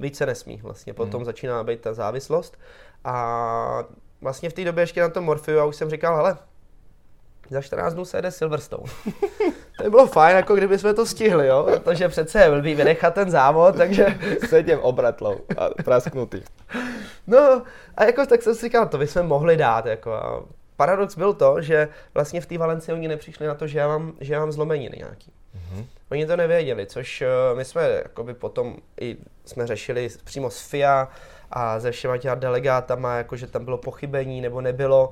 Víc 0.00 0.16
se 0.16 0.26
nesmí 0.26 0.56
vlastně, 0.62 0.94
potom 0.94 1.18
hmm. 1.18 1.24
začíná 1.24 1.64
být 1.64 1.80
ta 1.80 1.94
závislost. 1.94 2.58
A 3.04 3.84
vlastně 4.20 4.50
v 4.50 4.52
té 4.52 4.64
době 4.64 4.82
ještě 4.82 5.00
na 5.00 5.08
tom 5.08 5.24
morfiu, 5.24 5.56
já 5.56 5.64
už 5.64 5.76
jsem 5.76 5.90
říkal, 5.90 6.16
hele, 6.16 6.38
za 7.50 7.60
14 7.60 7.94
dnů 7.94 8.04
se 8.04 8.18
jede 8.18 8.30
Silverstone. 8.30 8.92
to 9.78 9.84
by 9.84 9.90
bylo 9.90 10.06
fajn, 10.06 10.36
jako 10.36 10.56
kdyby 10.56 10.78
jsme 10.78 10.94
to 10.94 11.06
stihli, 11.06 11.46
jo? 11.46 11.66
protože 11.84 12.08
přece 12.08 12.40
je 12.40 12.50
blbý 12.50 12.74
vynechat 12.74 13.14
ten 13.14 13.30
závod, 13.30 13.76
takže... 13.76 14.06
Sedím 14.48 14.78
obratlou 14.78 15.40
a 15.56 15.82
prasknutý. 15.84 16.42
no 17.26 17.62
a 17.96 18.04
jako 18.04 18.26
tak 18.26 18.42
jsem 18.42 18.54
si 18.54 18.66
říkal, 18.66 18.88
to 18.88 18.98
bychom 18.98 19.26
mohli 19.26 19.56
dát, 19.56 19.86
jako 19.86 20.12
a 20.12 20.42
paradox 20.76 21.16
byl 21.16 21.34
to, 21.34 21.62
že 21.62 21.88
vlastně 22.14 22.40
v 22.40 22.46
té 22.46 22.58
Valencii 22.58 22.94
oni 22.94 23.08
nepřišli 23.08 23.46
na 23.46 23.54
to, 23.54 23.66
že 23.66 23.78
já 23.78 23.88
mám, 23.88 24.12
že 24.20 24.34
já 24.34 24.40
mám 24.40 24.52
zlomeniny 24.52 24.96
nějaký. 24.96 25.32
Mm-hmm. 25.56 25.84
Oni 26.10 26.26
to 26.26 26.36
nevěděli, 26.36 26.86
což 26.86 27.22
uh, 27.22 27.58
my 27.58 27.64
jsme 27.64 27.82
jakoby 27.82 28.34
potom 28.34 28.76
i 29.00 29.16
jsme 29.44 29.66
řešili 29.66 30.08
přímo 30.24 30.50
s 30.50 30.60
FIA 30.60 31.08
a 31.50 31.80
se 31.80 31.90
všema 31.90 32.18
těma 32.18 32.34
delegátama, 32.34 33.16
jakože 33.16 33.46
tam 33.46 33.64
bylo 33.64 33.78
pochybení 33.78 34.40
nebo 34.40 34.60
nebylo 34.60 35.10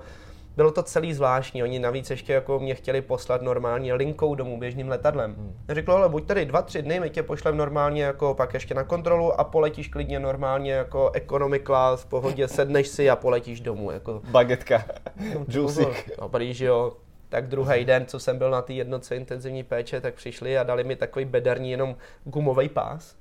bylo 0.56 0.70
to 0.70 0.82
celý 0.82 1.14
zvláštní. 1.14 1.62
Oni 1.62 1.78
navíc 1.78 2.10
ještě 2.10 2.32
jako 2.32 2.58
mě 2.58 2.74
chtěli 2.74 3.02
poslat 3.02 3.42
normálně 3.42 3.94
linkou 3.94 4.34
domů 4.34 4.58
běžným 4.58 4.88
letadlem. 4.88 5.34
Hmm. 5.34 5.56
Řekl, 5.68 5.92
ale 5.92 6.08
buď 6.08 6.26
tady 6.26 6.44
dva, 6.44 6.62
tři 6.62 6.82
dny, 6.82 7.00
my 7.00 7.10
tě 7.10 7.22
pošlem 7.22 7.56
normálně 7.56 8.02
jako 8.02 8.34
pak 8.34 8.54
ještě 8.54 8.74
na 8.74 8.84
kontrolu 8.84 9.40
a 9.40 9.44
poletíš 9.44 9.88
klidně 9.88 10.20
normálně 10.20 10.72
jako 10.72 11.10
economy 11.14 11.60
class, 11.60 12.02
v 12.02 12.06
pohodě, 12.06 12.48
sedneš 12.48 12.88
si 12.88 13.10
a 13.10 13.16
poletíš 13.16 13.60
domů. 13.60 13.90
Jako. 13.90 14.22
Bagetka, 14.30 14.84
no, 15.34 15.44
džusik. 15.44 16.10
No, 16.20 16.28
Paríž, 16.28 16.60
jo. 16.60 16.92
Tak 17.28 17.48
druhý 17.48 17.84
den, 17.84 18.06
co 18.06 18.20
jsem 18.20 18.38
byl 18.38 18.50
na 18.50 18.62
té 18.62 18.72
jednotce 18.72 19.16
intenzivní 19.16 19.62
péče, 19.62 20.00
tak 20.00 20.14
přišli 20.14 20.58
a 20.58 20.62
dali 20.62 20.84
mi 20.84 20.96
takový 20.96 21.24
bederní 21.24 21.70
jenom 21.70 21.96
gumový 22.24 22.68
pás 22.68 23.16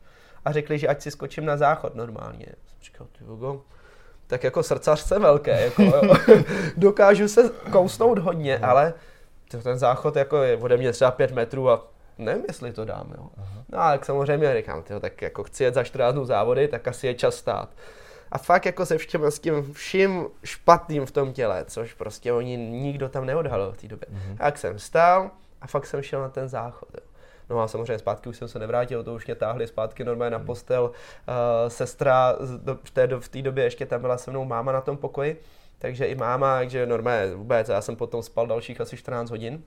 a 0.45 0.51
řekli, 0.51 0.79
že 0.79 0.87
ať 0.87 1.01
si 1.01 1.11
skočím 1.11 1.45
na 1.45 1.57
záchod 1.57 1.95
normálně. 1.95 2.45
Jsem 2.45 2.77
říkal, 2.81 3.07
ty 3.17 3.23
tak 4.27 4.43
jako 4.43 4.63
srdcař 4.63 4.99
jsem 4.99 5.21
velké, 5.21 5.61
jako, 5.65 5.83
dokážu 6.77 7.27
se 7.27 7.49
kousnout 7.71 8.19
hodně, 8.19 8.59
no. 8.61 8.69
ale 8.69 8.93
ten 9.63 9.77
záchod 9.77 10.15
jako 10.15 10.37
je 10.37 10.57
ode 10.57 10.77
mě 10.77 10.91
třeba 10.91 11.11
5 11.11 11.31
metrů 11.31 11.69
a 11.69 11.87
nevím, 12.17 12.43
jestli 12.47 12.73
to 12.73 12.85
dám, 12.85 13.13
jo. 13.17 13.29
No 13.69 13.79
ale 13.81 13.99
samozřejmě 14.03 14.55
říkám, 14.57 14.83
tyjo, 14.83 14.99
tak 14.99 15.21
jako 15.21 15.43
chci 15.43 15.63
jet 15.63 15.73
za 15.73 15.83
14 15.83 16.13
dnů 16.13 16.25
závody, 16.25 16.67
tak 16.67 16.87
asi 16.87 17.07
je 17.07 17.13
čas 17.13 17.35
stát. 17.35 17.69
A 18.31 18.37
fakt 18.37 18.65
jako 18.65 18.85
se 18.85 18.97
všem 18.97 19.23
s 19.25 19.39
tím 19.39 19.73
vším 19.73 20.27
špatným 20.43 21.05
v 21.05 21.11
tom 21.11 21.33
těle, 21.33 21.65
což 21.67 21.93
prostě 21.93 22.33
oni 22.33 22.57
nikdo 22.57 23.09
tam 23.09 23.25
neodhalil 23.25 23.71
v 23.71 23.77
té 23.77 23.87
době. 23.87 24.07
Mm-hmm. 24.11 24.37
Tak 24.37 24.57
jsem 24.57 24.79
stál 24.79 25.31
a 25.61 25.67
fakt 25.67 25.85
jsem 25.85 26.01
šel 26.01 26.21
na 26.21 26.29
ten 26.29 26.47
záchod. 26.47 26.89
Jo. 26.93 27.04
No 27.49 27.61
a 27.61 27.67
samozřejmě 27.67 27.99
zpátky 27.99 28.29
už 28.29 28.37
jsem 28.37 28.47
se 28.47 28.59
nevrátil, 28.59 29.03
to 29.03 29.13
už 29.13 29.25
mě 29.25 29.35
táhli 29.35 29.67
zpátky 29.67 30.03
normálně 30.03 30.31
na 30.31 30.39
postel. 30.39 30.83
Uh, 30.83 30.93
sestra 31.67 32.35
v 32.83 32.91
té, 32.91 33.07
v 33.19 33.29
té 33.29 33.41
době 33.41 33.63
ještě 33.63 33.85
tam 33.85 34.01
byla 34.01 34.17
se 34.17 34.31
mnou 34.31 34.45
máma 34.45 34.71
na 34.71 34.81
tom 34.81 34.97
pokoji, 34.97 35.41
takže 35.79 36.05
i 36.05 36.15
máma, 36.15 36.57
takže 36.57 36.85
normálně 36.85 37.35
vůbec, 37.35 37.69
já 37.69 37.81
jsem 37.81 37.95
potom 37.95 38.23
spal 38.23 38.47
dalších 38.47 38.81
asi 38.81 38.97
14 38.97 39.29
hodin. 39.29 39.63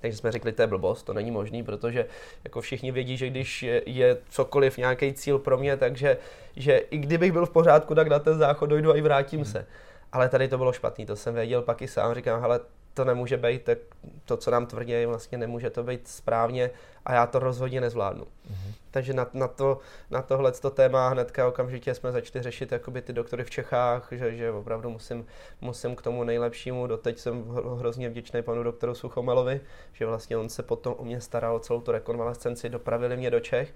Takže 0.00 0.18
jsme 0.18 0.32
řekli, 0.32 0.52
to 0.52 0.62
je 0.62 0.66
blbost, 0.66 1.02
to 1.02 1.12
není 1.12 1.30
možný, 1.30 1.62
protože 1.62 2.06
jako 2.44 2.60
všichni 2.60 2.92
vědí, 2.92 3.16
že 3.16 3.30
když 3.30 3.62
je, 3.62 3.82
je 3.86 4.18
cokoliv 4.28 4.78
nějaký 4.78 5.12
cíl 5.12 5.38
pro 5.38 5.58
mě, 5.58 5.76
takže 5.76 6.16
že 6.56 6.76
i 6.76 6.98
kdybych 6.98 7.32
byl 7.32 7.46
v 7.46 7.50
pořádku, 7.50 7.94
tak 7.94 8.08
na 8.08 8.18
ten 8.18 8.38
záchod 8.38 8.70
dojdu 8.70 8.92
a 8.92 8.96
i 8.96 9.00
vrátím 9.00 9.44
se. 9.44 9.66
Ale 10.12 10.28
tady 10.28 10.48
to 10.48 10.58
bylo 10.58 10.72
špatný, 10.72 11.06
to 11.06 11.16
jsem 11.16 11.34
věděl 11.34 11.62
pak 11.62 11.82
i 11.82 11.88
sám, 11.88 12.14
říkám, 12.14 12.40
hele, 12.40 12.60
to 12.96 13.04
nemůže 13.04 13.36
být, 13.36 13.62
tak 13.62 13.78
to, 14.24 14.36
co 14.36 14.50
nám 14.50 14.66
tvrdí, 14.66 15.06
vlastně 15.06 15.38
nemůže 15.38 15.70
to 15.70 15.82
být 15.82 16.08
správně 16.08 16.70
a 17.04 17.14
já 17.14 17.26
to 17.26 17.38
rozhodně 17.38 17.80
nezvládnu. 17.80 18.24
Mm-hmm. 18.24 18.72
Takže 18.90 19.12
na, 19.12 19.26
na, 19.32 19.48
to, 19.48 19.78
na 20.10 20.22
tohle 20.22 20.52
to 20.52 20.70
téma 20.70 21.08
hnedka 21.08 21.48
okamžitě 21.48 21.94
jsme 21.94 22.12
začali 22.12 22.42
řešit 22.42 22.72
jakoby 22.72 23.02
ty 23.02 23.12
doktory 23.12 23.44
v 23.44 23.50
Čechách, 23.50 24.08
že, 24.10 24.36
že 24.36 24.50
opravdu 24.50 24.90
musím, 24.90 25.26
musím 25.60 25.96
k 25.96 26.02
tomu 26.02 26.24
nejlepšímu. 26.24 26.86
Doteď 26.86 27.18
jsem 27.18 27.44
hrozně 27.78 28.08
vděčný 28.08 28.42
panu 28.42 28.62
doktoru 28.62 28.94
Suchomelovi, 28.94 29.60
že 29.92 30.06
vlastně 30.06 30.36
on 30.36 30.48
se 30.48 30.62
potom 30.62 30.94
o 30.98 31.04
mě 31.04 31.20
staral 31.20 31.58
celou 31.58 31.80
tu 31.80 31.92
rekonvalescenci, 31.92 32.68
dopravili 32.68 33.16
mě 33.16 33.30
do 33.30 33.40
Čech 33.40 33.74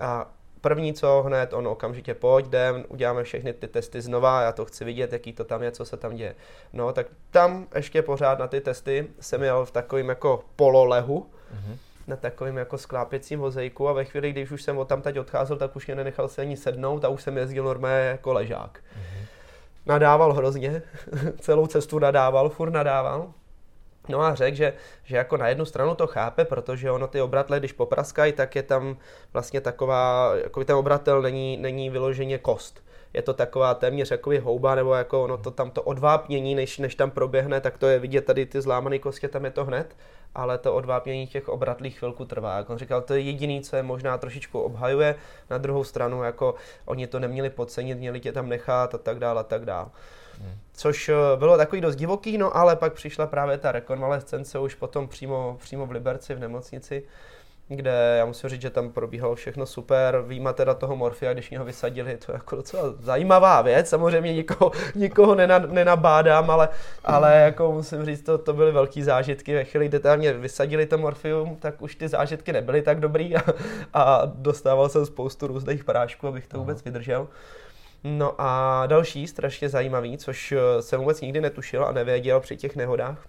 a 0.00 0.32
první 0.60 0.94
co 0.94 1.22
hned, 1.22 1.52
on 1.52 1.68
okamžitě 1.68 2.14
pojď, 2.14 2.46
jdem, 2.46 2.84
uděláme 2.88 3.24
všechny 3.24 3.52
ty 3.52 3.68
testy 3.68 4.00
znova, 4.00 4.42
já 4.42 4.52
to 4.52 4.64
chci 4.64 4.84
vidět, 4.84 5.12
jaký 5.12 5.32
to 5.32 5.44
tam 5.44 5.62
je, 5.62 5.72
co 5.72 5.84
se 5.84 5.96
tam 5.96 6.16
děje. 6.16 6.34
No, 6.72 6.92
tak 6.92 7.06
tam 7.30 7.66
ještě 7.74 8.02
pořád 8.02 8.38
na 8.38 8.48
ty 8.48 8.60
testy 8.60 9.06
jsem 9.20 9.42
jel 9.42 9.64
v 9.64 9.70
takovým 9.70 10.08
jako 10.08 10.44
pololehu, 10.56 11.26
mm-hmm. 11.54 11.76
na 12.06 12.16
takovým 12.16 12.56
jako 12.56 12.78
sklápěcím 12.78 13.40
vozejku 13.40 13.88
a 13.88 13.92
ve 13.92 14.04
chvíli, 14.04 14.32
když 14.32 14.50
už 14.50 14.62
jsem 14.62 14.78
od 14.78 14.88
tam 14.88 15.02
teď 15.02 15.18
odcházel, 15.18 15.56
tak 15.56 15.76
už 15.76 15.86
mě 15.86 15.96
nenechal 15.96 16.28
se 16.28 16.42
ani 16.42 16.56
sednout 16.56 17.04
a 17.04 17.08
už 17.08 17.22
jsem 17.22 17.36
jezdil 17.36 17.64
normálně 17.64 18.04
jako 18.04 18.32
ležák. 18.32 18.78
Mm-hmm. 18.78 19.26
Nadával 19.86 20.32
hrozně, 20.32 20.82
celou 21.40 21.66
cestu 21.66 21.98
nadával, 21.98 22.48
furt 22.48 22.70
nadával. 22.70 23.32
No 24.10 24.20
a 24.20 24.34
řekl, 24.34 24.56
že, 24.56 24.72
že 25.04 25.16
jako 25.16 25.36
na 25.36 25.48
jednu 25.48 25.64
stranu 25.64 25.94
to 25.94 26.06
chápe, 26.06 26.44
protože 26.44 26.90
ono 26.90 27.06
ty 27.06 27.20
obratle, 27.20 27.58
když 27.58 27.72
popraskají, 27.72 28.32
tak 28.32 28.56
je 28.56 28.62
tam 28.62 28.96
vlastně 29.32 29.60
taková, 29.60 30.32
jako 30.42 30.64
ten 30.64 30.76
obratel 30.76 31.22
není, 31.22 31.56
není 31.56 31.90
vyloženě 31.90 32.38
kost. 32.38 32.82
Je 33.14 33.22
to 33.22 33.34
taková 33.34 33.74
téměř 33.74 34.10
jako 34.10 34.30
houba, 34.40 34.74
nebo 34.74 34.94
jako 34.94 35.24
ono 35.24 35.36
to 35.36 35.50
tam 35.50 35.70
to 35.70 35.82
odvápnění, 35.82 36.54
než, 36.54 36.78
než 36.78 36.94
tam 36.94 37.10
proběhne, 37.10 37.60
tak 37.60 37.78
to 37.78 37.86
je 37.86 37.98
vidět 37.98 38.24
tady 38.24 38.46
ty 38.46 38.60
zlámané 38.60 38.98
kostě, 38.98 39.28
tam 39.28 39.44
je 39.44 39.50
to 39.50 39.64
hned, 39.64 39.96
ale 40.34 40.58
to 40.58 40.74
odvápnění 40.74 41.26
těch 41.26 41.48
obratlých 41.48 41.98
chvilku 41.98 42.24
trvá. 42.24 42.56
Jak 42.56 42.70
on 42.70 42.78
říkal, 42.78 43.02
to 43.02 43.14
je 43.14 43.20
jediný, 43.20 43.60
co 43.60 43.76
je 43.76 43.82
možná 43.82 44.18
trošičku 44.18 44.60
obhajuje, 44.60 45.14
na 45.50 45.58
druhou 45.58 45.84
stranu, 45.84 46.22
jako 46.22 46.54
oni 46.84 47.06
to 47.06 47.18
neměli 47.18 47.50
podcenit, 47.50 47.98
měli 47.98 48.20
tě 48.20 48.32
tam 48.32 48.48
nechat 48.48 48.94
a 48.94 48.98
tak 48.98 49.18
dále 49.18 49.40
a 49.40 49.44
tak 49.44 49.64
dále. 49.64 49.88
Což 50.72 51.08
eh, 51.08 51.14
bylo 51.36 51.56
takový 51.56 51.80
dost 51.80 51.96
divoký, 51.96 52.38
no 52.38 52.56
ale 52.56 52.76
pak 52.76 52.92
přišla 52.92 53.26
právě 53.26 53.58
ta 53.58 53.72
rekonvalescence 53.72 54.58
už 54.58 54.74
potom 54.74 55.08
přímo, 55.08 55.56
přímo 55.60 55.86
v 55.86 55.90
Liberci 55.90 56.34
v 56.34 56.38
nemocnici, 56.38 57.02
kde 57.68 58.16
já 58.18 58.24
musím 58.24 58.50
říct, 58.50 58.62
že 58.62 58.70
tam 58.70 58.90
probíhalo 58.90 59.34
všechno 59.34 59.66
super, 59.66 60.24
výjima 60.26 60.52
teda 60.52 60.74
toho 60.74 60.96
morfia, 60.96 61.32
když 61.32 61.50
mě 61.50 61.58
ho 61.58 61.64
vysadili, 61.64 62.16
to 62.16 62.32
je 62.32 62.36
jako 62.36 62.56
docela 62.56 62.94
zajímavá 63.00 63.62
věc, 63.62 63.88
samozřejmě 63.88 64.32
nikoho, 64.32 64.72
nikoho 64.94 65.34
nenabádám, 65.66 66.50
ale, 66.50 66.68
ale 67.04 67.36
jako 67.36 67.72
musím 67.72 68.04
říct, 68.04 68.22
to, 68.22 68.38
to 68.38 68.52
byly 68.52 68.72
velký 68.72 69.02
zážitky, 69.02 69.54
ve 69.54 69.64
chvíli, 69.64 69.88
kdy 69.88 69.98
tam 69.98 70.18
mě 70.18 70.32
vysadili 70.32 70.86
to 70.86 70.98
morfium, 70.98 71.56
tak 71.56 71.82
už 71.82 71.94
ty 71.94 72.08
zážitky 72.08 72.52
nebyly 72.52 72.82
tak 72.82 73.00
dobrý 73.00 73.36
a, 73.36 73.42
a 73.94 74.22
dostával 74.24 74.88
jsem 74.88 75.06
spoustu 75.06 75.46
různých 75.46 75.84
prášků, 75.84 76.28
abych 76.28 76.46
to 76.46 76.58
vůbec 76.58 76.84
vydržel. 76.84 77.28
No 78.04 78.34
a 78.38 78.82
další 78.86 79.26
strašně 79.26 79.68
zajímavý, 79.68 80.18
což 80.18 80.52
eh, 80.52 80.82
jsem 80.82 81.00
vůbec 81.00 81.20
nikdy 81.20 81.40
netušil 81.40 81.84
a 81.84 81.92
nevěděl 81.92 82.40
při 82.40 82.56
těch 82.56 82.76
nehodách, 82.76 83.26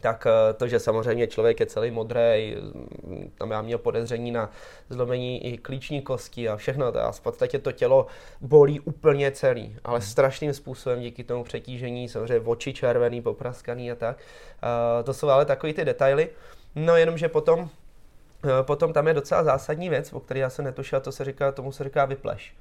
tak 0.00 0.26
eh, 0.26 0.52
to, 0.52 0.68
že 0.68 0.78
samozřejmě 0.78 1.26
člověk 1.26 1.60
je 1.60 1.66
celý 1.66 1.90
modrý, 1.90 2.56
mm, 3.04 3.32
tam 3.38 3.50
já 3.50 3.62
měl 3.62 3.78
podezření 3.78 4.30
na 4.30 4.50
zlomení 4.90 5.46
i 5.46 5.58
klíční 5.58 6.02
kosti 6.02 6.48
a 6.48 6.56
všechno, 6.56 6.86
a 6.86 7.12
v 7.12 7.20
podstatě 7.20 7.58
to 7.58 7.72
tělo 7.72 8.06
bolí 8.40 8.80
úplně 8.80 9.30
celý, 9.30 9.76
ale 9.84 9.98
hmm. 9.98 10.08
strašným 10.08 10.54
způsobem 10.54 11.00
díky 11.00 11.24
tomu 11.24 11.44
přetížení, 11.44 12.08
samozřejmě 12.08 12.48
oči 12.48 12.72
červený, 12.72 13.22
popraskaný 13.22 13.92
a 13.92 13.94
tak. 13.94 14.16
Uh, 14.18 15.04
to 15.04 15.14
jsou 15.14 15.28
ale 15.28 15.44
takový 15.44 15.72
ty 15.72 15.84
detaily. 15.84 16.28
No 16.74 16.96
jenomže 16.96 17.28
potom, 17.28 17.68
potom 18.62 18.92
tam 18.92 19.08
je 19.08 19.14
docela 19.14 19.44
zásadní 19.44 19.88
věc, 19.88 20.12
o 20.12 20.20
které 20.20 20.40
já 20.40 20.50
jsem 20.50 20.64
netušil, 20.64 21.00
to 21.00 21.12
se 21.12 21.24
říká, 21.24 21.52
tomu 21.52 21.72
se 21.72 21.84
říká 21.84 22.04
vypleš 22.04 22.54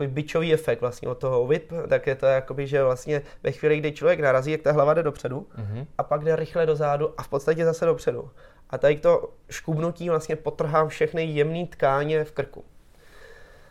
takový 0.00 0.14
bičový 0.14 0.52
efekt 0.52 0.80
vlastně 0.80 1.08
od 1.08 1.18
toho 1.18 1.46
whip, 1.46 1.72
tak 1.88 2.06
je 2.06 2.14
to 2.14 2.26
jakoby, 2.26 2.66
že 2.66 2.84
vlastně 2.84 3.22
ve 3.42 3.52
chvíli, 3.52 3.78
kdy 3.78 3.92
člověk 3.92 4.20
narazí, 4.20 4.52
jak 4.52 4.62
ta 4.62 4.72
hlava 4.72 4.94
jde 4.94 5.02
dopředu 5.02 5.46
mm-hmm. 5.56 5.86
a 5.98 6.02
pak 6.02 6.24
jde 6.24 6.36
rychle 6.36 6.66
dozadu 6.66 7.14
a 7.16 7.22
v 7.22 7.28
podstatě 7.28 7.64
zase 7.64 7.84
dopředu. 7.84 8.30
A 8.70 8.78
tady 8.78 8.96
to 8.96 9.32
škubnutí 9.50 10.08
vlastně 10.08 10.36
potrhám 10.36 10.88
všechny 10.88 11.24
jemné 11.24 11.66
tkáně 11.66 12.24
v 12.24 12.32
krku. 12.32 12.64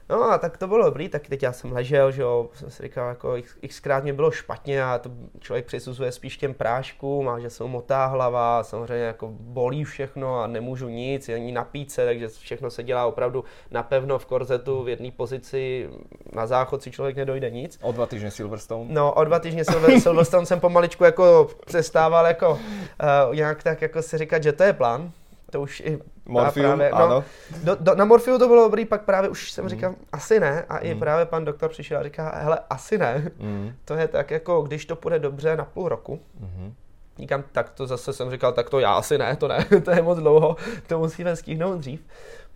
No 0.09 0.23
a 0.23 0.37
tak 0.37 0.57
to 0.57 0.67
bylo 0.67 0.85
dobrý, 0.85 1.09
tak 1.09 1.27
teď 1.27 1.43
já 1.43 1.53
jsem 1.53 1.71
ležel, 1.71 2.11
že 2.11 2.21
jo, 2.21 2.49
jsem 2.53 2.71
si 2.71 2.83
říkal, 2.83 3.09
jako 3.09 3.35
xkrát 3.67 4.03
mě 4.03 4.13
bylo 4.13 4.31
špatně 4.31 4.83
a 4.83 4.97
to 4.97 5.09
člověk 5.39 5.65
přisuzuje 5.65 6.11
spíš 6.11 6.37
těm 6.37 6.53
práškům 6.53 7.29
a 7.29 7.39
že 7.39 7.49
se 7.49 7.63
mu 7.63 7.69
motá 7.69 8.05
hlava, 8.05 8.63
samozřejmě 8.63 9.05
jako 9.05 9.29
bolí 9.39 9.83
všechno 9.83 10.39
a 10.39 10.47
nemůžu 10.47 10.89
nic, 10.89 11.29
ani 11.29 11.51
napít 11.51 11.91
se, 11.91 12.05
takže 12.05 12.27
všechno 12.27 12.69
se 12.71 12.83
dělá 12.83 13.05
opravdu 13.05 13.43
napevno 13.71 14.19
v 14.19 14.25
korzetu 14.25 14.83
v 14.83 14.89
jedné 14.89 15.11
pozici, 15.11 15.89
na 16.33 16.47
záchod 16.47 16.83
si 16.83 16.91
člověk 16.91 17.15
nedojde 17.15 17.49
nic. 17.49 17.79
O 17.81 17.91
dva 17.91 18.05
týdny 18.05 18.31
Silverstone? 18.31 18.93
No, 18.93 19.13
o 19.13 19.23
dva 19.23 19.39
týdny 19.39 19.65
Silver, 19.65 19.99
Silverstone 19.99 20.45
jsem 20.45 20.59
pomaličku 20.59 21.03
jako 21.03 21.49
přestával 21.65 22.25
jako 22.25 22.51
uh, 22.51 23.35
nějak 23.35 23.63
tak 23.63 23.81
jako 23.81 24.01
si 24.01 24.17
říkat, 24.17 24.43
že 24.43 24.51
to 24.51 24.63
je 24.63 24.73
plán, 24.73 25.11
to 25.49 25.62
už 25.62 25.79
i 25.79 25.99
Morfium, 26.25 26.65
právě, 26.65 26.89
no, 26.91 26.97
ano. 26.97 27.23
Do, 27.63 27.77
do, 27.79 27.95
na 27.95 28.05
Morfiu 28.05 28.38
to 28.38 28.47
bylo 28.47 28.63
dobrý, 28.63 28.85
pak 28.85 29.01
právě 29.01 29.29
už 29.29 29.51
jsem 29.51 29.63
mm. 29.63 29.69
říkal, 29.69 29.95
asi 30.12 30.39
ne. 30.39 30.65
A 30.69 30.73
mm. 30.73 30.79
i 30.83 30.95
právě 30.95 31.25
pan 31.25 31.45
doktor 31.45 31.69
přišel 31.69 31.99
a 31.99 32.03
říká, 32.03 32.31
hele, 32.35 32.59
asi 32.69 32.97
ne. 32.97 33.31
Mm. 33.38 33.73
To 33.85 33.93
je 33.93 34.07
tak 34.07 34.31
jako, 34.31 34.62
když 34.62 34.85
to 34.85 34.95
půjde 34.95 35.19
dobře 35.19 35.55
na 35.55 35.65
půl 35.65 35.89
roku, 35.89 36.19
mm. 36.39 36.73
Říkám, 37.19 37.43
tak 37.51 37.69
to 37.69 37.88
zase 37.88 38.13
jsem 38.13 38.31
říkal, 38.31 38.53
tak 38.53 38.69
to 38.69 38.79
já 38.79 38.93
asi 38.93 39.17
ne, 39.17 39.35
to 39.35 39.47
ne, 39.47 39.65
to 39.83 39.91
je 39.91 40.01
moc 40.01 40.19
dlouho, 40.19 40.55
to 40.88 40.99
musíme 40.99 41.35
stihnout 41.35 41.79
dřív. 41.79 42.05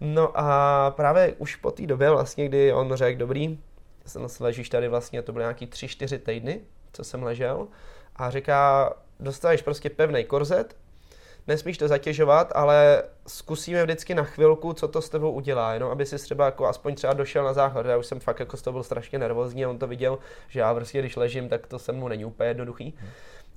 No 0.02 0.32
a 0.36 0.92
právě 0.96 1.36
už 1.38 1.56
po 1.56 1.72
té 1.72 1.88
době 1.88 2.10
vlastně, 2.10 2.48
kdy 2.48 2.74
on 2.74 2.94
řekl, 2.94 3.20
dobrý, 3.20 3.60
jsem 4.06 4.28
ležíš 4.40 4.70
tady 4.70 4.88
vlastně, 4.88 5.22
to 5.22 5.32
byly 5.32 5.44
nějaký 5.44 5.68
tři, 5.68 5.88
čtyři 5.88 6.20
týdny, 6.20 6.62
co 6.94 7.04
jsem 7.04 7.24
ležel, 7.24 7.68
a 8.16 8.30
říká, 8.30 8.94
dostaneš 9.20 9.62
prostě 9.62 9.90
pevný 9.90 10.24
korzet, 10.24 10.76
nesmíš 11.48 11.78
to 11.78 11.88
zatěžovat, 11.88 12.52
ale 12.56 13.04
zkusíme 13.28 13.84
vždycky 13.84 14.16
na 14.16 14.24
chvilku, 14.24 14.74
co 14.74 14.88
to 14.88 15.02
s 15.02 15.10
tebou 15.10 15.32
udělá, 15.32 15.74
jenom 15.74 15.92
aby 15.92 16.06
si 16.06 16.16
třeba 16.16 16.46
jako 16.46 16.68
aspoň 16.68 16.96
třeba 16.96 17.14
došel 17.14 17.44
na 17.44 17.54
záchod. 17.54 17.86
Já 17.86 17.98
už 17.98 18.06
jsem 18.06 18.20
fakt 18.20 18.40
jako 18.40 18.58
z 18.58 18.62
toho 18.62 18.72
byl 18.72 18.84
strašně 18.84 19.20
nervózní 19.20 19.66
a 19.66 19.70
on 19.70 19.78
to 19.78 19.88
viděl, 19.88 20.20
že 20.50 20.60
já 20.60 20.74
prostě 20.74 21.00
když 21.00 21.16
ležím, 21.16 21.50
tak 21.50 21.68
to 21.68 21.80
se 21.80 21.92
mu 21.92 22.08
není 22.08 22.26
úplně 22.26 22.50
jednoduchý. 22.50 22.94
Hmm 22.98 23.10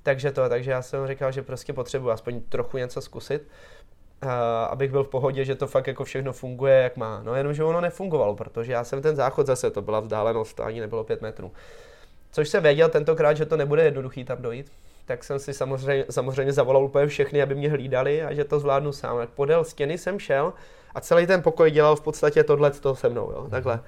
Takže 0.07 0.31
to, 0.31 0.49
takže 0.49 0.71
já 0.71 0.81
jsem 0.81 1.07
říkal, 1.07 1.31
že 1.31 1.41
prostě 1.41 1.73
potřebuji 1.73 2.09
aspoň 2.09 2.41
trochu 2.41 2.77
něco 2.77 3.01
zkusit, 3.01 3.47
uh, 4.23 4.29
abych 4.69 4.91
byl 4.91 5.03
v 5.03 5.07
pohodě, 5.07 5.45
že 5.45 5.55
to 5.55 5.67
fakt 5.67 5.87
jako 5.87 6.03
všechno 6.03 6.33
funguje, 6.33 6.75
jak 6.75 6.97
má. 6.97 7.21
No 7.23 7.35
jenom, 7.35 7.53
že 7.53 7.63
ono 7.63 7.81
nefungovalo, 7.81 8.35
protože 8.35 8.71
já 8.71 8.83
jsem 8.83 9.01
ten 9.01 9.15
záchod 9.15 9.47
zase, 9.47 9.71
to 9.71 9.81
byla 9.81 9.99
vzdálenost, 9.99 10.55
to 10.55 10.63
ani 10.63 10.79
nebylo 10.79 11.03
pět 11.03 11.21
metrů. 11.21 11.51
Což 12.31 12.49
jsem 12.49 12.63
věděl 12.63 12.89
tentokrát, 12.89 13.33
že 13.33 13.45
to 13.45 13.57
nebude 13.57 13.83
jednoduchý 13.83 14.23
tam 14.23 14.41
dojít, 14.41 14.71
tak 15.07 15.23
jsem 15.23 15.39
si 15.39 15.53
samozřejmě, 15.53 16.05
samozřejmě 16.09 16.53
zavolal 16.53 16.83
úplně 16.83 17.07
všechny, 17.07 17.41
aby 17.41 17.55
mě 17.55 17.69
hlídali 17.69 18.23
a 18.23 18.33
že 18.33 18.43
to 18.43 18.59
zvládnu 18.59 18.91
sám. 18.91 19.19
Jak 19.19 19.29
podél 19.29 19.63
stěny 19.63 19.97
jsem 19.97 20.19
šel 20.19 20.53
a 20.95 21.01
celý 21.01 21.27
ten 21.27 21.41
pokoj 21.41 21.71
dělal 21.71 21.95
v 21.95 22.01
podstatě 22.01 22.43
tohle 22.43 22.71
to 22.71 22.95
se 22.95 23.09
mnou, 23.09 23.31
jo, 23.31 23.47
takhle. 23.49 23.79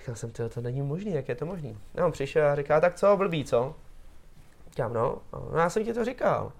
Říkal 0.00 0.14
jsem, 0.14 0.30
to, 0.30 0.60
není 0.60 0.82
možný, 0.82 1.14
jak 1.14 1.28
je 1.28 1.34
to 1.34 1.46
možný. 1.46 1.78
No, 1.94 2.06
on 2.06 2.12
přišel 2.12 2.46
a 2.46 2.56
říká, 2.56 2.80
tak 2.80 2.94
co, 2.94 3.16
blbý, 3.16 3.44
co? 3.44 3.74
Říkám, 4.70 4.94
no, 4.94 5.18
no, 5.32 5.58
já 5.58 5.70
jsem 5.70 5.84
ti 5.84 5.94
to 5.94 6.04
říkal. 6.04 6.52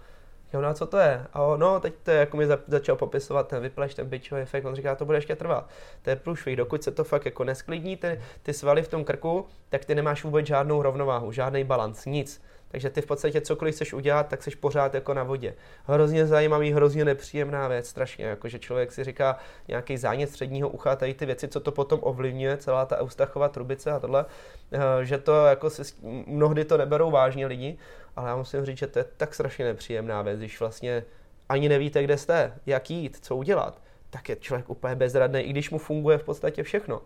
Jo, 0.53 0.61
no 0.61 0.69
a 0.69 0.75
co 0.75 0.87
to 0.87 0.99
je? 0.99 1.27
A 1.33 1.43
on, 1.43 1.61
no, 1.61 1.81
teď 1.81 1.95
to 2.03 2.11
je, 2.11 2.17
jako 2.17 2.37
mi 2.37 2.47
začal 2.67 2.97
popisovat 2.97 3.49
ten 3.49 3.63
vypleš, 3.63 3.95
ten 3.95 4.09
bičový 4.09 4.41
efekt, 4.41 4.65
on 4.65 4.75
říká, 4.75 4.95
to 4.95 5.05
bude 5.05 5.19
ještě 5.19 5.37
trvat. 5.37 5.71
To 6.03 6.11
je 6.11 6.17
průšvih, 6.17 6.57
dokud 6.57 6.83
se 6.83 6.91
to 6.91 7.05
fakt 7.05 7.25
jako 7.25 7.45
nesklidní, 7.45 7.97
ty, 7.97 8.21
ty 8.43 8.53
svaly 8.53 8.83
v 8.83 8.89
tom 8.89 9.05
krku, 9.05 9.47
tak 9.69 9.85
ty 9.85 9.95
nemáš 9.95 10.25
vůbec 10.25 10.47
žádnou 10.47 10.83
rovnováhu, 10.83 11.33
žádný 11.33 11.65
balans, 11.65 12.07
nic. 12.07 12.43
Takže 12.73 12.91
ty 12.91 13.01
v 13.01 13.07
podstatě 13.07 13.41
cokoliv 13.41 13.75
chceš 13.75 13.93
udělat, 13.93 14.29
tak 14.29 14.43
jsi 14.43 14.51
pořád 14.51 14.95
jako 14.95 15.15
na 15.15 15.23
vodě. 15.23 15.55
Hrozně 15.85 16.27
zajímavý, 16.27 16.73
hrozně 16.73 17.05
nepříjemná 17.05 17.69
věc, 17.69 17.89
strašně, 17.89 18.25
jako 18.25 18.49
že 18.49 18.59
člověk 18.59 18.93
si 18.93 19.05
říká 19.05 19.39
nějaký 19.69 19.97
zánět 19.97 20.31
středního 20.31 20.69
ucha, 20.69 20.97
tady 20.97 21.15
ty 21.15 21.27
věci, 21.27 21.49
co 21.49 21.61
to 21.61 21.73
potom 21.73 22.01
ovlivňuje, 22.03 22.57
celá 22.57 22.87
ta 22.87 22.99
Eustachova 22.99 23.49
trubice 23.49 23.91
a 23.91 24.01
tohle, 24.01 24.25
eh, 24.73 25.05
že 25.05 25.19
to 25.19 25.47
jako 25.47 25.71
si, 25.71 25.83
mnohdy 26.27 26.65
to 26.65 26.77
neberou 26.77 27.11
vážně 27.11 27.47
lidi, 27.47 27.79
ale 28.17 28.29
já 28.29 28.37
musím 28.37 28.65
říct, 28.65 28.79
že 28.79 28.87
to 28.87 28.99
je 28.99 29.05
tak 29.17 29.35
strašně 29.35 29.65
nepříjemná 29.65 30.23
věc, 30.23 30.39
když 30.39 30.61
vlastně 30.61 31.05
ani 31.49 31.69
nevíte, 31.69 32.03
kde 32.03 32.19
jste, 32.19 32.53
jak 32.67 32.91
jít, 32.91 33.19
co 33.23 33.37
udělat, 33.37 33.83
tak 34.11 34.29
je 34.29 34.37
člověk 34.37 34.71
úplně 34.71 34.95
bezradný, 34.95 35.41
i 35.41 35.51
když 35.51 35.71
mu 35.71 35.79
funguje 35.79 36.19
v 36.19 36.25
podstatě 36.25 36.63
všechno, 36.63 37.03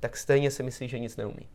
tak 0.00 0.16
stejně 0.16 0.50
si 0.50 0.62
myslí, 0.62 0.88
že 0.88 0.98
nic 0.98 1.16
neumí. 1.16 1.48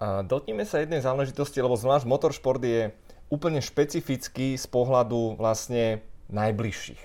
A 0.00 0.24
dotkneme 0.24 0.64
sa 0.64 0.80
jednej 0.80 1.04
záležitosti, 1.04 1.60
lebo 1.60 1.76
zvlášť 1.76 2.08
motoršport 2.08 2.64
je 2.64 2.88
úplne 3.28 3.60
špecifický 3.60 4.56
z 4.56 4.66
pohľadu 4.66 5.36
vlastne 5.36 6.00
najbližších. 6.32 7.02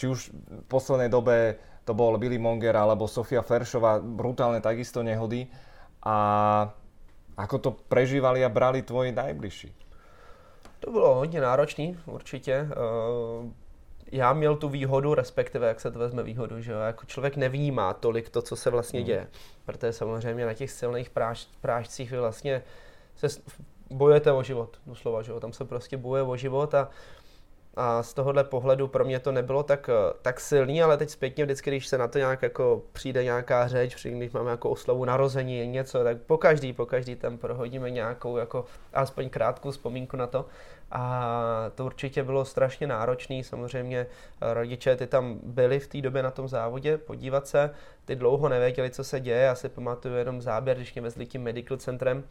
Či 0.00 0.04
už 0.08 0.18
v 0.32 0.64
poslednej 0.64 1.12
dobe 1.12 1.60
to 1.84 1.92
bol 1.92 2.16
Billy 2.16 2.40
Monger 2.40 2.72
alebo 2.72 3.04
Sofia 3.04 3.44
Feršová, 3.44 4.00
brutálne 4.00 4.64
takisto 4.64 5.04
nehody. 5.04 5.52
A 6.00 6.16
ako 7.36 7.56
to 7.60 7.70
prežívali 7.92 8.40
a 8.40 8.48
brali 8.48 8.80
tvoji 8.80 9.12
najbližší? 9.12 9.70
To 10.80 10.90
bylo 10.90 11.14
hodně 11.14 11.40
náročný, 11.40 11.98
určitě. 12.06 12.68
Já 14.12 14.32
měl 14.32 14.56
tu 14.56 14.68
výhodu, 14.68 15.14
respektive 15.14 15.68
jak 15.68 15.80
se 15.80 15.90
to 15.90 15.98
vezme 15.98 16.22
výhodu, 16.22 16.60
že 16.60 16.72
jo, 16.72 16.78
jako 16.78 17.06
člověk 17.06 17.36
nevnímá 17.36 17.94
tolik 17.94 18.28
to, 18.28 18.42
co 18.42 18.56
se 18.56 18.70
vlastně 18.70 19.00
hmm. 19.00 19.06
děje. 19.06 19.26
Protože 19.66 19.92
samozřejmě 19.92 20.46
na 20.46 20.54
těch 20.54 20.70
silných 20.70 21.10
práž, 21.10 21.48
prážcích 21.60 22.10
vy 22.10 22.18
vlastně 22.18 22.62
se 23.16 23.26
bojujete 23.90 24.32
o 24.32 24.42
život, 24.42 24.76
doslova, 24.86 25.22
že 25.22 25.32
jo, 25.32 25.40
tam 25.40 25.52
se 25.52 25.64
prostě 25.64 25.96
bojuje 25.96 26.22
o 26.22 26.36
život 26.36 26.74
a 26.74 26.90
a 27.74 28.02
z 28.02 28.14
tohohle 28.14 28.44
pohledu 28.44 28.88
pro 28.88 29.04
mě 29.04 29.20
to 29.20 29.32
nebylo 29.32 29.62
tak, 29.62 29.90
tak 30.22 30.40
silný, 30.40 30.82
ale 30.82 30.96
teď 30.96 31.10
zpětně 31.10 31.44
vždycky, 31.44 31.70
když 31.70 31.86
se 31.86 31.98
na 31.98 32.08
to 32.08 32.18
nějak 32.18 32.42
jako 32.42 32.82
přijde 32.92 33.24
nějaká 33.24 33.68
řeč, 33.68 34.06
když 34.06 34.32
máme 34.32 34.50
jako 34.50 34.70
oslavu 34.70 35.04
narození, 35.04 35.66
něco, 35.66 36.04
tak 36.04 36.18
po 36.18 36.38
každý, 36.38 36.72
po 36.72 36.86
každý 36.86 37.16
tam 37.16 37.38
prohodíme 37.38 37.90
nějakou 37.90 38.36
jako 38.36 38.64
aspoň 38.92 39.28
krátkou 39.30 39.70
vzpomínku 39.70 40.16
na 40.16 40.26
to. 40.26 40.46
A 40.90 41.70
to 41.74 41.84
určitě 41.84 42.22
bylo 42.22 42.44
strašně 42.44 42.86
náročné. 42.86 43.44
Samozřejmě 43.44 44.06
rodiče 44.40 44.96
ty 44.96 45.06
tam 45.06 45.38
byli 45.42 45.80
v 45.80 45.88
té 45.88 46.00
době 46.00 46.22
na 46.22 46.30
tom 46.30 46.48
závodě 46.48 46.98
podívat 46.98 47.46
se. 47.46 47.70
Ty 48.04 48.16
dlouho 48.16 48.48
nevěděli, 48.48 48.90
co 48.90 49.04
se 49.04 49.20
děje. 49.20 49.38
Já 49.38 49.54
si 49.54 49.68
pamatuju 49.68 50.14
jenom 50.14 50.42
záběr, 50.42 50.76
když 50.76 50.94
mě 50.94 51.02
vezli 51.02 51.26
tím 51.26 51.42
medical 51.42 51.76
centrem, 51.76 52.24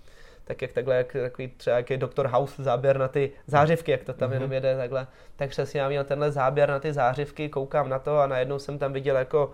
tak 0.49 0.61
jak 0.61 0.73
takhle, 0.73 0.95
jak, 0.95 1.13
takový 1.13 1.47
třeba 1.47 1.77
jak 1.77 1.89
je 1.89 1.97
Dr. 1.97 2.27
House 2.27 2.63
záběr 2.63 2.97
na 2.97 3.07
ty 3.07 3.31
zářivky, 3.47 3.91
jak 3.91 4.03
to 4.03 4.13
tam 4.13 4.29
mm-hmm. 4.29 4.33
jenom 4.33 4.53
jede 4.53 4.77
takhle, 4.77 5.07
tak 5.35 5.49
přesně 5.49 5.81
já 5.81 5.89
měl 5.89 6.03
tenhle 6.03 6.31
záběr 6.31 6.69
na 6.69 6.79
ty 6.79 6.93
zářivky, 6.93 7.49
koukám 7.49 7.89
na 7.89 7.99
to 7.99 8.19
a 8.19 8.27
najednou 8.27 8.59
jsem 8.59 8.79
tam 8.79 8.93
viděl 8.93 9.17
jako 9.17 9.45
uh, 9.47 9.51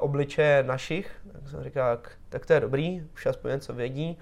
obličeje 0.00 0.62
našich, 0.62 1.10
tak 1.32 1.48
jsem 1.48 1.64
říkal, 1.64 1.96
tak, 1.96 2.12
tak 2.28 2.46
to 2.46 2.52
je 2.52 2.60
dobrý, 2.60 3.02
už 3.14 3.26
aspoň 3.26 3.50
něco 3.50 3.72
vědí, 3.72 4.18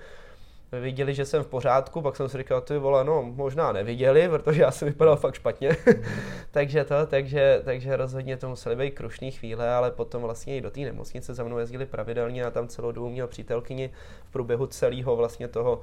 viděli, 0.81 1.14
že 1.14 1.25
jsem 1.25 1.43
v 1.43 1.47
pořádku, 1.47 2.03
pak 2.03 2.16
jsem 2.16 2.29
si 2.29 2.39
říkal, 2.39 2.61
ty 2.61 2.79
vole, 2.79 3.05
no 3.05 3.22
možná 3.22 3.72
neviděli, 3.72 4.29
protože 4.29 4.62
já 4.62 4.70
jsem 4.70 4.89
vypadal 4.89 5.16
fakt 5.16 5.35
špatně. 5.35 5.77
takže 6.51 6.85
to, 6.85 7.07
takže, 7.07 7.61
takže 7.64 7.97
rozhodně 7.97 8.37
to 8.37 8.49
museli 8.49 8.77
být 8.77 8.91
krušný 8.91 9.31
chvíle, 9.31 9.75
ale 9.75 9.91
potom 9.91 10.22
vlastně 10.22 10.57
i 10.57 10.61
do 10.61 10.70
té 10.70 10.81
nemocnice 10.81 11.35
za 11.35 11.45
mnou 11.45 11.59
jezdili 11.59 11.87
pravidelně 11.87 12.45
a 12.45 12.51
tam 12.51 12.68
celou 12.68 12.93
dobu 12.93 13.11
měl 13.11 13.27
přítelkyni 13.27 13.91
v 14.25 14.33
průběhu 14.33 14.66
celého 14.66 15.16
vlastně 15.16 15.49
toho, 15.49 15.81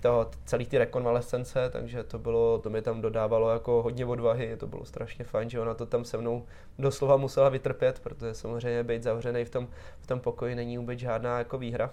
toho 0.00 0.30
celý 0.44 0.66
ty 0.66 0.78
rekonvalescence, 0.78 1.70
takže 1.72 2.02
to 2.02 2.18
bylo, 2.18 2.58
to 2.58 2.70
mi 2.70 2.82
tam 2.82 3.00
dodávalo 3.00 3.50
jako 3.50 3.82
hodně 3.82 4.06
odvahy, 4.06 4.56
to 4.56 4.66
bylo 4.66 4.84
strašně 4.84 5.24
fajn, 5.24 5.50
že 5.50 5.60
ona 5.60 5.74
to 5.74 5.86
tam 5.86 6.04
se 6.04 6.18
mnou 6.18 6.46
doslova 6.78 7.16
musela 7.16 7.48
vytrpět, 7.48 8.00
protože 8.00 8.34
samozřejmě 8.34 8.84
být 8.84 9.02
zavřený 9.02 9.44
v 9.44 9.50
tom, 9.50 9.68
v 10.00 10.06
tom 10.06 10.20
pokoji 10.20 10.54
není 10.54 10.78
vůbec 10.78 10.98
žádná 10.98 11.38
jako 11.38 11.58
výhra. 11.58 11.90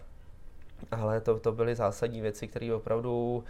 Ale 0.92 1.22
to, 1.22 1.40
to 1.40 1.52
byly 1.52 1.76
zásadní 1.76 2.22
věci, 2.22 2.48
které 2.48 2.74
opravdu 2.74 3.44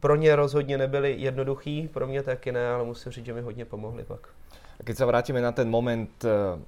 pro 0.00 0.16
ně 0.16 0.36
rozhodně 0.36 0.78
nebyly 0.78 1.14
jednoduchý, 1.18 1.88
pro 1.88 2.06
mě 2.06 2.22
taky 2.22 2.52
ne, 2.52 2.68
ale 2.68 2.84
musím 2.84 3.12
říct, 3.12 3.26
že 3.26 3.34
mi 3.34 3.40
hodně 3.40 3.64
pomohly 3.64 4.04
pak. 4.04 4.28
Keď 4.84 4.94
sa 4.96 5.08
vrátime 5.08 5.40
na 5.40 5.56
ten 5.56 5.72
moment 5.72 6.12
eh, 6.20 6.60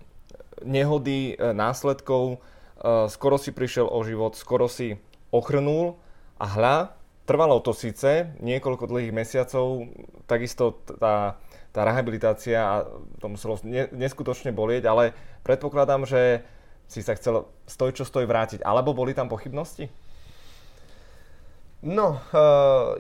nehody, 0.65 1.37
eh, 1.37 1.53
následkov, 1.53 2.41
eh, 2.41 3.05
skoro 3.09 3.37
si 3.37 3.53
prišiel 3.53 3.85
o 3.85 4.01
život, 4.01 4.33
skoro 4.33 4.65
si 4.65 4.97
ochrnul 5.29 6.01
a 6.41 6.47
hľa, 6.49 6.77
trvalo 7.29 7.61
to 7.61 7.77
síce 7.77 8.33
niekoľko 8.41 8.89
dlhých 8.89 9.13
mesiacov, 9.13 9.93
takisto 10.25 10.81
tá, 10.97 11.37
tá 11.77 11.81
rehabilitácia 11.85 12.57
a 12.57 12.75
to 13.21 13.29
muselo 13.29 13.61
neskutočne 13.93 14.57
bolieť, 14.57 14.89
ale 14.89 15.13
predpokladám, 15.45 16.09
že 16.09 16.41
si 16.89 17.03
sa 17.05 17.15
chcel 17.15 17.45
stoj 17.69 17.93
čo 17.93 18.05
stoj 18.09 18.25
vrátiť, 18.25 18.65
alebo 18.65 18.97
boli 18.97 19.13
tam 19.15 19.29
pochybnosti? 19.29 19.93
No, 21.83 22.21
uh, 22.35 22.99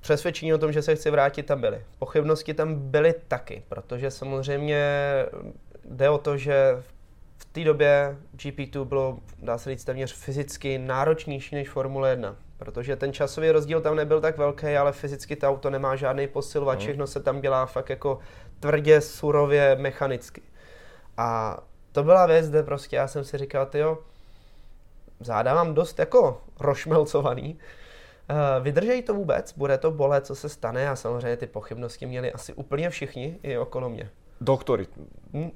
přesvědčení 0.00 0.54
o 0.54 0.58
tom, 0.58 0.72
že 0.72 0.82
se 0.82 0.96
chci 0.96 1.10
vrátit, 1.10 1.46
tam 1.46 1.60
byly. 1.60 1.84
Pochybnosti 1.98 2.54
tam 2.54 2.74
byly 2.74 3.14
taky, 3.28 3.62
protože 3.68 4.10
samozřejmě 4.10 4.84
jde 5.84 6.10
o 6.10 6.18
to, 6.18 6.36
že 6.36 6.82
v 7.36 7.44
té 7.44 7.64
době 7.64 8.16
GP2 8.36 8.84
bylo, 8.84 9.18
dá 9.42 9.58
se 9.58 9.70
říct, 9.70 9.84
téměř 9.84 10.14
fyzicky 10.14 10.78
náročnější 10.78 11.54
než 11.54 11.68
Formule 11.68 12.10
1, 12.10 12.36
protože 12.56 12.96
ten 12.96 13.12
časový 13.12 13.50
rozdíl 13.50 13.80
tam 13.80 13.96
nebyl 13.96 14.20
tak 14.20 14.38
velký, 14.38 14.66
ale 14.66 14.92
fyzicky 14.92 15.36
to 15.36 15.48
auto 15.48 15.70
nemá 15.70 15.96
žádný 15.96 16.28
posilovač, 16.28 16.78
mm. 16.78 16.82
všechno 16.82 17.06
se 17.06 17.20
tam 17.20 17.40
dělá 17.40 17.66
fakt 17.66 17.90
jako 17.90 18.18
tvrdě, 18.60 19.00
surově, 19.00 19.76
mechanicky. 19.80 20.42
A 21.16 21.58
to 21.92 22.02
byla 22.02 22.26
věc, 22.26 22.50
kde 22.50 22.62
prostě 22.62 22.96
já 22.96 23.08
jsem 23.08 23.24
si 23.24 23.38
říkal, 23.38 23.68
jo, 23.74 23.98
záda 25.20 25.54
mám 25.54 25.74
dost 25.74 25.98
jako 25.98 26.40
rošmelcovaný, 26.60 27.58
uh, 28.30 28.64
vydržej 28.64 29.02
to 29.02 29.14
vůbec, 29.14 29.52
bude 29.52 29.78
to 29.78 29.90
bolet, 29.90 30.26
co 30.26 30.34
se 30.34 30.48
stane 30.48 30.88
a 30.88 30.96
samozřejmě 30.96 31.36
ty 31.36 31.46
pochybnosti 31.46 32.06
měli 32.06 32.32
asi 32.32 32.54
úplně 32.54 32.90
všichni 32.90 33.38
i 33.42 33.58
okolo 33.58 33.88
mě. 33.88 34.10
Doktory. 34.40 34.86
Hm, 35.32 35.50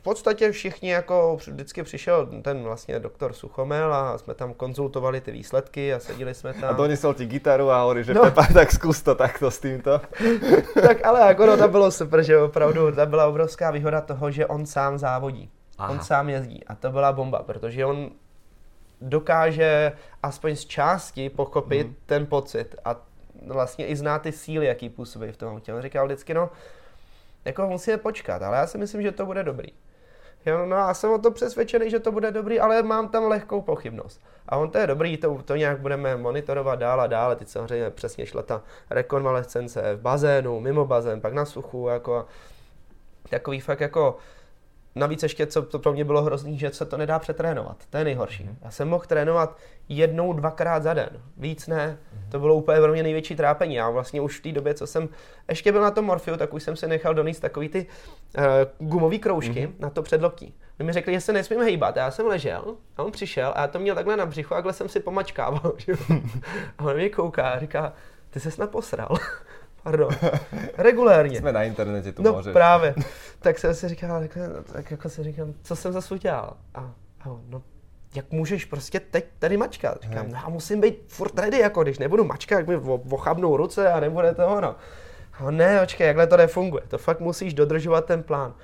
v 0.00 0.02
podstatě 0.02 0.52
všichni, 0.52 0.90
jako 0.90 1.36
vždycky 1.36 1.82
přišel 1.82 2.28
ten 2.42 2.62
vlastně 2.62 2.98
doktor 2.98 3.32
Suchomel 3.32 3.94
a 3.94 4.18
jsme 4.18 4.34
tam 4.34 4.54
konzultovali 4.54 5.20
ty 5.20 5.32
výsledky 5.32 5.94
a 5.94 5.98
seděli 5.98 6.34
jsme 6.34 6.54
tam. 6.54 6.70
A 6.70 6.72
donesl 6.72 7.14
ti 7.14 7.26
gitaru 7.26 7.70
a 7.70 7.80
hovorí, 7.80 8.04
že 8.04 8.14
no. 8.14 8.22
Pepa, 8.22 8.46
tak 8.54 8.72
zkus 8.72 9.02
to 9.02 9.14
takto 9.14 9.50
s 9.50 9.58
týmto. 9.58 10.00
tak 10.82 11.06
ale 11.06 11.20
jako 11.20 11.46
no, 11.46 11.56
to 11.56 11.68
bylo 11.68 11.90
super, 11.90 12.22
že 12.22 12.38
opravdu 12.38 12.92
to 12.92 13.06
byla 13.06 13.26
obrovská 13.26 13.70
výhoda 13.70 14.00
toho, 14.00 14.30
že 14.30 14.46
on 14.46 14.66
sám 14.66 14.98
závodí. 14.98 15.50
Aha. 15.80 15.92
On 15.92 16.00
sám 16.00 16.28
jezdí 16.28 16.64
a 16.64 16.74
to 16.74 16.90
byla 16.90 17.12
bomba, 17.12 17.42
protože 17.42 17.86
on 17.86 18.10
dokáže 19.00 19.92
aspoň 20.22 20.56
z 20.56 20.64
části 20.64 21.30
pochopit 21.30 21.86
mm. 21.86 21.94
ten 22.06 22.26
pocit 22.26 22.76
a 22.84 22.96
vlastně 23.46 23.86
i 23.86 23.96
zná 23.96 24.18
ty 24.18 24.32
síly, 24.32 24.66
jaký 24.66 24.88
působí 24.88 25.32
v 25.32 25.36
tom 25.36 25.48
autě. 25.48 25.74
On 25.74 25.82
říkal 25.82 26.06
vždycky, 26.06 26.34
no, 26.34 26.50
jako 27.44 27.66
musíme 27.66 27.96
počkat, 27.96 28.42
ale 28.42 28.56
já 28.56 28.66
si 28.66 28.78
myslím, 28.78 29.02
že 29.02 29.12
to 29.12 29.26
bude 29.26 29.42
dobrý. 29.42 29.68
Jo, 30.46 30.66
no 30.66 30.76
já 30.76 30.94
jsem 30.94 31.12
o 31.12 31.18
to 31.18 31.30
přesvědčený, 31.30 31.90
že 31.90 32.00
to 32.00 32.12
bude 32.12 32.30
dobrý, 32.30 32.60
ale 32.60 32.82
mám 32.82 33.08
tam 33.08 33.24
lehkou 33.24 33.60
pochybnost. 33.60 34.20
A 34.48 34.56
on 34.56 34.70
to 34.70 34.78
je 34.78 34.86
dobrý, 34.86 35.16
to, 35.16 35.42
to 35.44 35.56
nějak 35.56 35.78
budeme 35.80 36.16
monitorovat 36.16 36.78
dál 36.78 37.00
a 37.00 37.06
dál. 37.06 37.36
Teď 37.36 37.48
samozřejmě 37.48 37.90
přesně 37.90 38.26
šla 38.26 38.42
ta 38.42 38.62
rekonvalescence 38.90 39.96
v 39.96 40.00
bazénu, 40.00 40.60
mimo 40.60 40.84
bazén, 40.84 41.20
pak 41.20 41.32
na 41.32 41.44
suchu, 41.44 41.88
jako 41.88 42.26
takový 43.30 43.60
fakt 43.60 43.80
jako 43.80 44.16
navíc 44.94 45.22
ještě, 45.22 45.46
co 45.46 45.62
to 45.62 45.78
pro 45.78 45.92
mě 45.92 46.04
bylo 46.04 46.22
hrozný, 46.22 46.58
že 46.58 46.70
se 46.70 46.84
to 46.84 46.96
nedá 46.96 47.18
přetrénovat. 47.18 47.76
To 47.90 47.96
je 47.96 48.04
nejhorší. 48.04 48.50
Já 48.62 48.70
jsem 48.70 48.88
mohl 48.88 49.04
trénovat 49.06 49.56
jednou, 49.88 50.32
dvakrát 50.32 50.82
za 50.82 50.94
den. 50.94 51.10
Víc 51.36 51.66
ne. 51.66 51.98
To 52.28 52.38
bylo 52.38 52.54
úplně 52.54 52.80
pro 52.80 52.92
mě 52.92 53.02
největší 53.02 53.36
trápení. 53.36 53.74
Já 53.74 53.90
vlastně 53.90 54.20
už 54.20 54.38
v 54.38 54.42
té 54.42 54.52
době, 54.52 54.74
co 54.74 54.86
jsem 54.86 55.08
ještě 55.48 55.72
byl 55.72 55.80
na 55.80 55.90
tom 55.90 56.04
Morfiu, 56.04 56.36
tak 56.36 56.54
už 56.54 56.62
jsem 56.62 56.76
se 56.76 56.88
nechal 56.88 57.14
donést 57.14 57.42
takový 57.42 57.68
ty 57.68 57.86
uh, 58.38 58.88
gumový 58.88 59.18
kroužky 59.18 59.66
mm-hmm. 59.66 59.72
na 59.78 59.90
to 59.90 60.02
předloktí. 60.02 60.54
My 60.78 60.84
mi 60.84 60.92
řekli, 60.92 61.12
že 61.12 61.20
se 61.20 61.32
nesmím 61.32 61.62
hýbat. 61.62 61.96
Já 61.96 62.10
jsem 62.10 62.26
ležel 62.26 62.76
a 62.96 63.02
on 63.02 63.12
přišel 63.12 63.52
a 63.56 63.60
já 63.60 63.66
to 63.66 63.78
měl 63.78 63.94
takhle 63.94 64.16
na 64.16 64.26
břichu 64.26 64.54
a 64.54 64.56
takhle 64.56 64.72
jsem 64.72 64.88
si 64.88 65.00
pomačkával. 65.00 65.72
a 66.78 66.84
on 66.84 66.96
mě 66.96 67.08
kouká 67.08 67.48
a 67.48 67.58
říká, 67.58 67.92
ty 68.30 68.40
se 68.40 68.50
snad 68.50 68.70
posral. 68.70 69.08
Pardon. 69.82 70.08
Regulérně. 70.78 71.38
Jsme 71.38 71.52
na 71.52 71.62
internetě, 71.62 72.12
tu 72.12 72.22
no, 72.22 72.32
můžeš. 72.32 72.52
právě. 72.52 72.94
Tak 73.38 73.58
jsem 73.58 73.74
si 73.74 73.88
říkal, 73.88 74.20
tak, 74.20 74.38
tak 74.72 74.90
jako 74.90 75.08
si 75.08 75.24
říkám, 75.24 75.54
co 75.62 75.76
jsem 75.76 75.92
zase 75.92 76.14
udělal? 76.14 76.56
A, 76.74 76.92
a 77.20 77.30
on, 77.30 77.42
no, 77.48 77.62
jak 78.14 78.30
můžeš 78.30 78.64
prostě 78.64 79.00
teď 79.00 79.24
tady 79.38 79.56
mačkat? 79.56 80.02
Říkám, 80.02 80.28
no 80.30 80.38
já 80.44 80.48
musím 80.48 80.80
být 80.80 80.94
furt 81.08 81.38
ready, 81.38 81.58
jako 81.58 81.82
když 81.82 81.98
nebudu 81.98 82.24
mačkat, 82.24 82.58
jak 82.58 82.68
mi 82.68 82.76
ochabnou 83.10 83.56
ruce 83.56 83.92
a 83.92 84.00
nebude 84.00 84.34
to 84.34 84.48
ono. 84.48 84.76
A 85.32 85.50
ne, 85.50 85.82
očkej, 85.82 86.06
jakhle 86.06 86.26
to 86.26 86.36
nefunguje. 86.36 86.82
To 86.88 86.98
fakt 86.98 87.20
musíš 87.20 87.54
dodržovat 87.54 88.04
ten 88.04 88.22
plán. 88.22 88.54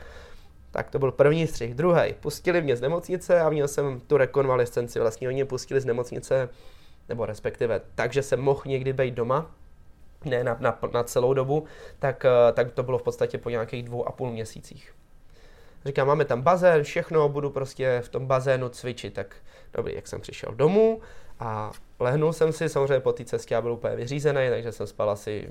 Tak 0.71 0.91
to 0.91 0.99
byl 0.99 1.13
první 1.13 1.47
střih. 1.47 1.75
Druhý, 1.75 2.15
pustili 2.21 2.63
mě 2.63 2.77
z 2.77 2.81
nemocnice 2.81 3.41
a 3.41 3.51
měl 3.51 3.69
jsem 3.69 4.01
tu 4.01 4.17
rekonvalescenci. 4.17 5.01
Vlastně 5.01 5.29
oni 5.29 5.35
mě 5.35 5.45
pustili 5.45 5.81
z 5.81 5.85
nemocnice, 5.85 6.49
nebo 7.09 7.27
respektive 7.27 7.81
takže 7.95 8.23
jsem 8.23 8.41
mohl 8.41 8.63
někdy 8.65 8.93
být 8.93 9.15
doma, 9.15 9.51
ne 10.25 10.45
na, 10.45 10.57
na, 10.61 10.79
na 10.93 11.03
celou 11.03 11.35
dobu, 11.35 11.65
tak, 11.99 12.25
eh, 12.25 12.53
tak 12.53 12.73
to 12.73 12.83
bylo 12.83 12.99
v 12.99 13.03
podstatě 13.03 13.39
po 13.39 13.51
nějakých 13.51 13.83
dvou 13.83 14.09
a 14.09 14.13
půl 14.13 14.31
měsících. 14.31 14.95
Říkám, 15.85 16.07
máme 16.07 16.25
tam 16.25 16.43
bazén, 16.43 16.83
všechno, 16.83 17.29
budu 17.29 17.51
prostě 17.51 18.01
v 18.05 18.09
tom 18.09 18.27
bazénu 18.27 18.69
cvičit. 18.69 19.15
Tak 19.15 19.37
dobrý, 19.73 19.95
jak 19.95 20.07
jsem 20.07 20.21
přišel 20.21 20.53
domů 20.55 21.01
a 21.41 21.71
lehnul 22.01 22.33
jsem 22.33 22.53
si, 22.53 22.69
samozřejmě 22.69 23.01
po 23.01 23.13
té 23.13 23.25
cestě 23.25 23.55
já 23.55 23.61
byl 23.61 23.73
úplně 23.73 23.97
vyřízený, 23.97 24.49
takže 24.51 24.73
jsem 24.73 24.87
spal 24.87 25.11
asi, 25.11 25.49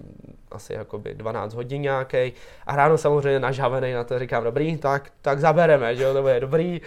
asi 0.51 0.73
jakoby 0.73 1.13
12 1.13 1.53
hodin 1.53 1.81
nějaký. 1.81 2.33
A 2.67 2.75
ráno 2.75 2.97
samozřejmě 2.97 3.39
nažavený 3.39 3.93
na 3.93 4.03
to 4.03 4.19
říkám, 4.19 4.43
dobrý, 4.43 4.77
tak, 4.77 5.11
tak 5.21 5.39
zabereme, 5.39 5.95
že 5.95 6.03
jo, 6.03 6.13
to 6.13 6.21
bude 6.21 6.39
dobrý. 6.39 6.81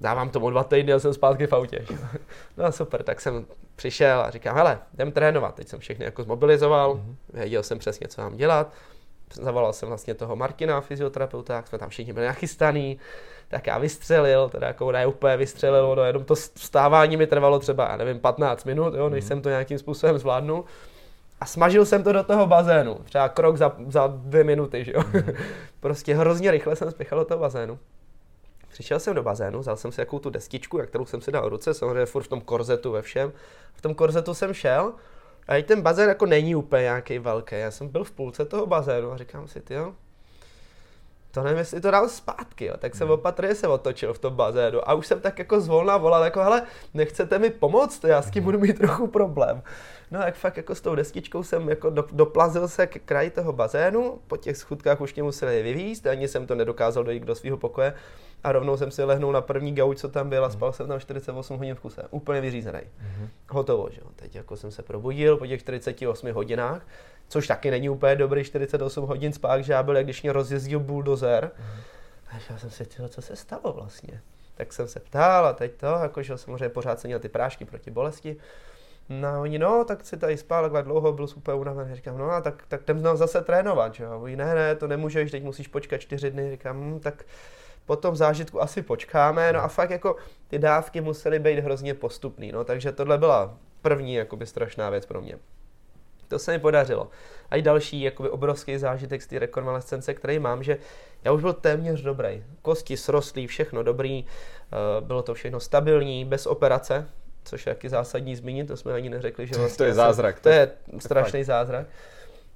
Dávám 0.00 0.30
tomu 0.30 0.50
dva 0.50 0.64
týdny 0.64 0.92
a 0.92 0.98
jsem 0.98 1.14
zpátky 1.14 1.46
v 1.46 1.52
autě. 1.52 1.84
No 2.56 2.72
super, 2.72 3.02
tak 3.02 3.20
jsem 3.20 3.46
přišel 3.76 4.20
a 4.20 4.30
říkám, 4.30 4.56
hele, 4.56 4.78
jdem 4.94 5.12
trénovat. 5.12 5.54
Teď 5.54 5.68
jsem 5.68 5.78
všechny 5.78 6.04
jako 6.04 6.22
zmobilizoval, 6.22 6.94
mm-hmm. 6.94 7.14
věděl 7.32 7.62
jsem 7.62 7.78
přesně, 7.78 8.08
co 8.08 8.20
mám 8.20 8.36
dělat. 8.36 8.72
Zavolal 9.32 9.72
jsem 9.72 9.88
vlastně 9.88 10.14
toho 10.14 10.36
Martina, 10.36 10.80
fyzioterapeuta, 10.80 11.56
jak 11.56 11.66
jsme 11.66 11.78
tam 11.78 11.88
všichni 11.88 12.12
byli 12.12 12.26
nachystaný, 12.26 12.98
tak 13.48 13.66
já 13.66 13.78
vystřelil, 13.78 14.48
teda 14.48 14.66
jako 14.66 14.92
ne 14.92 15.06
úplně 15.06 15.36
vystřelil, 15.36 15.96
no 15.96 16.04
jenom 16.04 16.24
to 16.24 16.36
stávání 16.36 17.16
mi 17.16 17.26
trvalo 17.26 17.58
třeba, 17.58 17.88
já 17.90 17.96
nevím, 17.96 18.20
15 18.20 18.64
minut, 18.64 18.94
jo, 18.94 19.08
než 19.08 19.24
mm-hmm. 19.24 19.28
jsem 19.28 19.42
to 19.42 19.48
nějakým 19.48 19.78
způsobem 19.78 20.18
zvládnul. 20.18 20.64
A 21.40 21.46
smažil 21.46 21.84
jsem 21.84 22.02
to 22.02 22.12
do 22.12 22.22
toho 22.22 22.46
bazénu, 22.46 22.94
třeba 22.94 23.28
krok 23.28 23.56
za, 23.56 23.76
za 23.88 24.06
dvě 24.06 24.44
minuty, 24.44 24.84
že 24.84 24.92
jo. 24.94 25.00
Mm-hmm. 25.00 25.34
prostě 25.80 26.14
hrozně 26.14 26.50
rychle 26.50 26.76
jsem 26.76 26.90
spěchal 26.90 27.18
do 27.18 27.24
toho 27.24 27.40
bazénu. 27.40 27.78
Přišel 28.78 29.00
jsem 29.00 29.14
do 29.14 29.22
bazénu, 29.22 29.58
vzal 29.58 29.76
jsem 29.76 29.92
si 29.92 30.00
jakou 30.00 30.18
tu 30.18 30.30
destičku, 30.30 30.78
jak 30.78 30.88
kterou 30.88 31.06
jsem 31.06 31.20
si 31.20 31.32
dal 31.32 31.48
ruce, 31.48 31.74
samozřejmě 31.74 32.06
furt 32.06 32.22
v 32.22 32.28
tom 32.28 32.40
korzetu 32.40 32.92
ve 32.92 33.02
všem. 33.02 33.32
V 33.74 33.80
tom 33.80 33.94
korzetu 33.94 34.34
jsem 34.34 34.54
šel 34.54 34.92
a 35.48 35.62
ten 35.62 35.82
bazén 35.82 36.08
jako 36.08 36.26
není 36.26 36.54
úplně 36.54 36.82
nějaký 36.82 37.18
velký. 37.18 37.54
Já 37.54 37.70
jsem 37.70 37.88
byl 37.88 38.04
v 38.04 38.10
půlce 38.10 38.44
toho 38.44 38.66
bazénu 38.66 39.12
a 39.12 39.16
říkám 39.16 39.48
si, 39.48 39.62
jo, 39.70 39.94
to 41.30 41.42
nevím, 41.42 41.58
jestli 41.58 41.80
to 41.80 41.90
dal 41.90 42.08
zpátky, 42.08 42.64
jo. 42.64 42.74
tak 42.78 42.94
jsem 42.94 43.06
hmm. 43.06 43.14
opatrně 43.14 43.54
se 43.54 43.68
otočil 43.68 44.14
v 44.14 44.18
tom 44.18 44.34
bazénu 44.34 44.88
a 44.88 44.94
už 44.94 45.06
jsem 45.06 45.20
tak 45.20 45.38
jako 45.38 45.60
zvolna 45.60 45.96
volal, 45.96 46.24
jako 46.24 46.40
hele, 46.40 46.62
nechcete 46.94 47.38
mi 47.38 47.50
pomoct, 47.50 48.04
já 48.04 48.22
s 48.22 48.30
tím 48.30 48.44
budu 48.44 48.58
mít 48.58 48.78
trochu 48.78 49.06
problém. 49.06 49.62
No 50.10 50.20
jak 50.20 50.34
fakt 50.34 50.56
jako 50.56 50.74
s 50.74 50.80
tou 50.80 50.94
destičkou 50.94 51.42
jsem 51.42 51.68
jako 51.68 51.90
do, 51.90 52.04
doplazil 52.12 52.68
se 52.68 52.86
k 52.86 53.02
kraji 53.02 53.30
toho 53.30 53.52
bazénu, 53.52 54.18
po 54.26 54.36
těch 54.36 54.56
schůdkách 54.56 55.00
už 55.00 55.14
mě 55.14 55.22
museli 55.22 55.62
vyvízt, 55.62 56.06
ani 56.06 56.28
jsem 56.28 56.46
to 56.46 56.54
nedokázal 56.54 57.04
dojít 57.04 57.22
do 57.22 57.34
svého 57.34 57.56
pokoje 57.56 57.94
a 58.44 58.52
rovnou 58.52 58.76
jsem 58.76 58.90
si 58.90 59.04
lehnul 59.04 59.32
na 59.32 59.40
první 59.40 59.74
gauč, 59.74 59.98
co 59.98 60.08
tam 60.08 60.28
byl 60.28 60.44
a 60.44 60.50
spal 60.50 60.72
jsem 60.72 60.88
tam 60.88 61.00
48 61.00 61.58
hodin 61.58 61.74
v 61.74 61.80
kuse. 61.80 62.02
Úplně 62.10 62.40
vyřízený. 62.40 62.78
Mm-hmm. 62.78 63.28
Hotovo, 63.50 63.88
že 63.90 64.00
jo. 64.00 64.06
Teď 64.16 64.34
jako 64.34 64.56
jsem 64.56 64.70
se 64.70 64.82
probudil 64.82 65.36
po 65.36 65.46
těch 65.46 65.60
48 65.60 66.32
hodinách, 66.32 66.86
což 67.28 67.46
taky 67.46 67.70
není 67.70 67.88
úplně 67.88 68.16
dobrý 68.16 68.44
48 68.44 69.06
hodin 69.06 69.32
spát, 69.32 69.60
že 69.60 69.72
já 69.72 69.82
byl, 69.82 69.96
jak 69.96 70.06
když 70.06 70.22
mě 70.22 70.32
rozjezdil 70.32 70.80
buldozer. 70.80 71.50
Mm-hmm. 71.54 71.80
A 72.30 72.34
já 72.50 72.58
jsem 72.58 72.70
si 72.70 72.84
říkal, 72.84 73.08
co 73.08 73.22
se 73.22 73.36
stalo 73.36 73.72
vlastně. 73.72 74.20
Tak 74.54 74.72
jsem 74.72 74.88
se 74.88 75.00
ptal 75.00 75.46
a 75.46 75.52
teď 75.52 75.72
to, 75.76 75.86
jakože 75.86 76.38
samozřejmě 76.38 76.68
pořád 76.68 77.00
jsem 77.00 77.08
měl 77.08 77.18
ty 77.18 77.28
prášky 77.28 77.64
proti 77.64 77.90
bolesti. 77.90 78.36
No 79.08 79.28
a 79.28 79.38
oni, 79.38 79.58
no, 79.58 79.84
tak 79.84 80.04
si 80.04 80.16
tady 80.16 80.36
spál 80.36 80.62
takhle 80.62 80.82
dlouho, 80.82 81.12
byl 81.12 81.26
super 81.26 81.54
unavený. 81.54 81.94
Říkám, 81.94 82.18
no 82.18 82.30
a 82.30 82.40
tak, 82.40 82.64
tak 82.68 82.80
jdem 82.82 83.16
zase 83.16 83.42
trénovat, 83.42 83.94
že 83.94 84.04
jo. 84.04 84.26
ne, 84.26 84.54
ne, 84.54 84.74
to 84.74 84.86
nemůžeš, 84.86 85.30
teď 85.30 85.42
musíš 85.42 85.68
počkat 85.68 85.98
čtyři 85.98 86.30
dny. 86.30 86.50
Říkám, 86.50 86.80
hm, 86.80 87.00
tak 87.00 87.24
po 87.88 87.96
tom 87.96 88.16
zážitku 88.16 88.62
asi 88.62 88.82
počkáme, 88.82 89.52
no 89.52 89.60
a 89.60 89.68
fakt 89.68 89.90
jako 89.90 90.16
ty 90.48 90.58
dávky 90.58 91.00
musely 91.00 91.38
být 91.38 91.58
hrozně 91.58 91.94
postupný, 91.94 92.52
no 92.52 92.64
takže 92.64 92.92
tohle 92.92 93.18
byla 93.18 93.56
první 93.82 94.14
jakoby 94.14 94.46
strašná 94.46 94.90
věc 94.90 95.06
pro 95.06 95.20
mě. 95.20 95.38
To 96.28 96.38
se 96.38 96.52
mi 96.52 96.58
podařilo. 96.58 97.08
A 97.50 97.56
i 97.56 97.62
další 97.62 98.02
jakoby 98.02 98.30
obrovský 98.30 98.78
zážitek 98.78 99.22
z 99.22 99.26
té 99.26 99.38
rekonvalescence, 99.38 100.14
který 100.14 100.38
mám, 100.38 100.62
že 100.62 100.78
já 101.24 101.32
už 101.32 101.42
byl 101.42 101.52
téměř 101.52 102.02
dobrý. 102.02 102.44
Kosti 102.62 102.96
srostlý, 102.96 103.46
všechno 103.46 103.82
dobrý, 103.82 104.24
eh, 104.24 105.00
bylo 105.00 105.22
to 105.22 105.34
všechno 105.34 105.60
stabilní, 105.60 106.24
bez 106.24 106.46
operace, 106.46 107.08
což 107.44 107.66
je 107.66 107.74
taky 107.74 107.88
zásadní 107.88 108.36
zmínit, 108.36 108.68
to 108.68 108.76
jsme 108.76 108.92
ani 108.92 109.08
neřekli, 109.08 109.46
že 109.46 109.54
vlastně 109.54 109.76
to 109.76 109.84
je 109.84 109.94
zázrak. 109.94 110.40
To 110.40 110.48
je 110.48 110.70
strašný 110.98 111.44
zázrak. 111.44 111.86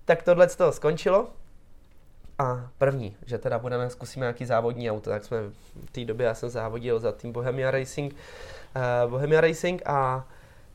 Tak 0.04 0.22
tohle 0.22 0.48
z 0.48 0.56
toho 0.56 0.72
skončilo 0.72 1.28
a 2.42 2.70
první, 2.78 3.16
že 3.26 3.38
teda 3.38 3.58
budeme, 3.58 3.90
zkusíme 3.90 4.24
nějaký 4.24 4.44
závodní 4.44 4.90
auto, 4.90 5.10
tak 5.10 5.24
jsme 5.24 5.38
v 5.84 5.90
té 5.92 6.04
době, 6.04 6.26
já 6.26 6.34
jsem 6.34 6.50
závodil 6.50 7.00
za 7.00 7.12
tým 7.12 7.32
Bohemia 7.32 7.70
Racing, 7.70 8.14
uh, 8.14 9.10
Bohemia 9.10 9.40
Racing 9.40 9.82
a 9.86 10.26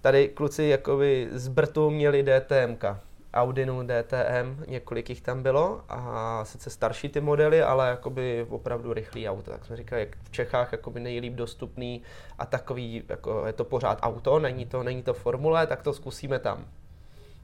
tady 0.01 0.27
kluci 0.27 0.63
jakoby 0.63 1.29
z 1.31 1.47
Brtu 1.47 1.89
měli 1.89 2.23
DTMK, 2.23 2.85
Audinu 3.33 3.83
DTM, 3.83 4.63
několik 4.67 5.09
jich 5.09 5.21
tam 5.21 5.43
bylo 5.43 5.81
a 5.89 6.41
sice 6.45 6.69
starší 6.69 7.09
ty 7.09 7.21
modely, 7.21 7.63
ale 7.63 7.89
jakoby 7.89 8.45
opravdu 8.49 8.93
rychlý 8.93 9.29
auto. 9.29 9.51
Tak 9.51 9.65
jsme 9.65 9.77
říkali, 9.77 10.01
jak 10.01 10.17
v 10.23 10.31
Čechách 10.31 10.71
jakoby 10.71 10.99
nejlíp 10.99 11.33
dostupný 11.33 12.01
a 12.37 12.45
takový, 12.45 13.03
jako 13.09 13.47
je 13.47 13.53
to 13.53 13.63
pořád 13.63 13.99
auto, 14.01 14.39
není 14.39 14.65
to, 14.65 14.83
není 14.83 15.03
to 15.03 15.13
formule, 15.13 15.67
tak 15.67 15.81
to 15.81 15.93
zkusíme 15.93 16.39
tam. 16.39 16.65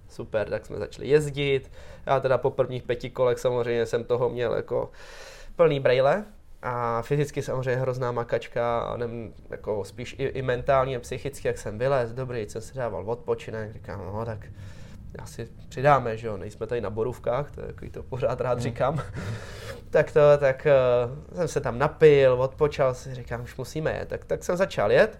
Super, 0.09 0.49
tak 0.49 0.65
jsme 0.65 0.77
začali 0.77 1.07
jezdit. 1.07 1.71
Já 2.05 2.19
teda 2.19 2.37
po 2.37 2.51
prvních 2.51 2.83
pěti 2.83 3.09
kolech 3.09 3.39
samozřejmě 3.39 3.85
jsem 3.85 4.03
toho 4.03 4.29
měl 4.29 4.53
jako 4.53 4.91
plný 5.55 5.79
brejle, 5.79 6.25
a 6.63 7.01
fyzicky 7.01 7.41
samozřejmě 7.41 7.75
hrozná 7.75 8.11
makačka, 8.11 8.79
a 8.79 8.97
nevím, 8.97 9.33
jako 9.49 9.83
spíš 9.83 10.15
i, 10.19 10.23
i 10.23 10.41
mentálně, 10.41 10.99
psychicky, 10.99 11.47
jak 11.47 11.57
jsem 11.57 11.79
vylez, 11.79 12.13
dobrý, 12.13 12.49
jsem 12.49 12.61
si 12.61 12.77
dával 12.77 13.09
odpočinek, 13.09 13.73
říkám, 13.73 14.05
no 14.05 14.25
tak 14.25 14.47
asi 15.19 15.47
přidáme, 15.69 16.17
že 16.17 16.27
jo, 16.27 16.37
nejsme 16.37 16.67
tady 16.67 16.81
na 16.81 16.89
borůvkách, 16.89 17.51
to 17.51 17.61
je 17.61 17.67
takový 17.67 17.91
to 17.91 18.03
pořád 18.03 18.41
rád 18.41 18.53
hmm. 18.53 18.61
říkám. 18.61 19.01
tak 19.89 20.11
to, 20.11 20.19
tak 20.39 20.67
uh, 21.31 21.35
jsem 21.35 21.47
se 21.47 21.61
tam 21.61 21.79
napil, 21.79 22.33
odpočal 22.33 22.93
si, 22.93 23.15
říkám, 23.15 23.43
už 23.43 23.57
musíme 23.57 23.93
jet, 23.93 24.09
tak, 24.09 24.25
tak 24.25 24.43
jsem 24.43 24.57
začal 24.57 24.91
jet 24.91 25.19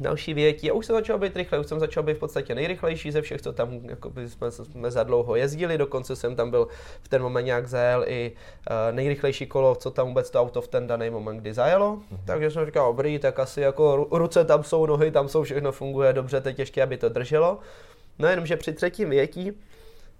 další 0.00 0.34
větí 0.34 0.70
a 0.70 0.74
už 0.74 0.86
jsem 0.86 0.96
začal 0.96 1.18
být 1.18 1.36
rychle, 1.36 1.58
už 1.58 1.66
jsem 1.66 1.80
začal 1.80 2.02
být 2.02 2.14
v 2.14 2.18
podstatě 2.18 2.54
nejrychlejší 2.54 3.10
ze 3.10 3.22
všech, 3.22 3.42
co 3.42 3.52
tam 3.52 3.80
jakoby 3.84 4.28
jsme, 4.28 4.50
jsme 4.50 4.90
za 4.90 5.02
dlouho 5.02 5.36
jezdili, 5.36 5.78
dokonce 5.78 6.16
jsem 6.16 6.36
tam 6.36 6.50
byl 6.50 6.68
v 7.02 7.08
ten 7.08 7.22
moment 7.22 7.44
nějak 7.44 7.68
zajel 7.68 8.04
i 8.06 8.32
uh, 8.32 8.94
nejrychlejší 8.94 9.46
kolo, 9.46 9.74
co 9.74 9.90
tam 9.90 10.06
vůbec 10.06 10.30
to 10.30 10.40
auto 10.40 10.62
v 10.62 10.68
ten 10.68 10.86
daný 10.86 11.10
moment, 11.10 11.36
kdy 11.36 11.54
zajelo, 11.54 11.96
mm-hmm. 11.96 12.18
takže 12.24 12.50
jsem 12.50 12.66
říkal, 12.66 12.92
dobrý, 12.92 13.18
tak 13.18 13.38
asi 13.38 13.60
jako 13.60 14.08
ruce 14.10 14.44
tam 14.44 14.64
jsou, 14.64 14.86
nohy 14.86 15.10
tam 15.10 15.28
jsou, 15.28 15.42
všechno 15.42 15.72
funguje 15.72 16.12
dobře, 16.12 16.40
teď 16.40 16.58
ještě, 16.58 16.82
aby 16.82 16.96
to 16.96 17.08
drželo. 17.08 17.58
No 18.18 18.28
jenom, 18.28 18.46
že 18.46 18.56
při 18.56 18.72
třetím 18.72 19.10
větí 19.10 19.52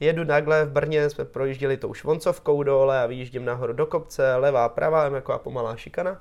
jedu 0.01 0.25
takhle 0.25 0.65
v 0.65 0.71
Brně, 0.71 1.11
jsme 1.11 1.25
projížděli 1.25 1.77
tou 1.77 1.95
švoncovkou 1.95 2.63
dole 2.63 3.03
a 3.03 3.07
vyjíždím 3.07 3.45
nahoru 3.45 3.73
do 3.73 3.87
kopce, 3.87 4.37
levá, 4.37 4.69
pravá, 4.69 5.05
jako 5.05 5.39
pomalá 5.39 5.77
šikana. 5.77 6.21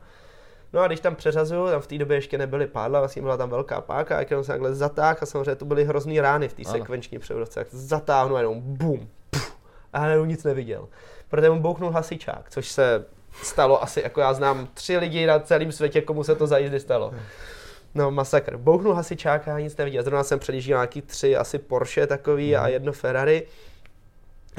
No 0.74 0.82
a 0.82 0.88
když 0.88 0.99
tam 0.99 1.15
přeřazuju, 1.15 1.67
tam 1.67 1.82
v 1.82 1.88
té 1.88 1.97
době 1.97 2.17
ještě 2.17 2.38
nebyly 2.38 2.67
pádla, 2.67 2.99
vlastně 2.99 3.22
byla 3.22 3.38
tam 3.38 3.49
velká 3.49 3.82
páka, 3.82 4.19
jak 4.19 4.32
jenom 4.32 4.43
se 4.43 4.51
takhle 4.51 4.76
zatáhl 4.76 5.17
a 5.22 5.26
samozřejmě 5.26 5.55
to 5.55 5.65
byly 5.65 5.86
hrozný 5.86 6.22
rány 6.22 6.47
v 6.47 6.53
té 6.53 6.63
sekvenční 6.65 7.19
převodovce, 7.19 7.59
tak 7.59 7.67
zatáhnu 7.72 8.36
a 8.36 8.39
jenom 8.39 8.61
bum, 8.61 9.09
puf, 9.30 9.57
a 9.93 9.99
najednou 9.99 10.26
nic 10.26 10.43
neviděl. 10.43 10.88
Protože 11.30 11.49
mu 11.49 11.61
bouchnul 11.61 11.91
hasičák, 11.91 12.49
což 12.49 12.67
se 12.67 13.05
stalo 13.43 13.84
asi, 13.84 14.01
jako 14.01 14.22
já 14.22 14.34
znám 14.34 14.67
tři 14.74 14.97
lidi 14.97 15.26
na 15.26 15.39
celém 15.39 15.72
světě, 15.72 16.01
komu 16.01 16.24
se 16.24 16.36
to 16.36 16.47
za 16.47 16.57
jízdy 16.57 16.80
stalo. 16.80 17.13
No, 17.95 18.11
masakr. 18.11 18.57
Bouchnul 18.57 18.93
hasičák 18.93 19.47
a 19.47 19.59
nic 19.59 19.78
neviděl. 19.78 20.03
Zrovna 20.03 20.24
jsem 20.24 20.39
předjížděl 20.39 20.78
nějaký 20.78 21.01
tři 21.01 21.38
asi 21.38 21.59
Porsche 21.59 22.07
takový 22.07 22.51
mm. 22.51 22.59
a 22.59 22.61
mhm. 22.61 22.72
jedno 22.72 22.91
Ferrari. 22.91 23.47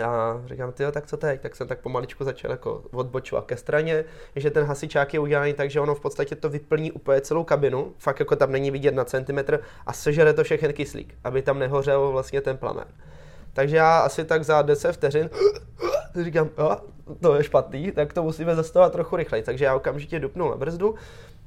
A 0.05 0.43
říkám, 0.47 0.73
ty 0.73 0.85
tak 0.93 1.07
co 1.07 1.17
teď? 1.17 1.41
Tak 1.41 1.57
jsem 1.57 1.69
tak 1.69 1.81
pomaličku 1.81 2.25
začal 2.25 2.51
jako 2.51 2.83
odbočovat 2.93 3.45
ke 3.47 3.57
straně, 3.57 4.05
že 4.37 4.51
ten 4.51 4.65
hasičák 4.65 5.15
je 5.15 5.21
udělaný 5.21 5.55
tak, 5.55 5.71
že 5.71 5.81
ono 5.81 5.95
v 5.95 6.01
podstatě 6.01 6.37
to 6.37 6.49
vyplní 6.49 6.93
úplně 6.93 7.21
celou 7.21 7.45
kabinu, 7.45 7.93
fakt 7.99 8.21
jako 8.21 8.37
tam 8.37 8.53
není 8.53 8.71
vidět 8.71 8.95
na 8.95 9.05
centimetr 9.05 9.61
a 9.87 9.93
sežere 9.93 10.33
to 10.33 10.45
všechny 10.45 10.73
kyslík, 10.73 11.15
aby 11.25 11.43
tam 11.43 11.59
nehořel 11.59 12.11
vlastně 12.11 12.41
ten 12.41 12.57
plamen. 12.57 12.85
Takže 13.53 13.77
já 13.77 13.99
asi 13.99 14.25
tak 14.25 14.45
za 14.45 14.63
10 14.63 14.93
vteřin 14.93 15.31
říkám, 16.21 16.51
jo, 16.59 16.77
to 17.21 17.35
je 17.35 17.45
špatný, 17.45 17.93
tak 17.93 18.13
to 18.13 18.23
musíme 18.23 18.57
zastavovat 18.57 18.93
trochu 18.93 19.17
rychleji. 19.17 19.43
Takže 19.43 19.65
já 19.65 19.75
okamžitě 19.75 20.21
dupnul 20.21 20.51
na 20.51 20.57
brzdu. 20.57 20.95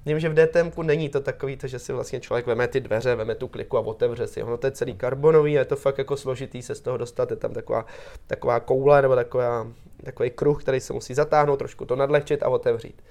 Vím, 0.06 0.20
že 0.20 0.30
v 0.30 0.34
DTM 0.34 0.82
není 0.82 1.10
to 1.10 1.20
takový, 1.20 1.58
to, 1.58 1.68
že 1.68 1.80
si 1.80 1.94
vlastně 1.94 2.20
člověk 2.20 2.48
veme 2.48 2.68
ty 2.68 2.80
dveře, 2.80 3.16
veme 3.16 3.36
tu 3.36 3.48
kliku 3.48 3.78
a 3.78 3.82
otevře 3.82 4.28
si. 4.28 4.44
Ono 4.44 4.58
to 4.58 4.68
je 4.68 4.72
celý 4.72 4.94
karbonový 4.94 5.58
a 5.58 5.60
je 5.60 5.66
to 5.66 5.76
fakt 5.76 5.98
jako 5.98 6.18
složitý 6.18 6.62
se 6.62 6.76
z 6.76 6.82
toho 6.82 6.98
dostat. 6.98 7.32
Je 7.32 7.38
tam 7.38 7.54
taková, 7.54 7.86
taková 8.28 8.60
koule 8.60 9.02
nebo 9.02 9.16
taková, 9.16 9.68
takový 10.04 10.30
kruh, 10.30 10.64
který 10.64 10.80
se 10.80 10.94
musí 10.94 11.14
zatáhnout, 11.14 11.58
trošku 11.58 11.86
to 11.86 11.96
nadlehčit 11.96 12.44
a 12.44 12.50
otevřít. 12.50 13.02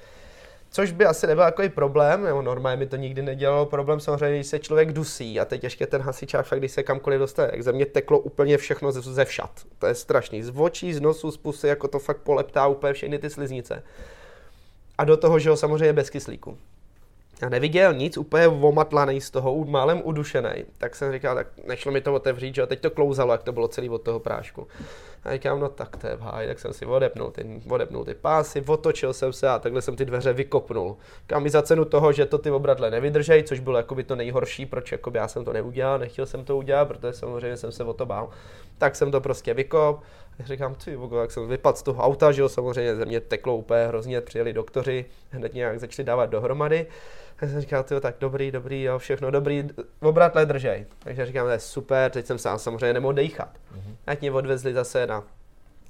Což 0.70 0.92
by 0.92 1.04
asi 1.04 1.26
nebyl 1.26 1.44
takový 1.44 1.68
problém, 1.68 2.24
nebo 2.24 2.42
normálně 2.42 2.76
mi 2.76 2.86
to 2.86 2.96
nikdy 2.96 3.22
nedělalo 3.22 3.66
problém, 3.66 4.00
samozřejmě, 4.00 4.36
když 4.36 4.46
se 4.46 4.58
člověk 4.58 4.92
dusí 4.92 5.40
a 5.40 5.44
teď 5.44 5.64
ještě 5.64 5.86
ten 5.86 6.02
hasičák, 6.02 6.46
fakt 6.46 6.58
když 6.58 6.72
se 6.72 6.82
kamkoliv 6.82 7.18
dostane, 7.18 7.48
jak 7.52 7.62
ze 7.62 7.72
mě 7.72 7.86
teklo 7.86 8.18
úplně 8.18 8.58
všechno 8.58 8.92
ze, 8.92 9.00
ze 9.00 9.24
všat. 9.24 9.50
To 9.78 9.86
je 9.86 9.94
strašný. 9.94 10.42
Z 10.42 10.52
očí, 10.56 10.94
z 10.94 11.00
nosu, 11.00 11.30
z 11.30 11.36
pusy, 11.36 11.68
jako 11.68 11.88
to 11.88 11.98
fakt 11.98 12.18
poleptá 12.18 12.66
úplně 12.66 12.92
všechny 12.92 13.18
ty 13.18 13.30
sliznice. 13.30 13.82
A 14.98 15.04
do 15.04 15.16
toho, 15.16 15.38
že 15.38 15.50
ho 15.50 15.56
samozřejmě 15.56 15.92
bez 15.92 16.10
kyslíku. 16.10 16.58
Já 17.42 17.48
neviděl 17.48 17.94
nic, 17.94 18.16
úplně 18.16 18.48
omatlaný 18.48 19.20
z 19.20 19.30
toho, 19.30 19.64
málem 19.64 20.00
udušený. 20.04 20.64
Tak 20.78 20.96
jsem 20.96 21.12
říkal, 21.12 21.34
tak 21.34 21.46
nešlo 21.66 21.92
mi 21.92 22.00
to 22.00 22.14
otevřít, 22.14 22.54
že 22.54 22.60
jo, 22.60 22.66
teď 22.66 22.80
to 22.80 22.90
klouzalo, 22.90 23.32
jak 23.32 23.42
to 23.42 23.52
bylo 23.52 23.68
celý 23.68 23.88
od 23.88 24.02
toho 24.02 24.20
prášku. 24.20 24.66
A 25.24 25.32
říkám, 25.32 25.60
no 25.60 25.68
tak 25.68 25.96
to 25.96 26.06
je 26.06 26.16
v 26.16 26.22
tak 26.46 26.58
jsem 26.58 26.72
si 26.72 26.86
odepnul 26.86 27.30
ty, 27.30 27.60
odepnul 27.68 28.04
ty 28.04 28.14
pásy, 28.14 28.64
otočil 28.66 29.12
jsem 29.12 29.32
se 29.32 29.48
a 29.48 29.58
takhle 29.58 29.82
jsem 29.82 29.96
ty 29.96 30.04
dveře 30.04 30.32
vykopnul. 30.32 30.96
Kam 31.26 31.42
mi 31.42 31.50
za 31.50 31.62
cenu 31.62 31.84
toho, 31.84 32.12
že 32.12 32.26
to 32.26 32.38
ty 32.38 32.50
obratle 32.50 32.90
nevydržej, 32.90 33.42
což 33.42 33.60
bylo 33.60 33.76
jakoby 33.76 34.04
to 34.04 34.16
nejhorší, 34.16 34.66
proč 34.66 34.92
jakoby 34.92 35.18
já 35.18 35.28
jsem 35.28 35.44
to 35.44 35.52
neudělal, 35.52 35.98
nechtěl 35.98 36.26
jsem 36.26 36.44
to 36.44 36.56
udělat, 36.56 36.88
protože 36.88 37.12
samozřejmě 37.12 37.56
jsem 37.56 37.72
se 37.72 37.84
o 37.84 37.92
to 37.92 38.06
bál. 38.06 38.30
Tak 38.78 38.96
jsem 38.96 39.10
to 39.10 39.20
prostě 39.20 39.54
vykop, 39.54 40.02
říkám, 40.44 40.74
ty 40.74 40.98
jak 41.20 41.30
jsem 41.30 41.48
vypadl 41.48 41.76
z 41.76 41.82
toho 41.82 42.02
auta, 42.02 42.32
že 42.32 42.42
jo, 42.42 42.48
samozřejmě 42.48 42.96
ze 42.96 43.04
mě 43.04 43.20
teklo 43.20 43.56
úplně 43.56 43.86
hrozně, 43.86 44.20
přijeli 44.20 44.52
doktoři, 44.52 45.04
hned 45.30 45.54
nějak 45.54 45.80
začali 45.80 46.06
dávat 46.06 46.26
dohromady. 46.26 46.86
Tak 47.36 47.50
jsem 47.50 47.60
říkal, 47.60 47.82
tyjo, 47.82 48.00
tak 48.00 48.14
dobrý, 48.20 48.50
dobrý, 48.50 48.82
jo, 48.82 48.98
všechno 48.98 49.30
dobrý, 49.30 49.68
obratle 50.00 50.46
držej. 50.46 50.86
Takže 50.98 51.26
říkám, 51.26 51.46
to 51.46 51.52
je 51.52 51.60
super, 51.60 52.10
teď 52.10 52.26
jsem 52.26 52.38
sám 52.38 52.58
samozřejmě 52.58 52.92
nemohl 52.92 53.14
dejchat. 53.14 53.48
Mm-hmm. 53.54 53.94
Ať 54.06 54.20
mě 54.20 54.32
odvezli 54.32 54.72
zase 54.72 55.06
na 55.06 55.24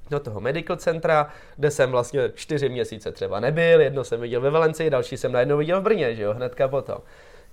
do 0.09 0.19
toho 0.19 0.39
medical 0.39 0.77
centra, 0.77 1.29
kde 1.55 1.71
jsem 1.71 1.91
vlastně 1.91 2.31
čtyři 2.35 2.69
měsíce 2.69 3.11
třeba 3.11 3.39
nebyl, 3.39 3.81
jedno 3.81 4.03
jsem 4.03 4.21
viděl 4.21 4.41
ve 4.41 4.49
Valencii, 4.49 4.89
další 4.89 5.17
jsem 5.17 5.31
najednou 5.31 5.57
viděl 5.57 5.81
v 5.81 5.83
Brně, 5.83 6.15
že 6.15 6.23
jo, 6.23 6.33
hnedka 6.33 6.67
potom. 6.67 6.97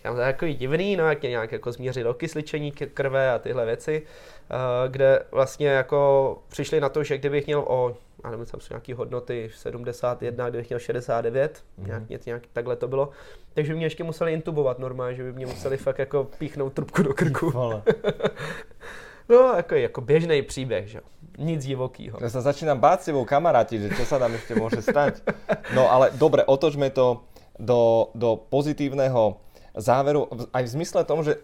Říkám, 0.03 0.15
to 0.15 0.21
je 0.21 0.33
takový 0.33 0.55
divný, 0.55 0.97
no, 0.97 1.09
jak 1.09 1.23
nějak 1.23 1.53
jako 1.53 1.73
změřili 1.73 2.09
okysličení 2.09 2.73
krve 2.73 3.31
a 3.31 3.39
tyhle 3.39 3.67
věci, 3.67 4.03
uh, 4.03 4.57
kde 4.93 5.23
vlastně 5.31 5.69
jako 5.69 6.39
přišli 6.49 6.81
na 6.81 6.89
to, 6.89 7.05
že 7.05 7.19
kdybych 7.19 7.47
měl 7.47 7.65
o, 7.67 7.95
já 8.25 8.31
nevím, 8.31 8.47
tam 8.47 8.61
jsou 8.61 8.75
nějaké 8.75 8.95
hodnoty 8.95 9.51
71, 9.55 10.51
kdybych 10.51 10.69
měl 10.69 10.79
69, 10.79 11.63
mm. 11.79 11.87
nějak, 11.87 12.09
nějak, 12.09 12.27
nějak 12.27 12.43
takhle 12.53 12.77
to 12.77 12.89
bylo, 12.89 13.11
takže 13.55 13.73
by 13.73 13.77
mě 13.77 13.87
ještě 13.87 14.05
museli 14.05 14.33
intubovat 14.33 14.79
normálně, 14.79 15.17
že 15.17 15.23
by 15.23 15.33
mě 15.33 15.47
museli 15.47 15.77
fakt 15.77 15.99
jako 15.99 16.25
píchnout 16.39 16.73
trubku 16.73 17.03
do 17.03 17.15
krku. 17.15 17.53
no, 19.29 19.53
jako, 19.57 19.75
jako 19.75 20.01
běžný 20.01 20.43
příběh, 20.43 20.87
že 20.89 21.01
nic 21.39 21.65
divokýho. 21.65 22.19
Ja 22.21 22.29
sa 22.29 22.45
začínam 22.45 22.77
báť 22.77 23.01
s 23.01 23.05
tebou 23.09 23.25
kamaráti, 23.25 23.81
že 23.81 23.89
čo 23.97 24.05
sa 24.05 24.21
tam 24.21 24.35
ešte 24.37 24.53
môže 24.53 24.85
stať. 24.85 25.25
No 25.73 25.89
ale 25.89 26.13
dobre, 26.13 26.45
otočme 26.45 26.93
to 26.93 27.25
do, 27.57 28.13
do 28.13 28.37
pozitívneho 28.37 29.41
záveru, 29.77 30.29
aj 30.53 30.63
v 30.69 30.73
zmysle 30.81 31.03
tom, 31.05 31.25
že 31.25 31.41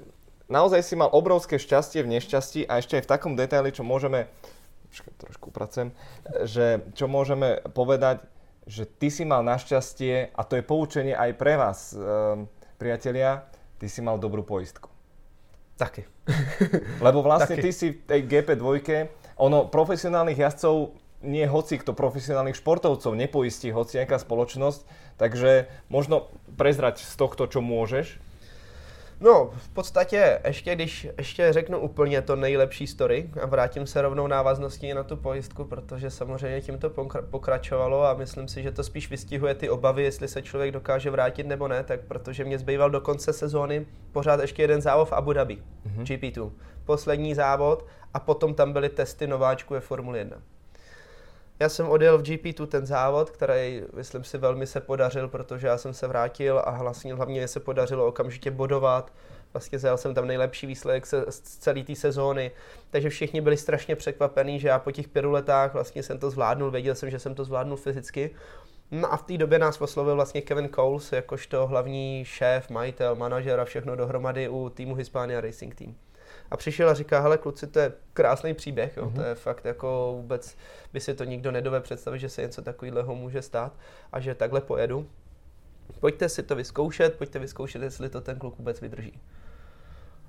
naozaj 0.48 0.80
si 0.84 0.94
mal 0.96 1.12
obrovské 1.12 1.60
šťastie 1.60 2.04
v 2.04 2.18
nešťastí 2.18 2.68
a 2.68 2.80
ešte 2.80 3.00
aj 3.00 3.04
v 3.04 3.10
takom 3.10 3.32
detaili, 3.36 3.72
čo 3.72 3.84
môžeme, 3.84 4.28
trošku 5.20 5.52
pracujem, 5.52 5.92
že 6.44 6.84
čo 6.96 7.06
môžeme 7.08 7.60
povedať, 7.72 8.24
že 8.68 8.84
ty 8.84 9.08
si 9.08 9.24
mal 9.24 9.40
našťastie, 9.44 10.36
a 10.36 10.40
to 10.44 10.60
je 10.60 10.64
poučenie 10.64 11.16
aj 11.16 11.30
pre 11.40 11.56
vás, 11.56 11.96
um, 11.96 12.44
priatelia, 12.76 13.48
ty 13.80 13.88
si 13.88 14.04
mal 14.04 14.20
dobrú 14.20 14.44
poistku. 14.44 14.92
Taky. 15.80 16.04
Lebo 17.06 17.24
vlastne 17.24 17.56
Taky. 17.56 17.64
ty 17.64 17.70
si 17.72 17.86
v 17.96 18.00
tej 18.04 18.20
GP2, 18.28 18.68
ono 19.40 19.70
profesionálnych 19.72 20.36
jazdcov 20.36 20.92
nie 21.18 21.46
hoci 21.50 21.82
kto 21.82 21.98
profesionálnych 21.98 22.54
športovcov 22.54 23.10
nepoistí 23.18 23.74
hoci 23.74 23.98
nejaká 23.98 24.22
spoločnosť, 24.22 24.86
takže 25.18 25.66
možno 25.90 26.30
prezrať 26.56 27.02
z 27.04 27.14
tohto, 27.18 27.50
čo 27.50 27.60
môžeš. 27.60 28.22
No, 29.20 29.50
v 29.56 29.68
podstatě, 29.68 30.40
ještě 30.46 30.74
když 30.74 31.08
ještě 31.18 31.52
řeknu 31.52 31.78
úplně 31.78 32.22
to 32.22 32.36
nejlepší 32.36 32.86
story 32.86 33.30
a 33.42 33.46
vrátím 33.46 33.86
se 33.86 34.02
rovnou 34.02 34.26
návazností 34.26 34.94
na 34.94 35.02
tu 35.02 35.16
pojistku, 35.16 35.64
protože 35.64 36.10
samozřejmě 36.10 36.60
tím 36.60 36.78
to 36.78 36.90
pokračovalo 37.30 38.04
a 38.04 38.14
myslím 38.14 38.48
si, 38.48 38.62
že 38.62 38.72
to 38.72 38.82
spíš 38.82 39.10
vystihuje 39.10 39.54
ty 39.54 39.70
obavy, 39.70 40.02
jestli 40.02 40.28
se 40.28 40.42
člověk 40.42 40.70
dokáže 40.70 41.10
vrátit 41.10 41.46
nebo 41.46 41.68
ne, 41.68 41.84
tak 41.84 42.00
protože 42.00 42.44
mě 42.44 42.58
zbýval 42.58 42.90
do 42.90 43.00
konce 43.00 43.32
sezóny 43.32 43.86
pořád 44.12 44.40
ještě 44.40 44.62
jeden 44.62 44.82
závod 44.82 45.08
v 45.08 45.12
Abu 45.12 45.32
Dhabi, 45.32 45.56
mm-hmm. 45.56 46.02
GP2. 46.02 46.50
Poslední 46.84 47.34
závod 47.34 47.86
a 48.14 48.20
potom 48.20 48.54
tam 48.54 48.72
byly 48.72 48.88
testy 48.88 49.26
nováčků 49.26 49.74
ve 49.74 49.80
Formule 49.80 50.18
1. 50.18 50.36
Já 51.60 51.68
jsem 51.68 51.88
odjel 51.88 52.18
v 52.18 52.22
GP2 52.22 52.66
ten 52.66 52.86
závod, 52.86 53.30
který, 53.30 53.82
myslím 53.94 54.24
si, 54.24 54.38
velmi 54.38 54.66
se 54.66 54.80
podařil, 54.80 55.28
protože 55.28 55.66
já 55.66 55.78
jsem 55.78 55.94
se 55.94 56.06
vrátil 56.06 56.62
a 56.64 56.82
vlastně 56.82 57.14
hlavně 57.14 57.48
se 57.48 57.60
podařilo 57.60 58.06
okamžitě 58.06 58.50
bodovat. 58.50 59.12
Vlastně 59.52 59.78
zajel 59.78 59.96
jsem 59.96 60.14
tam 60.14 60.26
nejlepší 60.26 60.66
výsledek 60.66 61.06
se, 61.06 61.24
z 61.28 61.40
celé 61.40 61.82
té 61.82 61.94
sezóny, 61.94 62.50
takže 62.90 63.10
všichni 63.10 63.40
byli 63.40 63.56
strašně 63.56 63.96
překvapení, 63.96 64.60
že 64.60 64.68
já 64.68 64.78
po 64.78 64.92
těch 64.92 65.06
letách 65.22 65.74
vlastně 65.74 66.02
jsem 66.02 66.18
to 66.18 66.30
zvládnul, 66.30 66.70
věděl 66.70 66.94
jsem, 66.94 67.10
že 67.10 67.18
jsem 67.18 67.34
to 67.34 67.44
zvládnul 67.44 67.76
fyzicky. 67.76 68.30
No 68.90 69.12
a 69.12 69.16
v 69.16 69.22
té 69.22 69.38
době 69.38 69.58
nás 69.58 69.80
oslovil 69.80 70.14
vlastně 70.14 70.40
Kevin 70.40 70.68
Coles, 70.74 71.12
jakožto 71.12 71.66
hlavní 71.66 72.24
šéf, 72.24 72.70
majitel, 72.70 73.16
manažer 73.16 73.60
a 73.60 73.64
všechno 73.64 73.96
dohromady 73.96 74.48
u 74.48 74.68
týmu 74.68 74.94
Hispania 74.94 75.40
Racing 75.40 75.74
Team 75.74 75.94
a 76.50 76.56
přišel 76.56 76.88
a 76.88 76.94
říká, 76.94 77.20
hele 77.20 77.38
kluci, 77.38 77.66
to 77.66 77.78
je 77.78 77.92
krásný 78.12 78.54
příběh, 78.54 78.96
jo, 78.96 79.06
mm-hmm. 79.06 79.14
to 79.14 79.22
je 79.22 79.34
fakt 79.34 79.64
jako 79.64 80.12
vůbec 80.16 80.56
by 80.92 81.00
si 81.00 81.14
to 81.14 81.24
nikdo 81.24 81.52
nedove 81.52 81.80
představit, 81.80 82.18
že 82.18 82.28
se 82.28 82.42
něco 82.42 82.62
takového 82.62 83.14
může 83.14 83.42
stát 83.42 83.72
a 84.12 84.20
že 84.20 84.34
takhle 84.34 84.60
pojedu. 84.60 85.06
Pojďte 86.00 86.28
si 86.28 86.42
to 86.42 86.56
vyzkoušet, 86.56 87.18
pojďte 87.18 87.38
vyzkoušet, 87.38 87.82
jestli 87.82 88.08
to 88.08 88.20
ten 88.20 88.38
kluk 88.38 88.58
vůbec 88.58 88.80
vydrží. 88.80 89.20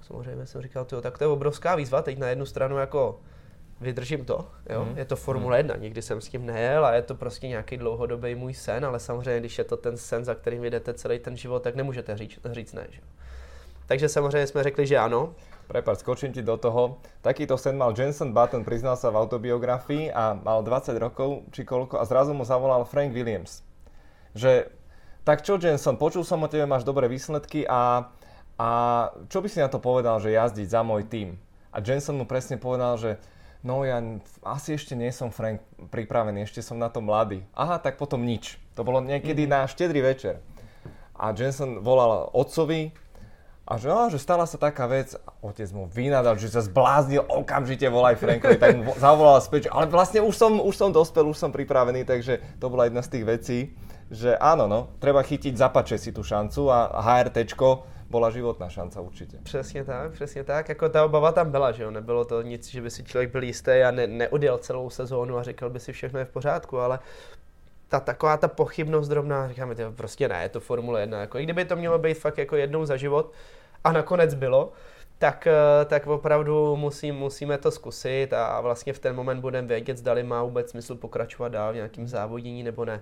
Samozřejmě 0.01 0.45
jsem 0.45 0.61
říkal, 0.61 0.85
tyjo, 0.85 1.01
tak 1.01 1.17
to 1.17 1.23
je 1.23 1.27
obrovská 1.27 1.75
výzva, 1.75 2.01
teď 2.01 2.17
na 2.17 2.27
jednu 2.27 2.45
stranu 2.45 2.77
jako 2.77 3.19
vydržím 3.81 4.25
to, 4.25 4.47
jo? 4.69 4.85
Mm. 4.85 4.97
je 4.97 5.05
to 5.05 5.15
Formule 5.15 5.57
1, 5.57 5.75
mm. 5.75 5.81
nikdy 5.81 6.01
jsem 6.01 6.21
s 6.21 6.29
tím 6.29 6.45
nejel 6.45 6.85
a 6.85 6.93
je 6.93 7.01
to 7.01 7.15
prostě 7.15 7.47
nějaký 7.47 7.77
dlouhodobý 7.77 8.35
můj 8.35 8.53
sen, 8.53 8.85
ale 8.85 8.99
samozřejmě, 8.99 9.39
když 9.39 9.57
je 9.57 9.63
to 9.63 9.77
ten 9.77 9.97
sen, 9.97 10.25
za 10.25 10.35
kterým 10.35 10.63
jdete 10.63 10.93
celý 10.93 11.19
ten 11.19 11.37
život, 11.37 11.63
tak 11.63 11.75
nemůžete 11.75 12.17
říct, 12.17 12.39
říct 12.51 12.73
ne. 12.73 12.87
Že? 12.89 13.01
Takže 13.85 14.09
samozřejmě 14.09 14.47
jsme 14.47 14.63
řekli, 14.63 14.87
že 14.87 14.97
ano. 14.97 15.35
Prepad, 15.69 16.01
skočím 16.01 16.33
ti 16.33 16.41
do 16.41 16.57
toho. 16.57 16.97
Takýto 17.21 17.53
sen 17.53 17.77
mal 17.77 17.93
Jenson 17.93 18.33
Button, 18.33 18.65
priznal 18.65 18.97
sa 18.97 19.13
v 19.13 19.21
autobiografii 19.21 20.09
a 20.09 20.33
mal 20.33 20.65
20 20.65 20.97
rokov, 20.97 21.45
či 21.53 21.61
koľko, 21.61 22.01
a 22.01 22.09
zrazu 22.09 22.33
mu 22.33 22.41
zavolal 22.41 22.89
Frank 22.89 23.13
Williams. 23.13 23.61
Že, 24.33 24.65
tak 25.21 25.45
čo 25.45 25.61
Jenson, 25.61 26.01
počul 26.01 26.25
som 26.25 26.41
o 26.41 26.49
tebe, 26.49 26.65
máš 26.65 26.89
dobré 26.89 27.05
výsledky 27.05 27.69
a, 27.69 28.09
a 28.57 28.69
čo 29.29 29.45
by 29.45 29.47
si 29.53 29.61
na 29.61 29.69
to 29.69 29.77
povedal, 29.77 30.17
že 30.17 30.33
jazdiť 30.33 30.73
za 30.73 30.81
môj 30.81 31.05
tým? 31.05 31.37
A 31.69 31.85
Jenson 31.85 32.17
mu 32.17 32.25
presne 32.25 32.57
povedal, 32.57 32.97
že 32.97 33.21
no 33.61 33.85
ja 33.85 34.01
asi 34.41 34.73
ešte 34.73 34.97
nie 34.97 35.13
som 35.13 35.29
Frank 35.29 35.61
pripravený, 35.93 36.49
ešte 36.49 36.65
som 36.65 36.81
na 36.81 36.89
to 36.89 36.97
mladý. 36.97 37.45
Aha, 37.53 37.77
tak 37.77 38.01
potom 38.01 38.25
nič. 38.25 38.57
To 38.73 38.81
bolo 38.81 39.05
niekedy 39.05 39.45
mm-hmm. 39.45 39.61
na 39.61 39.69
štedrý 39.69 40.01
večer. 40.01 40.41
A 41.13 41.29
Jenson 41.29 41.85
volal 41.85 42.25
otcovi, 42.33 42.89
a 43.69 43.77
že, 43.77 43.85
no, 43.85 44.09
že 44.09 44.17
stala 44.17 44.49
sa 44.49 44.57
taká 44.57 44.89
vec, 44.89 45.13
otec 45.45 45.69
mu 45.69 45.85
vynadal, 45.85 46.41
že 46.41 46.49
sa 46.49 46.65
zbláznil, 46.65 47.21
okamžite 47.29 47.85
volaj 47.85 48.17
Frankovi, 48.17 48.57
tak 48.57 48.81
mu 48.81 48.97
zavolal 48.97 49.37
späť, 49.45 49.69
ale 49.69 49.85
vlastne 49.85 50.25
už 50.25 50.33
som, 50.33 50.57
už 50.57 50.73
som 50.73 50.89
dospel, 50.89 51.29
už 51.29 51.37
som 51.37 51.53
pripravený, 51.53 52.01
takže 52.01 52.41
to 52.57 52.65
bola 52.65 52.89
jedna 52.89 53.05
z 53.05 53.11
tých 53.13 53.25
vecí, 53.29 53.59
že 54.09 54.33
áno, 54.41 54.65
no, 54.65 54.89
treba 54.97 55.21
chytiť 55.21 55.53
zapače 55.53 56.01
si 56.01 56.09
tú 56.09 56.25
šancu 56.25 56.65
a 56.73 56.97
HRTčko 56.97 57.85
bola 58.09 58.33
životná 58.33 58.69
šanca 58.69 59.01
určitě. 59.01 59.37
Přesně 59.43 59.83
tak, 59.83 60.11
přesně 60.11 60.43
tak. 60.43 60.69
Jako 60.69 60.89
ta 60.89 61.05
obava 61.05 61.31
tam 61.31 61.51
byla, 61.51 61.71
že 61.71 61.83
jo. 61.83 61.91
Nebylo 61.91 62.25
to 62.25 62.41
nic, 62.41 62.69
že 62.69 62.81
by 62.81 62.89
si 62.89 63.03
člověk 63.03 63.31
byl 63.31 63.43
jistý 63.43 63.71
a 63.71 63.91
ne, 63.91 64.07
neodjel 64.07 64.57
celou 64.57 64.89
sezónu 64.89 65.37
a 65.37 65.43
řekl 65.43 65.69
by 65.69 65.79
si 65.79 65.93
všechno 65.93 66.19
je 66.19 66.25
v 66.25 66.29
pořádku, 66.29 66.79
ale 66.79 66.99
ta 67.89 67.99
taková 67.99 68.37
ta 68.37 68.47
pochybnost 68.47 69.07
drobná, 69.07 69.47
říkáme, 69.47 69.75
prostě 69.95 70.27
ne, 70.27 70.43
je 70.43 70.49
to 70.49 70.59
Formule 70.59 71.01
1. 71.01 71.19
Jako, 71.19 71.37
I 71.37 71.43
kdyby 71.43 71.65
to 71.65 71.75
mělo 71.75 71.99
být 71.99 72.13
fakt 72.13 72.37
jako 72.37 72.55
jednou 72.55 72.85
za 72.85 72.97
život, 72.97 73.33
a 73.83 73.91
nakonec 73.91 74.33
bylo, 74.33 74.71
tak, 75.17 75.47
eh, 75.47 75.85
tak 75.85 76.07
opravdu 76.07 76.75
musím, 76.75 77.15
musíme 77.15 77.57
to 77.57 77.71
zkusit 77.71 78.33
a 78.33 78.61
vlastně 78.61 78.93
v 78.93 78.99
ten 78.99 79.15
moment 79.15 79.41
budeme 79.41 79.67
vědět, 79.67 79.97
zdali 79.97 80.23
má 80.23 80.43
vůbec 80.43 80.69
smysl 80.69 80.95
pokračovat 80.95 81.49
dál 81.49 81.71
v 81.71 81.75
nějakým 81.75 82.07
závodění 82.07 82.63
nebo 82.63 82.85
ne. 82.85 83.01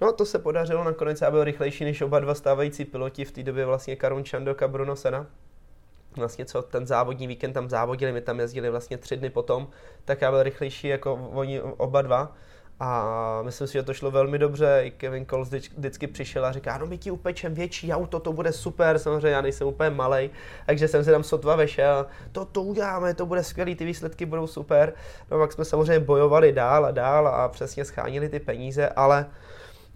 No 0.00 0.12
to 0.12 0.26
se 0.26 0.38
podařilo 0.38 0.84
nakonec, 0.84 1.20
já 1.20 1.30
byl 1.30 1.44
rychlejší 1.44 1.84
než 1.84 2.02
oba 2.02 2.20
dva 2.20 2.34
stávající 2.34 2.84
piloti, 2.84 3.24
v 3.24 3.32
té 3.32 3.42
době 3.42 3.66
vlastně 3.66 3.96
Karun 3.96 4.24
Čandok 4.24 4.62
a 4.62 4.68
Bruno 4.68 4.96
Sena. 4.96 5.26
Vlastně 6.16 6.44
co 6.44 6.62
ten 6.62 6.86
závodní 6.86 7.26
víkend 7.26 7.52
tam 7.52 7.68
závodili, 7.68 8.12
my 8.12 8.20
tam 8.20 8.40
jezdili 8.40 8.70
vlastně 8.70 8.98
tři 8.98 9.16
dny 9.16 9.30
potom, 9.30 9.68
tak 10.04 10.20
já 10.20 10.30
byl 10.30 10.42
rychlejší 10.42 10.88
jako 10.88 11.30
oni 11.32 11.60
oba 11.60 12.02
dva. 12.02 12.36
A 12.80 13.42
myslím 13.42 13.66
si, 13.66 13.72
že 13.72 13.82
to 13.82 13.94
šlo 13.94 14.10
velmi 14.10 14.38
dobře. 14.38 14.80
I 14.84 14.90
Kevin 14.90 15.26
Cole 15.26 15.44
vždycky 15.76 16.06
přišel 16.06 16.46
a 16.46 16.52
říká, 16.52 16.78
no 16.78 16.86
my 16.86 16.98
ti 16.98 17.10
upečem 17.10 17.54
větší 17.54 17.92
auto, 17.92 18.20
to 18.20 18.32
bude 18.32 18.52
super. 18.52 18.98
Samozřejmě 18.98 19.28
já 19.28 19.40
nejsem 19.40 19.66
úplně 19.66 19.90
malý, 19.90 20.30
takže 20.66 20.88
jsem 20.88 21.04
se 21.04 21.10
tam 21.10 21.22
sotva 21.22 21.56
vešel. 21.56 22.06
To, 22.32 22.44
to 22.44 22.62
uděláme, 22.62 23.14
to 23.14 23.26
bude 23.26 23.44
skvělý, 23.44 23.74
ty 23.74 23.84
výsledky 23.84 24.26
budou 24.26 24.46
super. 24.46 24.92
No 25.30 25.38
pak 25.38 25.52
jsme 25.52 25.64
samozřejmě 25.64 26.00
bojovali 26.00 26.52
dál 26.52 26.86
a 26.86 26.90
dál 26.90 27.28
a 27.28 27.48
přesně 27.48 27.84
schánili 27.84 28.28
ty 28.28 28.40
peníze, 28.40 28.88
ale 28.88 29.26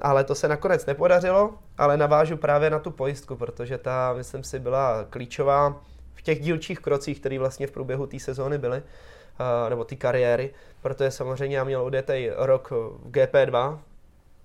ale 0.01 0.24
to 0.24 0.35
se 0.35 0.49
nakonec 0.49 0.87
nepodařilo, 0.87 1.55
ale 1.78 1.97
navážu 1.97 2.37
právě 2.37 2.70
na 2.70 2.78
tu 2.78 2.91
pojistku, 2.91 3.37
protože 3.37 3.78
ta, 3.78 4.12
myslím 4.12 4.45
si, 4.45 4.59
byla 4.59 5.05
klíčová 5.11 5.80
v 6.14 6.22
těch 6.22 6.41
dílčích 6.41 6.80
krocích, 6.80 7.20
které 7.20 7.39
vlastně 7.39 7.66
v 7.66 7.70
průběhu 7.70 8.07
té 8.07 8.20
sezóny 8.20 8.59
byly 8.59 8.82
nebo 9.68 9.85
ty 9.85 9.97
kariéry, 9.97 10.55
protože 10.82 11.11
samozřejmě 11.11 11.57
já 11.57 11.64
měl 11.64 11.82
odjetý 11.82 12.30
rok 12.37 12.70
v 12.70 13.11
GP2, 13.11 13.78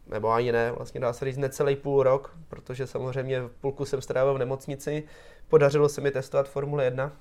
nebo 0.07 0.31
ani 0.31 0.51
ne, 0.51 0.71
vlastně 0.71 0.99
dá 0.99 1.13
se 1.13 1.25
říct 1.25 1.37
necelý 1.37 1.75
půl 1.75 2.03
rok, 2.03 2.35
protože 2.47 2.87
samozřejmě 2.87 3.41
v 3.41 3.51
půlku 3.61 3.85
jsem 3.85 4.01
strávil 4.01 4.33
v 4.33 4.37
nemocnici, 4.37 5.03
podařilo 5.47 5.89
se 5.89 6.01
mi 6.01 6.11
testovat 6.11 6.49
Formule 6.49 6.83
1, 6.83 7.11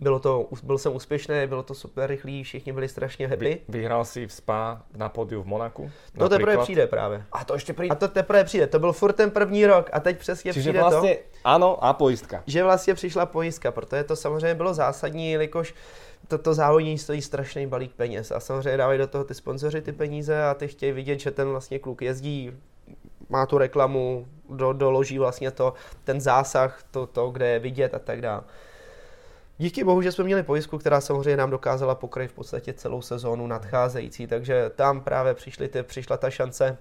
bylo 0.00 0.18
to, 0.18 0.48
byl 0.62 0.78
jsem 0.78 0.96
úspěšný, 0.96 1.34
bylo 1.46 1.62
to 1.62 1.74
super 1.74 2.10
rychlý, 2.10 2.44
všichni 2.44 2.72
byli 2.72 2.88
strašně 2.88 3.28
happy. 3.28 3.44
Vy, 3.44 3.60
vyhrál 3.68 4.04
si 4.04 4.26
v 4.26 4.32
Spa 4.32 4.82
na 4.96 5.08
podiu 5.08 5.42
v 5.42 5.46
Monaku? 5.46 5.90
To 6.18 6.28
teprve 6.28 6.58
přijde 6.58 6.86
právě. 6.86 7.24
A 7.32 7.44
to 7.44 7.54
ještě 7.54 7.72
přijde. 7.72 7.92
A 7.92 7.94
to 7.94 8.08
teprve 8.08 8.44
přijde, 8.44 8.66
to 8.66 8.78
byl 8.78 8.92
furt 8.92 9.12
ten 9.12 9.30
první 9.30 9.66
rok 9.66 9.90
a 9.92 10.00
teď 10.00 10.18
přesně 10.18 10.52
Čiže 10.52 10.70
přijde 10.70 10.80
vlastně, 10.80 11.14
to. 11.14 11.38
ano 11.44 11.84
a 11.84 11.92
pojistka. 11.92 12.42
Že 12.46 12.64
vlastně 12.64 12.94
přišla 12.94 13.26
pojistka, 13.26 13.72
protože 13.72 14.04
to 14.04 14.16
samozřejmě 14.16 14.54
bylo 14.54 14.74
zásadní, 14.74 15.32
jelikož 15.32 15.74
toto 16.28 16.54
závodní 16.54 16.98
stojí 16.98 17.22
strašný 17.22 17.66
balík 17.66 17.94
peněz 17.94 18.30
a 18.30 18.40
samozřejmě 18.40 18.76
dávají 18.76 18.98
do 18.98 19.06
toho 19.06 19.24
ty 19.24 19.34
sponzoři 19.34 19.82
ty 19.82 19.92
peníze 19.92 20.44
a 20.44 20.54
ty 20.54 20.68
chtějí 20.68 20.92
vidět, 20.92 21.20
že 21.20 21.30
ten 21.30 21.48
vlastně 21.48 21.78
kluk 21.78 22.02
jezdí, 22.02 22.52
má 23.28 23.46
tu 23.46 23.58
reklamu, 23.58 24.26
do, 24.50 24.72
doloží 24.72 25.18
vlastně 25.18 25.50
to, 25.50 25.74
ten 26.04 26.20
zásah, 26.20 26.82
to, 26.90 27.06
to, 27.06 27.30
kde 27.30 27.48
je 27.48 27.58
vidět 27.58 27.94
a 27.94 27.98
tak 27.98 28.20
dále. 28.20 28.42
Díky 29.58 29.84
bohu, 29.84 30.02
že 30.02 30.12
jsme 30.12 30.24
měli 30.24 30.42
pojistku, 30.42 30.78
která 30.78 31.00
samozřejmě 31.00 31.36
nám 31.36 31.50
dokázala 31.50 31.94
pokryt 31.94 32.30
v 32.30 32.34
podstatě 32.34 32.72
celou 32.72 33.02
sezónu 33.02 33.46
nadcházející, 33.46 34.26
takže 34.26 34.70
tam 34.76 35.00
právě 35.00 35.34
přišly 35.34 35.68
ty, 35.68 35.82
přišla 35.82 36.16
ta 36.16 36.30
šance 36.30 36.78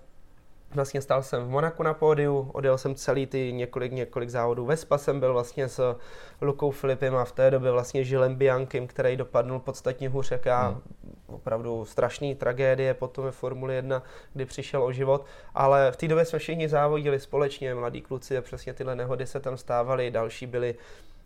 Vlastně 0.76 1.02
stál 1.02 1.24
jsem 1.24 1.44
v 1.44 1.50
Monaku 1.50 1.84
na 1.84 1.94
pódiu, 1.94 2.50
odjel 2.54 2.78
jsem 2.78 2.96
celý 2.96 3.26
ty 3.26 3.54
několik, 3.54 3.92
několik 3.92 4.30
závodů. 4.30 4.66
Ve 4.66 4.78
Spa 4.78 4.98
jsem 4.98 5.20
byl 5.20 5.34
vlastně 5.34 5.68
s 5.70 5.96
Lukou 6.42 6.72
Filipem 6.72 7.16
a 7.16 7.26
v 7.26 7.32
té 7.32 7.52
době 7.52 7.72
vlastně 7.72 8.04
Žilem 8.04 8.36
Biankem, 8.36 8.88
který 8.88 9.18
dopadnul 9.18 9.60
podstatně 9.60 10.10
hůř, 10.10 10.32
jak 10.32 10.46
já. 10.46 10.68
Hmm. 10.68 10.82
Opravdu 11.28 11.86
strašný 11.86 12.36
tragédie 12.36 12.94
potom 12.94 13.26
ve 13.26 13.32
Formuli 13.32 13.76
1, 13.76 14.04
kdy 14.34 14.46
přišel 14.46 14.84
o 14.84 14.92
život. 14.92 15.26
Ale 15.56 15.92
v 15.92 15.98
té 15.98 16.08
době 16.08 16.26
jsme 16.26 16.40
všichni 16.40 16.70
závodili 16.70 17.20
společně, 17.20 17.76
mladí 17.76 18.02
kluci 18.02 18.38
a 18.38 18.42
přesně 18.42 18.74
tyhle 18.74 18.96
nehody 18.96 19.28
se 19.28 19.40
tam 19.40 19.58
stávaly. 19.58 20.12
Další 20.12 20.48
byly 20.48 20.76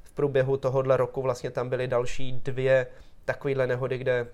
v 0.03 0.11
průběhu 0.11 0.57
tohohle 0.57 0.97
roku, 0.97 1.21
vlastně 1.21 1.51
tam 1.51 1.69
byly 1.69 1.87
další 1.87 2.31
dvě 2.31 2.87
takovéhle 3.25 3.67
nehody, 3.67 3.97
kde 3.97 4.27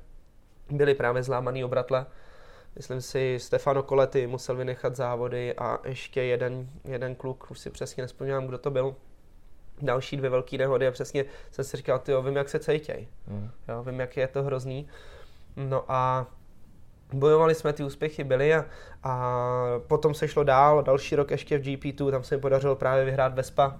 byly 0.70 0.95
právě 0.95 1.24
zlámaný 1.24 1.64
obratle 1.64 2.05
Myslím 2.78 3.01
si, 3.01 3.39
Stefano 3.39 3.84
Coletti 3.84 4.28
musel 4.28 4.55
vynechat 4.55 4.95
závody 4.95 5.53
a 5.53 5.80
ještě 5.86 6.23
jeden, 6.23 6.69
jeden 6.86 7.15
kluk, 7.15 7.51
už 7.51 7.59
si 7.59 7.69
přesně 7.69 8.03
nespomínám, 8.03 8.47
kdo 8.47 8.57
to 8.57 8.71
byl, 8.71 8.95
další 9.82 10.17
dvě 10.17 10.30
velké 10.30 10.57
nehody 10.57 10.88
a 10.88 10.91
přesně 10.91 11.25
jsem 11.51 11.65
si 11.65 11.78
říkal, 11.78 11.99
ty 11.99 12.11
vím, 12.25 12.36
jak 12.36 12.49
se 12.49 12.59
cítěj. 12.59 13.07
Mm. 13.28 13.49
Jo, 13.67 13.84
vím, 13.84 13.99
jak 13.99 14.17
je 14.17 14.28
to 14.28 14.43
hrozný. 14.43 14.88
No 15.55 15.86
a 15.88 16.28
bojovali 17.13 17.55
jsme, 17.55 17.73
ty 17.73 17.84
úspěchy 17.84 18.23
byly 18.23 18.53
a, 18.55 18.65
a 19.03 19.34
potom 19.88 20.13
se 20.13 20.28
šlo 20.28 20.43
dál, 20.43 20.84
další 20.84 21.15
rok 21.15 21.32
ještě 21.32 21.57
v 21.57 21.61
GP2, 21.61 22.11
tam 22.11 22.23
se 22.23 22.36
mi 22.36 22.41
podařilo 22.41 22.75
právě 22.75 23.05
vyhrát 23.05 23.34
Vespa, 23.34 23.80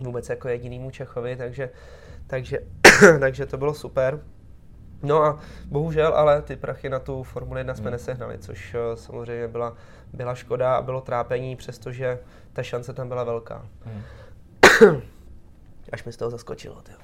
vůbec 0.00 0.28
jako 0.28 0.48
jedinýmu 0.48 0.90
Čechovi, 0.90 1.36
takže, 1.36 1.70
takže, 2.26 2.58
takže 3.20 3.46
to 3.46 3.58
bylo 3.58 3.74
super. 3.74 4.20
No 5.02 5.22
a 5.22 5.40
bohužel, 5.64 6.14
ale 6.14 6.42
ty 6.42 6.56
prachy 6.56 6.88
na 6.88 6.98
tu 6.98 7.22
Formuli 7.22 7.60
1 7.60 7.74
jsme 7.74 7.84
hmm. 7.84 7.92
nesehnali, 7.92 8.38
což 8.38 8.74
eh, 8.74 8.96
samozřejmě 8.96 9.48
byla, 9.48 9.76
byla 10.12 10.34
škoda 10.34 10.76
a 10.76 10.82
bylo 10.82 11.00
trápení, 11.00 11.56
přestože 11.56 12.18
ta 12.52 12.62
šance 12.62 12.92
tam 12.94 13.08
byla 13.08 13.24
velká. 13.24 13.66
Hmm. 13.84 14.02
Až 15.92 16.04
mi 16.04 16.12
z 16.12 16.16
toho 16.16 16.30
zaskočilo. 16.30 16.82
Tyjo. 16.82 16.98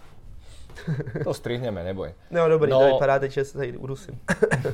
to 1.25 1.35
strihneme, 1.35 1.85
neboj. 1.85 2.15
No 2.31 2.49
dobrý, 2.49 2.71
no, 2.71 2.81
to 2.81 2.87
vypadá 2.87 3.19
teď, 3.19 3.33
že 3.33 3.45
se 3.45 3.59
tady 3.59 3.77
udusím. 3.77 4.21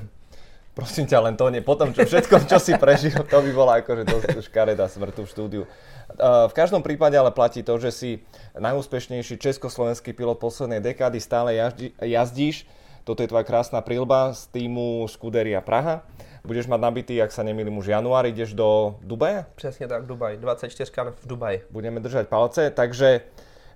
Prosím 0.79 1.11
ťa, 1.11 1.19
len 1.21 1.35
to 1.35 1.51
nie. 1.51 1.59
Potom, 1.59 1.91
čo 1.91 2.07
všetko, 2.07 2.47
čo 2.47 2.62
si 2.62 2.71
prežil, 2.79 3.11
to 3.27 3.43
by 3.43 3.51
bola 3.51 3.83
akože 3.83 4.07
dosť 4.07 4.47
škaredá 4.47 4.87
smrť 4.87 5.27
v 5.27 5.27
štúdiu. 5.27 5.62
Eh, 5.66 6.47
v 6.47 6.55
každom 6.55 6.87
prípade 6.87 7.19
ale 7.19 7.35
platí 7.35 7.66
to, 7.66 7.83
že 7.83 7.91
si 7.91 8.11
najúspešnejší 8.55 9.43
československý 9.43 10.14
pilot 10.14 10.39
poslednej 10.39 10.79
dekády 10.79 11.19
stále 11.19 11.59
jazdíš 11.99 12.62
toto 13.09 13.25
je 13.25 13.33
tvoja 13.33 13.49
krásna 13.49 13.81
prílba 13.81 14.37
z 14.37 14.53
týmu 14.53 15.09
Scuderia 15.09 15.65
Praha. 15.65 16.05
Budeš 16.45 16.69
mať 16.69 16.81
nabitý, 16.85 17.17
ak 17.17 17.33
sa 17.33 17.41
nemýlim, 17.41 17.73
už 17.81 17.89
január, 17.89 18.29
ideš 18.29 18.53
do 18.53 19.01
Dubaja? 19.01 19.49
Přesně 19.57 19.89
tak, 19.89 20.05
Dubaj, 20.05 20.37
24 20.37 21.17
v 21.17 21.27
Dubaji. 21.27 21.57
Budeme 21.73 22.05
držať 22.05 22.29
palce, 22.29 22.69
takže 22.71 23.25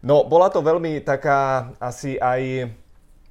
no, 0.05 0.28
bola 0.28 0.53
to 0.53 0.61
veľmi 0.61 1.01
taká 1.01 1.72
asi 1.80 2.20
aj 2.20 2.68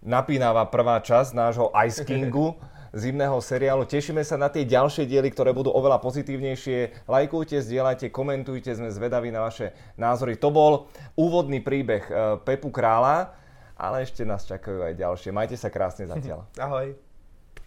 napínavá 0.01 0.65
prvá 0.65 0.97
časť 0.97 1.37
nášho 1.37 1.69
Ice 1.85 2.01
Kingu. 2.01 2.57
zimného 2.91 3.39
seriálu. 3.39 3.87
Tešíme 3.87 4.19
sa 4.19 4.35
na 4.35 4.51
tie 4.51 4.67
ďalšie 4.67 5.07
diely, 5.07 5.31
ktoré 5.31 5.55
budú 5.55 5.71
oveľa 5.71 6.03
pozitívnejšie. 6.03 7.07
Lajkujte, 7.07 7.63
zdieľajte, 7.63 8.11
komentujte, 8.11 8.75
sme 8.75 8.91
zvedaví 8.91 9.31
na 9.31 9.47
vaše 9.47 9.71
názory. 9.95 10.35
To 10.35 10.51
bol 10.51 10.91
úvodný 11.15 11.63
príbeh 11.63 12.03
eh, 12.03 12.35
Pepu 12.43 12.67
Krála 12.67 13.40
ale 13.81 14.05
ešte 14.05 14.21
nás 14.21 14.45
čakajú 14.45 14.85
aj 14.85 14.93
ďalšie. 14.93 15.33
Majte 15.33 15.57
sa 15.57 15.73
krásne 15.73 16.05
zatiaľ. 16.05 16.45
Ahoj. 16.61 16.93